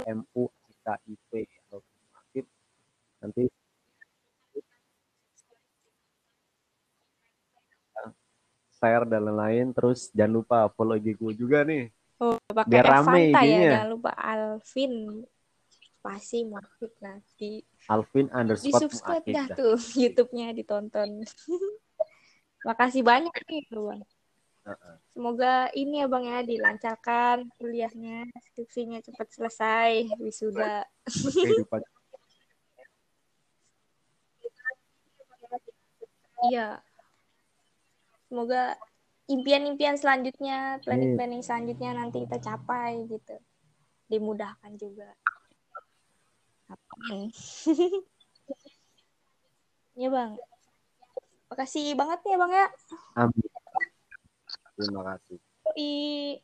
Nanti 3.21 3.45
share 8.81 9.05
dan 9.05 9.29
lain-lain 9.29 9.77
terus 9.77 10.09
jangan 10.09 10.41
lupa 10.41 10.65
follow 10.73 10.97
IG 10.97 11.13
gue 11.13 11.37
juga 11.37 11.61
nih 11.61 11.93
Oh, 12.21 12.37
pakai 12.53 12.69
Biar 12.69 12.85
rame 12.85 13.33
Fanta 13.33 13.41
ya. 13.41 13.59
Jangan 13.73 13.89
lupa 13.97 14.11
Alvin. 14.13 14.93
Pasti 16.01 16.45
Muakib 16.45 16.93
nanti. 17.01 17.65
Alvin 17.89 18.29
Di 18.29 18.33
underscore 18.37 18.81
subscribe 18.85 19.25
Muakib 19.25 19.33
dah 19.33 19.47
tuh 19.57 19.75
YouTube-nya 20.01 20.53
ditonton. 20.53 21.25
Makasih 22.69 23.01
banyak 23.01 23.33
nih 23.49 23.65
bang. 23.73 24.01
Semoga 25.17 25.73
ini 25.73 26.05
ya 26.05 26.05
bang 26.05 26.25
ya 26.29 26.39
dilancarkan 26.45 27.49
kuliahnya, 27.57 28.29
skripsinya 28.53 29.01
cepat 29.01 29.27
selesai, 29.33 30.13
wisuda. 30.21 30.85
Iya. 36.41 36.81
Semoga 38.25 38.73
impian-impian 39.31 39.95
selanjutnya, 39.95 40.83
planning-planning 40.83 41.39
selanjutnya 41.39 41.95
nanti 41.95 42.27
kita 42.27 42.43
capai 42.43 43.07
gitu. 43.07 43.39
Dimudahkan 44.11 44.75
juga. 44.75 45.15
Amin. 46.67 47.31
ya 50.01 50.07
bang. 50.11 50.35
Makasih 51.51 51.95
banget 51.95 52.19
ya 52.27 52.35
bang 52.39 52.51
ya. 52.51 52.67
amin 53.19 53.51
terima 54.79 55.01
kasih 55.13 55.37
I 55.77 56.41